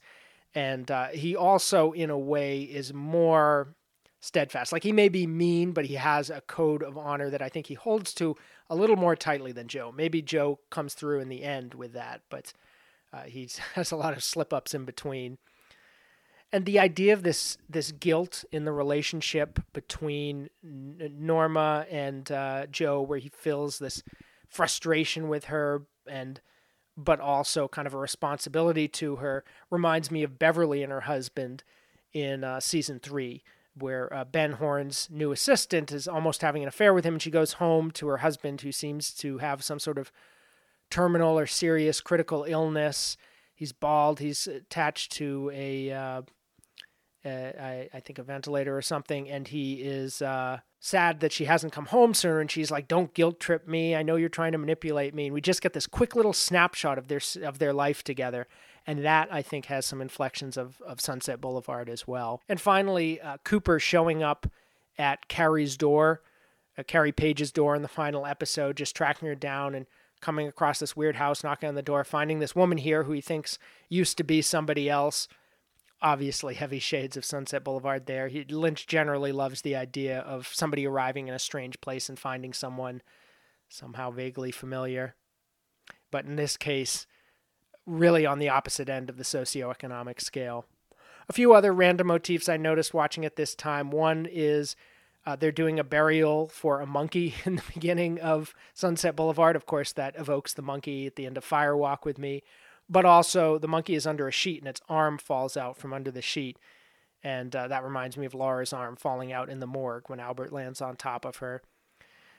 And 0.55 0.90
uh, 0.90 1.09
he 1.09 1.35
also, 1.35 1.92
in 1.92 2.11
a 2.11 2.18
way, 2.18 2.62
is 2.62 2.92
more 2.92 3.75
steadfast. 4.20 4.73
Like 4.73 4.83
he 4.83 4.92
may 4.92 5.09
be 5.09 5.27
mean, 5.27 5.73
but 5.73 5.87
he 5.87 5.94
has 5.94 6.31
a 6.31 6.42
code 6.42 6.83
of 6.83 6.97
honor 6.99 7.31
that 7.31 7.42
I 7.42 7.49
think 7.49 7.66
he 7.66 7.75
holds 7.75 8.14
to 8.14 8.37
a 8.70 8.77
little 8.77 8.97
more 8.97 9.16
tightly 9.16 9.53
than 9.53 9.68
Joe. 9.68 9.92
Maybe 9.94 10.23
Joe 10.23 10.61
comes 10.70 10.94
through 10.94 11.20
in 11.20 11.29
the 11.29 11.42
end 11.42 11.75
with 11.75 11.92
that, 11.94 12.23
but 12.31 12.53
uh, 13.14 13.22
he 13.24 13.48
has 13.74 13.92
a 13.92 13.96
lot 13.96 14.14
of 14.14 14.22
slip 14.22 14.53
ups 14.53 14.74
in 14.74 14.85
between. 14.85 15.38
And 16.53 16.66
the 16.66 16.79
idea 16.79 17.12
of 17.12 17.24
this 17.24 17.59
this 17.68 17.90
guilt 17.90 18.44
in 18.53 18.64
the 18.64 18.72
relationship 18.72 19.59
between 19.72 20.50
Norma 20.62 21.85
and 21.90 22.31
uh, 22.31 22.66
Joe, 22.66 23.03
where 23.03 23.18
he 23.18 23.29
feels 23.29 23.79
this 23.79 24.05
frustration 24.48 25.29
with 25.29 25.46
her 25.46 25.83
and 26.09 26.40
but 26.96 27.18
also 27.18 27.66
kind 27.66 27.88
of 27.88 27.94
a 27.94 27.98
responsibility 27.98 28.87
to 28.87 29.16
her, 29.16 29.42
reminds 29.68 30.12
me 30.12 30.22
of 30.22 30.38
Beverly 30.38 30.85
and 30.85 30.92
her 30.92 31.00
husband 31.00 31.64
in 32.12 32.44
uh, 32.44 32.61
season 32.61 33.00
three, 33.00 33.42
where 33.77 34.14
uh, 34.14 34.24
Ben 34.24 34.53
Horne's 34.53 35.09
new 35.11 35.33
assistant 35.33 35.90
is 35.90 36.07
almost 36.07 36.42
having 36.42 36.62
an 36.62 36.68
affair 36.68 36.94
with 36.94 37.05
him, 37.05 37.14
and 37.14 37.22
she 37.22 37.33
goes 37.33 37.55
home 37.55 37.90
to 37.92 38.07
her 38.07 38.18
husband, 38.18 38.61
who 38.61 38.70
seems 38.70 39.12
to 39.14 39.38
have 39.38 39.64
some 39.64 39.81
sort 39.81 39.98
of 39.98 40.12
terminal 40.94 41.37
or 41.37 41.46
serious 41.46 42.00
critical 42.00 42.44
illness. 42.44 43.16
He's 43.52 43.72
bald. 43.72 44.20
He's 44.20 44.46
attached 44.46 45.11
to 45.12 45.50
a 45.52 45.90
uh, 45.90 46.22
uh, 47.24 47.28
I, 47.28 47.88
I, 47.92 48.00
think 48.00 48.18
a 48.18 48.22
ventilator 48.22 48.76
or 48.76 48.83
something, 48.83 49.28
and 49.28 49.48
he 49.48 49.74
is 49.74 50.22
uh, 50.22 50.59
sad 50.78 51.18
that 51.20 51.33
she 51.33 51.46
hasn't 51.46 51.72
come 51.72 51.87
home 51.87 52.14
sooner. 52.14 52.38
And 52.38 52.50
she's 52.50 52.70
like, 52.70 52.87
"Don't 52.87 53.12
guilt 53.12 53.40
trip 53.40 53.66
me. 53.66 53.96
I 53.96 54.04
know 54.04 54.14
you're 54.14 54.28
trying 54.28 54.52
to 54.52 54.59
manipulate 54.59 55.14
me." 55.14 55.26
And 55.26 55.35
we 55.35 55.40
just 55.40 55.62
get 55.62 55.72
this 55.72 55.88
quick 55.88 56.14
little 56.14 56.33
snapshot 56.33 56.96
of 56.96 57.09
their 57.09 57.20
of 57.42 57.59
their 57.59 57.72
life 57.72 58.04
together, 58.04 58.46
and 58.87 59.04
that 59.04 59.28
I 59.33 59.42
think 59.42 59.66
has 59.66 59.87
some 59.87 60.00
inflections 60.00 60.57
of 60.57 60.80
of 60.87 61.00
Sunset 61.00 61.40
Boulevard 61.40 61.88
as 61.88 62.07
well. 62.07 62.40
And 62.48 62.61
finally, 62.61 63.20
uh, 63.20 63.38
Cooper 63.42 63.80
showing 63.80 64.22
up 64.22 64.46
at 64.96 65.26
Carrie's 65.26 65.76
door, 65.76 66.22
uh, 66.78 66.85
Carrie 66.85 67.11
Page's 67.11 67.50
door 67.50 67.74
in 67.74 67.83
the 67.83 67.88
final 67.88 68.26
episode, 68.26 68.76
just 68.76 68.94
tracking 68.94 69.26
her 69.26 69.35
down 69.35 69.74
and 69.74 69.87
coming 70.24 70.48
across 70.48 70.78
this 70.78 70.96
weird 70.96 71.16
house, 71.16 71.44
knocking 71.44 71.68
on 71.68 71.74
the 71.74 71.82
door, 71.82 72.02
finding 72.02 72.38
this 72.38 72.56
woman 72.56 72.78
here 72.78 73.02
who 73.02 73.12
he 73.12 73.20
thinks 73.20 73.58
used 73.90 74.16
to 74.16 74.24
be 74.24 74.40
somebody 74.40 74.88
else 74.88 75.28
obviously 76.04 76.54
heavy 76.54 76.78
shades 76.78 77.16
of 77.16 77.24
Sunset 77.24 77.64
Boulevard 77.64 78.06
there. 78.06 78.28
He, 78.28 78.44
Lynch 78.44 78.87
generally 78.87 79.32
loves 79.32 79.62
the 79.62 79.74
idea 79.74 80.20
of 80.20 80.46
somebody 80.52 80.87
arriving 80.87 81.28
in 81.28 81.34
a 81.34 81.38
strange 81.38 81.80
place 81.80 82.08
and 82.08 82.18
finding 82.18 82.52
someone 82.52 83.02
somehow 83.68 84.10
vaguely 84.10 84.50
familiar. 84.50 85.14
But 86.10 86.26
in 86.26 86.37
this 86.37 86.56
case, 86.56 87.06
really 87.87 88.26
on 88.26 88.38
the 88.38 88.50
opposite 88.50 88.88
end 88.88 89.08
of 89.08 89.16
the 89.16 89.24
socioeconomic 89.24 90.20
scale. 90.20 90.66
A 91.28 91.32
few 91.32 91.54
other 91.54 91.72
random 91.72 92.08
motifs 92.08 92.48
I 92.48 92.58
noticed 92.58 92.92
watching 92.92 93.24
at 93.24 93.37
this 93.37 93.54
time. 93.54 93.90
One 93.90 94.26
is 94.30 94.76
uh, 95.26 95.37
they're 95.37 95.52
doing 95.52 95.78
a 95.78 95.84
burial 95.84 96.48
for 96.48 96.80
a 96.80 96.87
monkey 96.87 97.34
in 97.44 97.56
the 97.56 97.62
beginning 97.72 98.20
of 98.20 98.54
Sunset 98.72 99.16
Boulevard. 99.16 99.56
Of 99.56 99.66
course, 99.66 99.92
that 99.92 100.16
evokes 100.18 100.54
the 100.54 100.62
monkey 100.62 101.06
at 101.06 101.16
the 101.16 101.26
end 101.26 101.37
of 101.37 101.44
Fire 101.44 101.76
Walk 101.76 102.04
with 102.04 102.18
Me 102.18 102.42
but 102.88 103.04
also 103.04 103.58
the 103.58 103.68
monkey 103.68 103.94
is 103.94 104.06
under 104.06 104.28
a 104.28 104.32
sheet 104.32 104.60
and 104.60 104.68
its 104.68 104.80
arm 104.88 105.18
falls 105.18 105.56
out 105.56 105.76
from 105.76 105.92
under 105.92 106.10
the 106.10 106.22
sheet. 106.22 106.58
And 107.22 107.54
uh, 107.56 107.68
that 107.68 107.84
reminds 107.84 108.16
me 108.16 108.26
of 108.26 108.34
Laura's 108.34 108.72
arm 108.72 108.96
falling 108.96 109.32
out 109.32 109.48
in 109.48 109.60
the 109.60 109.66
morgue 109.66 110.10
when 110.10 110.20
Albert 110.20 110.52
lands 110.52 110.82
on 110.82 110.96
top 110.96 111.24
of 111.24 111.37
her. 111.37 111.62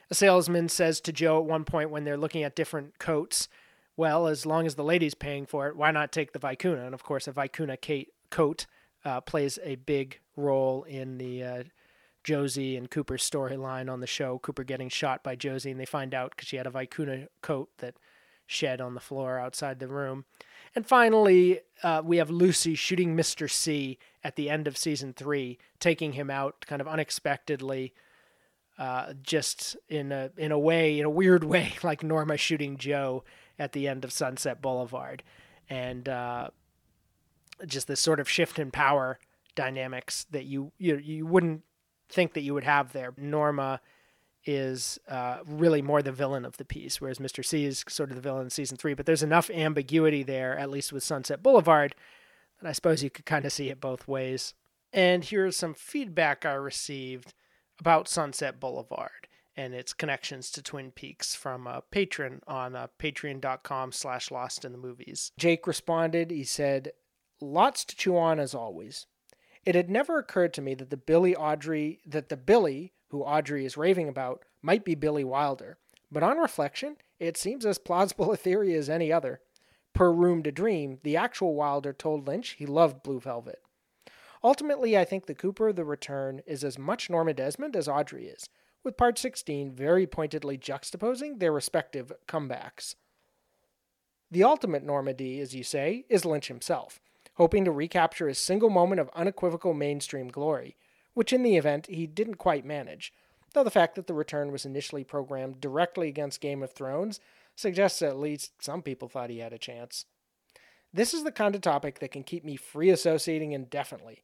A 0.08 0.14
salesman 0.14 0.68
says 0.68 1.00
to 1.00 1.12
Joe 1.12 1.38
at 1.38 1.44
one 1.44 1.64
point 1.64 1.90
when 1.90 2.04
they're 2.04 2.16
looking 2.16 2.44
at 2.44 2.54
different 2.54 3.00
coats, 3.00 3.48
well, 3.96 4.28
as 4.28 4.46
long 4.46 4.66
as 4.66 4.76
the 4.76 4.84
lady's 4.84 5.14
paying 5.14 5.46
for 5.46 5.66
it, 5.66 5.76
why 5.76 5.90
not 5.90 6.12
take 6.12 6.32
the 6.32 6.38
Vicuna? 6.38 6.84
And 6.84 6.94
of 6.94 7.02
course, 7.02 7.26
a 7.26 7.32
Vicuna 7.32 8.06
coat 8.30 8.66
uh, 9.04 9.20
plays 9.22 9.58
a 9.64 9.74
big 9.74 10.20
role 10.36 10.84
in 10.84 11.18
the 11.18 11.42
uh, 11.42 11.62
Josie 12.26 12.76
and 12.76 12.90
Cooper's 12.90 13.22
storyline 13.22 13.88
on 13.88 14.00
the 14.00 14.06
show. 14.06 14.40
Cooper 14.40 14.64
getting 14.64 14.88
shot 14.88 15.22
by 15.22 15.36
Josie, 15.36 15.70
and 15.70 15.78
they 15.78 15.86
find 15.86 16.12
out 16.12 16.32
because 16.32 16.48
she 16.48 16.56
had 16.56 16.66
a 16.66 16.70
Vicuna 16.70 17.28
coat 17.40 17.70
that 17.78 17.94
shed 18.48 18.80
on 18.80 18.94
the 18.94 19.00
floor 19.00 19.38
outside 19.38 19.78
the 19.78 19.86
room. 19.86 20.24
And 20.74 20.84
finally, 20.84 21.60
uh, 21.84 22.02
we 22.04 22.16
have 22.16 22.28
Lucy 22.28 22.74
shooting 22.74 23.16
Mr. 23.16 23.48
C 23.48 24.00
at 24.24 24.34
the 24.34 24.50
end 24.50 24.66
of 24.66 24.76
season 24.76 25.12
three, 25.12 25.56
taking 25.78 26.14
him 26.14 26.28
out 26.28 26.66
kind 26.66 26.80
of 26.80 26.88
unexpectedly, 26.88 27.94
uh, 28.76 29.12
just 29.22 29.76
in 29.88 30.10
a 30.10 30.30
in 30.36 30.50
a 30.50 30.58
way, 30.58 30.98
in 30.98 31.04
a 31.04 31.10
weird 31.10 31.44
way, 31.52 31.74
like 31.84 32.02
Norma 32.02 32.36
shooting 32.36 32.76
Joe 32.76 33.22
at 33.56 33.70
the 33.70 33.86
end 33.86 34.04
of 34.04 34.12
Sunset 34.12 34.60
Boulevard, 34.60 35.22
and 35.70 36.08
uh, 36.08 36.48
just 37.66 37.86
this 37.86 38.00
sort 38.00 38.18
of 38.18 38.28
shift 38.28 38.58
in 38.58 38.72
power 38.72 39.20
dynamics 39.54 40.26
that 40.32 40.44
you 40.44 40.72
you 40.76 40.96
you 40.96 41.24
wouldn't 41.24 41.62
think 42.08 42.34
that 42.34 42.42
you 42.42 42.54
would 42.54 42.64
have 42.64 42.92
there. 42.92 43.12
Norma 43.16 43.80
is 44.44 44.98
uh, 45.08 45.38
really 45.44 45.82
more 45.82 46.02
the 46.02 46.12
villain 46.12 46.44
of 46.44 46.56
the 46.56 46.64
piece, 46.64 47.00
whereas 47.00 47.18
Mr. 47.18 47.44
C 47.44 47.64
is 47.64 47.84
sort 47.88 48.10
of 48.10 48.16
the 48.16 48.22
villain 48.22 48.44
in 48.44 48.50
season 48.50 48.76
three. 48.76 48.94
But 48.94 49.06
there's 49.06 49.22
enough 49.22 49.50
ambiguity 49.50 50.22
there, 50.22 50.56
at 50.56 50.70
least 50.70 50.92
with 50.92 51.02
Sunset 51.02 51.42
Boulevard, 51.42 51.94
that 52.60 52.68
I 52.68 52.72
suppose 52.72 53.02
you 53.02 53.10
could 53.10 53.26
kind 53.26 53.44
of 53.44 53.52
see 53.52 53.70
it 53.70 53.80
both 53.80 54.06
ways. 54.06 54.54
And 54.92 55.24
here's 55.24 55.56
some 55.56 55.74
feedback 55.74 56.46
I 56.46 56.52
received 56.54 57.34
about 57.80 58.08
Sunset 58.08 58.60
Boulevard 58.60 59.28
and 59.56 59.74
its 59.74 59.92
connections 59.92 60.50
to 60.50 60.62
Twin 60.62 60.90
Peaks 60.90 61.34
from 61.34 61.66
a 61.66 61.82
patron 61.90 62.40
on 62.46 62.76
uh, 62.76 62.88
patreon.com 62.98 63.92
slash 63.92 64.30
lost 64.30 64.64
in 64.64 64.72
the 64.72 64.78
movies. 64.78 65.32
Jake 65.38 65.66
responded, 65.66 66.30
he 66.30 66.44
said, 66.44 66.92
Lots 67.40 67.84
to 67.86 67.96
chew 67.96 68.16
on 68.16 68.38
as 68.38 68.54
always. 68.54 69.06
It 69.66 69.74
had 69.74 69.90
never 69.90 70.18
occurred 70.18 70.54
to 70.54 70.62
me 70.62 70.74
that 70.74 70.88
the 70.90 70.96
Billy 70.96 71.36
Audrey 71.36 72.00
that 72.06 72.30
the 72.30 72.36
Billy 72.36 72.92
who 73.10 73.22
Audrey 73.22 73.64
is 73.64 73.76
raving 73.76 74.08
about, 74.08 74.44
might 74.62 74.84
be 74.84 74.94
Billy 74.94 75.24
Wilder. 75.24 75.78
But 76.10 76.22
on 76.22 76.38
reflection, 76.38 76.96
it 77.18 77.36
seems 77.36 77.64
as 77.64 77.78
plausible 77.78 78.32
a 78.32 78.36
theory 78.36 78.74
as 78.74 78.90
any 78.90 79.12
other. 79.12 79.40
Per 79.94 80.12
Room 80.12 80.42
to 80.42 80.52
Dream, 80.52 80.98
the 81.02 81.16
actual 81.16 81.54
Wilder 81.54 81.92
told 81.92 82.26
Lynch 82.26 82.50
he 82.50 82.66
loved 82.66 83.02
Blue 83.02 83.20
Velvet. 83.20 83.62
Ultimately, 84.44 84.96
I 84.96 85.04
think 85.04 85.26
the 85.26 85.34
Cooper 85.34 85.68
of 85.68 85.76
the 85.76 85.84
Return 85.84 86.42
is 86.46 86.62
as 86.62 86.78
much 86.78 87.08
Norma 87.08 87.32
Desmond 87.32 87.74
as 87.74 87.88
Audrey 87.88 88.26
is, 88.26 88.48
with 88.84 88.96
Part 88.96 89.18
16 89.18 89.72
very 89.72 90.06
pointedly 90.06 90.58
juxtaposing 90.58 91.38
their 91.38 91.52
respective 91.52 92.12
comebacks. 92.28 92.94
The 94.30 94.44
ultimate 94.44 94.84
Norma 94.84 95.14
D, 95.14 95.40
as 95.40 95.54
you 95.54 95.62
say, 95.62 96.04
is 96.08 96.24
Lynch 96.24 96.48
himself, 96.48 97.00
hoping 97.36 97.64
to 97.64 97.70
recapture 97.70 98.28
his 98.28 98.38
single 98.38 98.70
moment 98.70 99.00
of 99.00 99.10
unequivocal 99.14 99.74
mainstream 99.74 100.28
glory, 100.28 100.76
which 101.14 101.32
in 101.32 101.42
the 101.42 101.56
event 101.56 101.86
he 101.86 102.06
didn't 102.06 102.36
quite 102.36 102.64
manage, 102.64 103.12
though 103.52 103.64
the 103.64 103.70
fact 103.70 103.94
that 103.94 104.06
the 104.06 104.14
return 104.14 104.52
was 104.52 104.66
initially 104.66 105.04
programmed 105.04 105.60
directly 105.60 106.08
against 106.08 106.40
Game 106.40 106.62
of 106.62 106.72
Thrones 106.72 107.20
suggests 107.54 108.02
at 108.02 108.18
least 108.18 108.62
some 108.62 108.82
people 108.82 109.08
thought 109.08 109.30
he 109.30 109.38
had 109.38 109.52
a 109.52 109.58
chance. 109.58 110.04
This 110.92 111.14
is 111.14 111.24
the 111.24 111.32
kind 111.32 111.54
of 111.54 111.60
topic 111.60 111.98
that 111.98 112.12
can 112.12 112.22
keep 112.22 112.44
me 112.44 112.56
free 112.56 112.90
associating 112.90 113.52
indefinitely, 113.52 114.22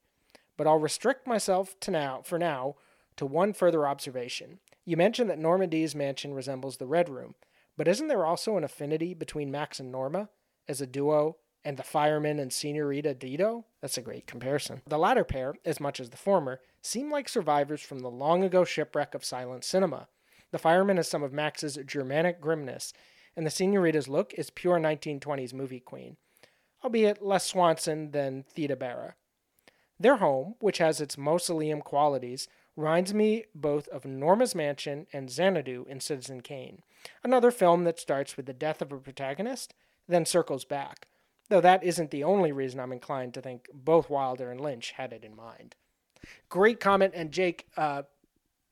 but 0.56 0.66
I'll 0.66 0.78
restrict 0.78 1.26
myself 1.26 1.78
to 1.80 1.90
now 1.90 2.22
for 2.24 2.38
now 2.38 2.76
to 3.16 3.26
one 3.26 3.52
further 3.52 3.86
observation. 3.86 4.58
You 4.84 4.96
mentioned 4.96 5.28
that 5.30 5.38
Norma 5.38 5.66
D's 5.66 5.94
mansion 5.94 6.34
resembles 6.34 6.78
the 6.78 6.86
Red 6.86 7.08
Room, 7.08 7.34
but 7.76 7.88
isn't 7.88 8.08
there 8.08 8.24
also 8.24 8.56
an 8.56 8.64
affinity 8.64 9.14
between 9.14 9.50
Max 9.50 9.80
and 9.80 9.92
Norma 9.92 10.28
as 10.68 10.80
a 10.80 10.86
duo 10.86 11.36
and 11.64 11.76
the 11.76 11.82
fireman 11.82 12.38
and 12.38 12.52
Senorita 12.52 13.14
Dido? 13.14 13.64
That's 13.80 13.98
a 13.98 14.02
great 14.02 14.26
comparison. 14.26 14.82
The 14.86 14.98
latter 14.98 15.24
pair, 15.24 15.54
as 15.64 15.80
much 15.80 16.00
as 16.00 16.10
the 16.10 16.16
former, 16.16 16.60
seem 16.80 17.10
like 17.10 17.28
survivors 17.28 17.82
from 17.82 18.00
the 18.00 18.10
long 18.10 18.42
ago 18.42 18.64
shipwreck 18.64 19.14
of 19.14 19.24
silent 19.24 19.64
cinema. 19.64 20.08
The 20.50 20.58
fireman 20.58 20.96
has 20.96 21.08
some 21.08 21.22
of 21.22 21.32
Max's 21.32 21.78
Germanic 21.86 22.40
grimness, 22.40 22.92
and 23.36 23.46
the 23.46 23.50
Senorita's 23.50 24.08
look 24.08 24.34
is 24.34 24.50
pure 24.50 24.78
1920s 24.78 25.54
movie 25.54 25.80
queen, 25.80 26.16
albeit 26.84 27.22
less 27.22 27.46
Swanson 27.46 28.10
than 28.10 28.44
Theda 28.44 28.76
Bara. 28.76 29.14
Their 29.98 30.16
home, 30.16 30.56
which 30.58 30.78
has 30.78 31.00
its 31.00 31.16
mausoleum 31.16 31.80
qualities, 31.80 32.48
reminds 32.76 33.14
me 33.14 33.44
both 33.54 33.88
of 33.88 34.04
Norma's 34.04 34.54
Mansion 34.54 35.06
and 35.12 35.30
Xanadu 35.30 35.86
in 35.88 36.00
Citizen 36.00 36.40
Kane, 36.40 36.82
another 37.22 37.50
film 37.50 37.84
that 37.84 38.00
starts 38.00 38.36
with 38.36 38.46
the 38.46 38.52
death 38.52 38.82
of 38.82 38.92
a 38.92 38.96
protagonist, 38.98 39.74
then 40.08 40.26
circles 40.26 40.64
back, 40.64 41.06
though 41.52 41.60
that 41.60 41.84
isn't 41.84 42.10
the 42.10 42.24
only 42.24 42.50
reason 42.50 42.80
I'm 42.80 42.92
inclined 42.92 43.34
to 43.34 43.42
think 43.42 43.68
both 43.74 44.08
Wilder 44.08 44.50
and 44.50 44.58
Lynch 44.58 44.92
had 44.92 45.12
it 45.12 45.22
in 45.22 45.36
mind. 45.36 45.76
Great 46.48 46.80
comment, 46.80 47.12
and 47.14 47.30
Jake, 47.30 47.66
uh, 47.76 48.02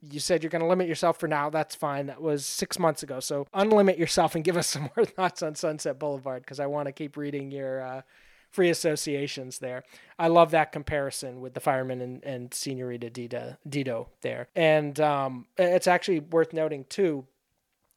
you 0.01 0.19
said 0.19 0.43
you're 0.43 0.51
going 0.51 0.63
to 0.63 0.69
limit 0.69 0.89
yourself 0.89 1.21
for 1.21 1.29
now. 1.29 1.51
That's 1.51 1.75
fine. 1.75 2.07
That 2.07 2.23
was 2.23 2.47
six 2.47 2.79
months 2.79 3.03
ago. 3.03 3.21
So 3.21 3.47
unlimit 3.55 3.99
yourself 3.99 4.35
and 4.35 4.43
give 4.43 4.57
us 4.57 4.67
some 4.69 4.89
more 4.97 5.05
thoughts 5.05 5.43
on 5.43 5.55
Sunset 5.55 5.99
Boulevard 5.99 6.43
because 6.43 6.59
I 6.59 6.67
want 6.67 6.87
to 6.87 6.93
keep 6.93 7.19
reading 7.19 7.51
your 7.51 7.83
uh, 7.83 8.03
free 8.51 8.71
associations 8.71 9.59
there. 9.59 9.85
I 10.19 10.29
love 10.29 10.53
that 10.53 10.73
comparison 10.73 11.43
with 11.43 11.53
the 11.53 11.61
fireman 11.61 12.01
and, 12.01 12.25
and 12.25 12.55
Senorita 12.55 13.11
Dido, 13.11 13.59
Dido 13.69 14.09
there. 14.23 14.49
And 14.57 14.99
um, 15.01 15.47
it's 15.59 15.87
actually 15.87 16.21
worth 16.21 16.55
noting, 16.55 16.87
too, 16.89 17.27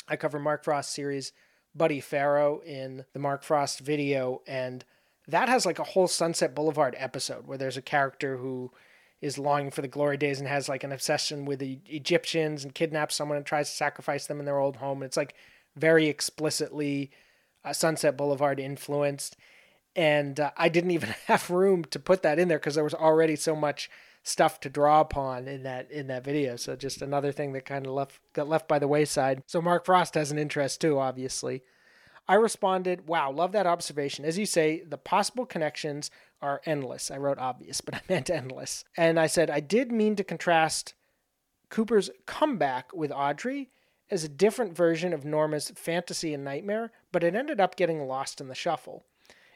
I 0.09 0.17
cover 0.17 0.39
Mark 0.39 0.65
Frost's 0.65 0.93
series 0.93 1.31
Buddy 1.75 1.99
Faro 1.99 2.59
in 2.59 3.05
the 3.13 3.19
Mark 3.19 3.43
Frost 3.43 3.79
video, 3.79 4.41
and 4.45 4.85
that 5.27 5.49
has 5.49 5.65
like 5.65 5.79
a 5.79 5.83
whole 5.83 6.07
Sunset 6.07 6.53
Boulevard 6.53 6.95
episode 6.97 7.47
where 7.47 7.57
there's 7.57 7.77
a 7.77 7.81
character 7.81 8.37
who 8.37 8.71
is 9.21 9.37
longing 9.37 9.71
for 9.71 9.81
the 9.81 9.87
glory 9.87 10.17
days 10.17 10.39
and 10.39 10.49
has 10.49 10.67
like 10.67 10.83
an 10.83 10.91
obsession 10.91 11.45
with 11.45 11.59
the 11.59 11.79
Egyptians 11.85 12.63
and 12.63 12.75
kidnaps 12.75 13.15
someone 13.15 13.37
and 13.37 13.45
tries 13.45 13.69
to 13.69 13.75
sacrifice 13.75 14.27
them 14.27 14.39
in 14.39 14.45
their 14.45 14.59
old 14.59 14.75
home. 14.75 15.01
And 15.01 15.07
It's 15.07 15.15
like 15.15 15.33
very 15.77 16.07
explicitly 16.07 17.09
uh, 17.63 17.71
Sunset 17.71 18.17
Boulevard 18.17 18.59
influenced. 18.59 19.37
And 19.95 20.41
uh, 20.41 20.51
I 20.57 20.67
didn't 20.67 20.91
even 20.91 21.15
have 21.27 21.49
room 21.49 21.85
to 21.85 21.99
put 21.99 22.21
that 22.23 22.37
in 22.37 22.49
there 22.49 22.59
because 22.59 22.75
there 22.75 22.83
was 22.83 22.93
already 22.93 23.37
so 23.37 23.55
much 23.55 23.89
stuff 24.23 24.61
to 24.61 24.69
draw 24.69 25.01
upon 25.01 25.47
in 25.47 25.63
that 25.63 25.91
in 25.91 26.07
that 26.07 26.23
video. 26.23 26.55
So 26.55 26.75
just 26.75 27.01
another 27.01 27.31
thing 27.31 27.53
that 27.53 27.65
kind 27.65 27.85
of 27.85 27.91
left 27.91 28.19
got 28.33 28.47
left 28.47 28.67
by 28.67 28.79
the 28.79 28.87
wayside. 28.87 29.43
So 29.45 29.61
Mark 29.61 29.85
Frost 29.85 30.15
has 30.15 30.31
an 30.31 30.39
interest 30.39 30.81
too, 30.81 30.97
obviously. 30.97 31.61
I 32.27 32.35
responded, 32.35 33.07
"Wow, 33.07 33.31
love 33.31 33.51
that 33.51 33.67
observation. 33.67 34.23
As 34.23 34.37
you 34.37 34.45
say, 34.45 34.81
the 34.81 34.97
possible 34.97 35.45
connections 35.45 36.09
are 36.41 36.61
endless." 36.65 37.11
I 37.11 37.17
wrote 37.17 37.37
obvious, 37.37 37.81
but 37.81 37.95
I 37.95 38.01
meant 38.09 38.29
endless. 38.29 38.85
And 38.97 39.19
I 39.19 39.27
said 39.27 39.49
I 39.49 39.59
did 39.59 39.91
mean 39.91 40.15
to 40.15 40.23
contrast 40.23 40.93
Cooper's 41.69 42.09
comeback 42.25 42.93
with 42.93 43.11
Audrey 43.11 43.69
as 44.09 44.23
a 44.23 44.29
different 44.29 44.75
version 44.75 45.11
of 45.11 45.25
Norma's 45.25 45.71
fantasy 45.75 46.33
and 46.33 46.43
nightmare, 46.43 46.91
but 47.11 47.23
it 47.23 47.35
ended 47.35 47.59
up 47.59 47.75
getting 47.75 48.05
lost 48.07 48.39
in 48.39 48.47
the 48.47 48.55
shuffle 48.55 49.05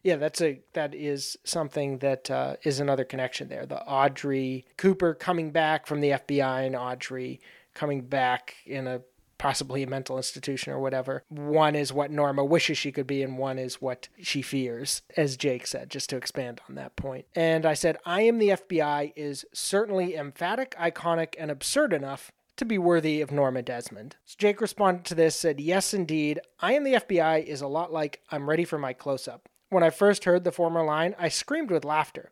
yeah, 0.04 0.16
that's 0.16 0.42
a 0.42 0.62
that 0.74 0.94
is 0.96 1.38
something 1.44 2.00
that 2.00 2.30
uh, 2.32 2.56
is 2.64 2.80
another 2.80 3.04
connection 3.04 3.50
there. 3.50 3.66
The 3.66 3.82
Audrey 3.84 4.66
Cooper 4.78 5.14
coming 5.14 5.52
back 5.52 5.88
from 5.88 6.02
the 6.02 6.12
FBI 6.12 6.66
and 6.66 6.76
Audrey 6.76 7.40
coming 7.74 8.02
back 8.02 8.56
in 8.66 8.88
a 8.88 9.02
possibly 9.38 9.84
a 9.84 9.88
mental 9.88 10.18
institution 10.18 10.74
or 10.74 10.80
whatever. 10.80 11.24
One 11.30 11.76
is 11.76 11.94
what 11.94 12.12
Norma 12.12 12.44
wishes 12.44 12.78
she 12.78 12.92
could 12.92 13.08
be, 13.08 13.22
and 13.22 13.38
one 13.38 13.60
is 13.60 13.82
what 13.82 14.08
she 14.20 14.42
fears, 14.42 15.04
as 15.16 15.38
Jake 15.38 15.68
said, 15.68 15.90
just 15.90 16.10
to 16.10 16.18
expand 16.18 16.62
on 16.68 16.76
that 16.76 16.96
point. 16.96 17.26
And 17.36 17.66
I 17.66 17.74
said, 17.74 17.98
I 18.06 18.22
am 18.22 18.40
the 18.40 18.50
FBI 18.50 19.14
is 19.16 19.46
certainly 19.54 20.16
emphatic, 20.16 20.76
iconic, 20.80 21.36
and 21.38 21.52
absurd 21.52 21.94
enough 21.94 22.32
to 22.58 22.66
be 22.66 22.78
worthy 22.78 23.22
of 23.22 23.32
Norma 23.32 23.62
Desmond. 23.62 24.16
So 24.26 24.36
Jake 24.40 24.60
responded 24.60 25.06
to 25.06 25.16
this, 25.16 25.36
said, 25.36 25.60
Yes, 25.60 25.94
indeed. 25.94 26.40
I 26.60 26.74
am 26.74 26.84
the 26.84 26.94
FBI 26.94 27.46
is 27.46 27.62
a 27.62 27.68
lot 27.68 27.94
like 27.94 28.22
I'm 28.32 28.50
ready 28.50 28.66
for 28.66 28.80
my 28.80 28.94
close 28.94 29.28
up. 29.28 29.48
When 29.70 29.84
I 29.84 29.90
first 29.90 30.24
heard 30.24 30.44
the 30.44 30.52
former 30.52 30.84
line, 30.84 31.16
I 31.20 31.30
screamed 31.30 31.72
with 31.72 31.84
laughter, 31.84 32.32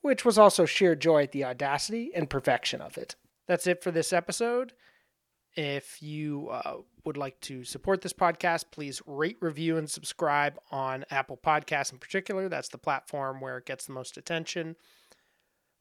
which 0.00 0.24
was 0.24 0.38
also 0.38 0.64
sheer 0.64 0.94
joy 0.94 1.24
at 1.24 1.32
the 1.32 1.44
audacity 1.44 2.12
and 2.14 2.30
perfection 2.30 2.80
of 2.80 2.96
it. 2.96 3.16
That's 3.46 3.66
it 3.66 3.82
for 3.82 3.90
this 3.90 4.12
episode. 4.12 4.72
If 5.56 6.00
you 6.00 6.50
uh, 6.50 6.76
would 7.04 7.16
like 7.16 7.40
to 7.40 7.64
support 7.64 8.02
this 8.02 8.12
podcast, 8.12 8.66
please 8.70 9.02
rate, 9.06 9.38
review, 9.40 9.76
and 9.76 9.90
subscribe 9.90 10.58
on 10.70 11.04
Apple 11.10 11.36
Podcasts 11.36 11.92
in 11.92 11.98
particular. 11.98 12.48
That's 12.48 12.68
the 12.68 12.78
platform 12.78 13.40
where 13.40 13.58
it 13.58 13.66
gets 13.66 13.86
the 13.86 13.92
most 13.92 14.16
attention. 14.16 14.76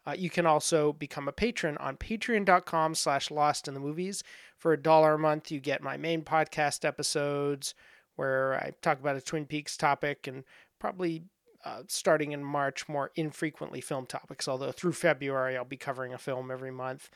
Uh, 0.07 0.15
you 0.17 0.29
can 0.29 0.45
also 0.45 0.93
become 0.93 1.27
a 1.27 1.33
patron 1.33 1.77
on 1.77 1.97
patreon.com 1.97 2.95
slash 2.95 3.29
lost 3.29 3.67
in 3.67 3.73
the 3.73 3.79
movies. 3.79 4.23
For 4.57 4.71
a 4.71 4.81
dollar 4.81 5.15
a 5.15 5.19
month, 5.19 5.51
you 5.51 5.59
get 5.59 5.83
my 5.83 5.97
main 5.97 6.23
podcast 6.23 6.85
episodes 6.85 7.75
where 8.15 8.55
I 8.55 8.71
talk 8.81 8.99
about 8.99 9.17
a 9.17 9.21
Twin 9.21 9.45
Peaks 9.45 9.75
topic 9.75 10.25
and 10.25 10.43
probably 10.79 11.23
uh, 11.65 11.83
starting 11.87 12.31
in 12.31 12.43
March, 12.43 12.87
more 12.87 13.11
infrequently 13.15 13.81
film 13.81 14.05
topics, 14.05 14.47
although 14.47 14.71
through 14.71 14.93
February 14.93 15.57
I'll 15.57 15.65
be 15.65 15.77
covering 15.77 16.13
a 16.13 16.17
film 16.17 16.51
every 16.51 16.71
month. 16.71 17.09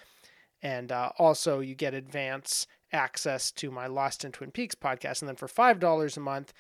And 0.62 0.92
uh, 0.92 1.12
also, 1.18 1.60
you 1.60 1.74
get 1.74 1.94
advance 1.94 2.68
access 2.92 3.52
to 3.52 3.72
my 3.72 3.88
Lost 3.88 4.26
in 4.26 4.32
Twin 4.32 4.52
Peaks 4.52 4.76
podcast. 4.76 5.22
And 5.22 5.30
then 5.30 5.36
for 5.36 5.48
$5 5.48 6.18
a 6.18 6.20
month, 6.20 6.54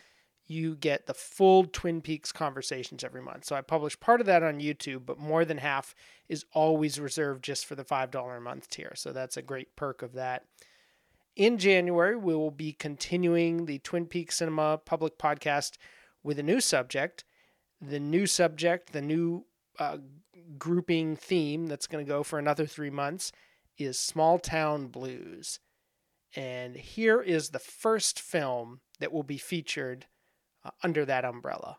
you 0.47 0.75
get 0.75 1.05
the 1.05 1.13
full 1.13 1.65
Twin 1.65 2.01
Peaks 2.01 2.31
conversations 2.31 3.03
every 3.03 3.21
month. 3.21 3.45
So 3.45 3.55
I 3.55 3.61
publish 3.61 3.99
part 3.99 4.19
of 4.19 4.27
that 4.27 4.43
on 4.43 4.59
YouTube, 4.59 5.05
but 5.05 5.19
more 5.19 5.45
than 5.45 5.59
half 5.59 5.93
is 6.27 6.45
always 6.53 6.99
reserved 6.99 7.43
just 7.43 7.65
for 7.65 7.75
the 7.75 7.85
$5 7.85 8.37
a 8.37 8.41
month 8.41 8.69
tier. 8.69 8.93
So 8.95 9.11
that's 9.11 9.37
a 9.37 9.41
great 9.41 9.75
perk 9.75 10.01
of 10.01 10.13
that. 10.13 10.45
In 11.35 11.57
January, 11.57 12.17
we 12.17 12.35
will 12.35 12.51
be 12.51 12.73
continuing 12.73 13.65
the 13.65 13.79
Twin 13.79 14.05
Peaks 14.05 14.37
Cinema 14.37 14.77
public 14.77 15.17
podcast 15.17 15.77
with 16.23 16.39
a 16.39 16.43
new 16.43 16.61
subject. 16.61 17.23
The 17.81 17.99
new 17.99 18.25
subject, 18.27 18.93
the 18.93 19.01
new 19.01 19.45
uh, 19.79 19.97
grouping 20.57 21.15
theme 21.15 21.67
that's 21.67 21.87
going 21.87 22.05
to 22.05 22.09
go 22.09 22.23
for 22.23 22.37
another 22.39 22.65
three 22.65 22.89
months 22.89 23.31
is 23.77 23.97
Small 23.97 24.37
Town 24.37 24.87
Blues. 24.87 25.59
And 26.35 26.75
here 26.75 27.21
is 27.21 27.49
the 27.49 27.59
first 27.59 28.19
film 28.19 28.81
that 28.99 29.11
will 29.11 29.23
be 29.23 29.37
featured 29.37 30.05
uh, 30.63 30.71
under 30.83 31.05
that 31.05 31.25
umbrella. 31.25 31.77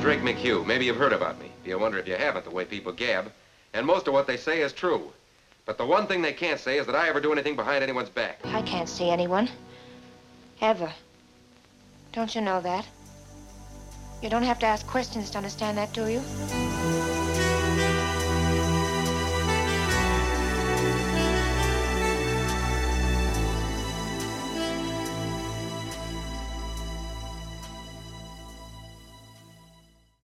Drake 0.00 0.20
McHugh. 0.20 0.64
Maybe 0.64 0.86
you've 0.86 0.96
heard 0.96 1.12
about 1.12 1.38
me. 1.38 1.52
You 1.64 1.78
wonder 1.78 1.98
if 1.98 2.08
you 2.08 2.14
haven't, 2.14 2.44
the 2.44 2.50
way 2.50 2.64
people 2.64 2.90
gab. 2.90 3.30
And 3.74 3.86
most 3.86 4.08
of 4.08 4.14
what 4.14 4.26
they 4.26 4.38
say 4.38 4.62
is 4.62 4.72
true. 4.72 5.12
But 5.66 5.76
the 5.76 5.84
one 5.84 6.06
thing 6.06 6.22
they 6.22 6.32
can't 6.32 6.58
say 6.58 6.78
is 6.78 6.86
that 6.86 6.96
I 6.96 7.08
ever 7.08 7.20
do 7.20 7.32
anything 7.32 7.54
behind 7.54 7.84
anyone's 7.84 8.08
back. 8.08 8.38
I 8.44 8.62
can't 8.62 8.88
see 8.88 9.10
anyone. 9.10 9.50
Ever. 10.62 10.90
Don't 12.12 12.34
you 12.34 12.40
know 12.40 12.62
that? 12.62 12.86
You 14.22 14.30
don't 14.30 14.42
have 14.42 14.58
to 14.60 14.66
ask 14.66 14.86
questions 14.86 15.30
to 15.30 15.36
understand 15.36 15.76
that, 15.76 15.92
do 15.92 16.06
you? 16.08 16.22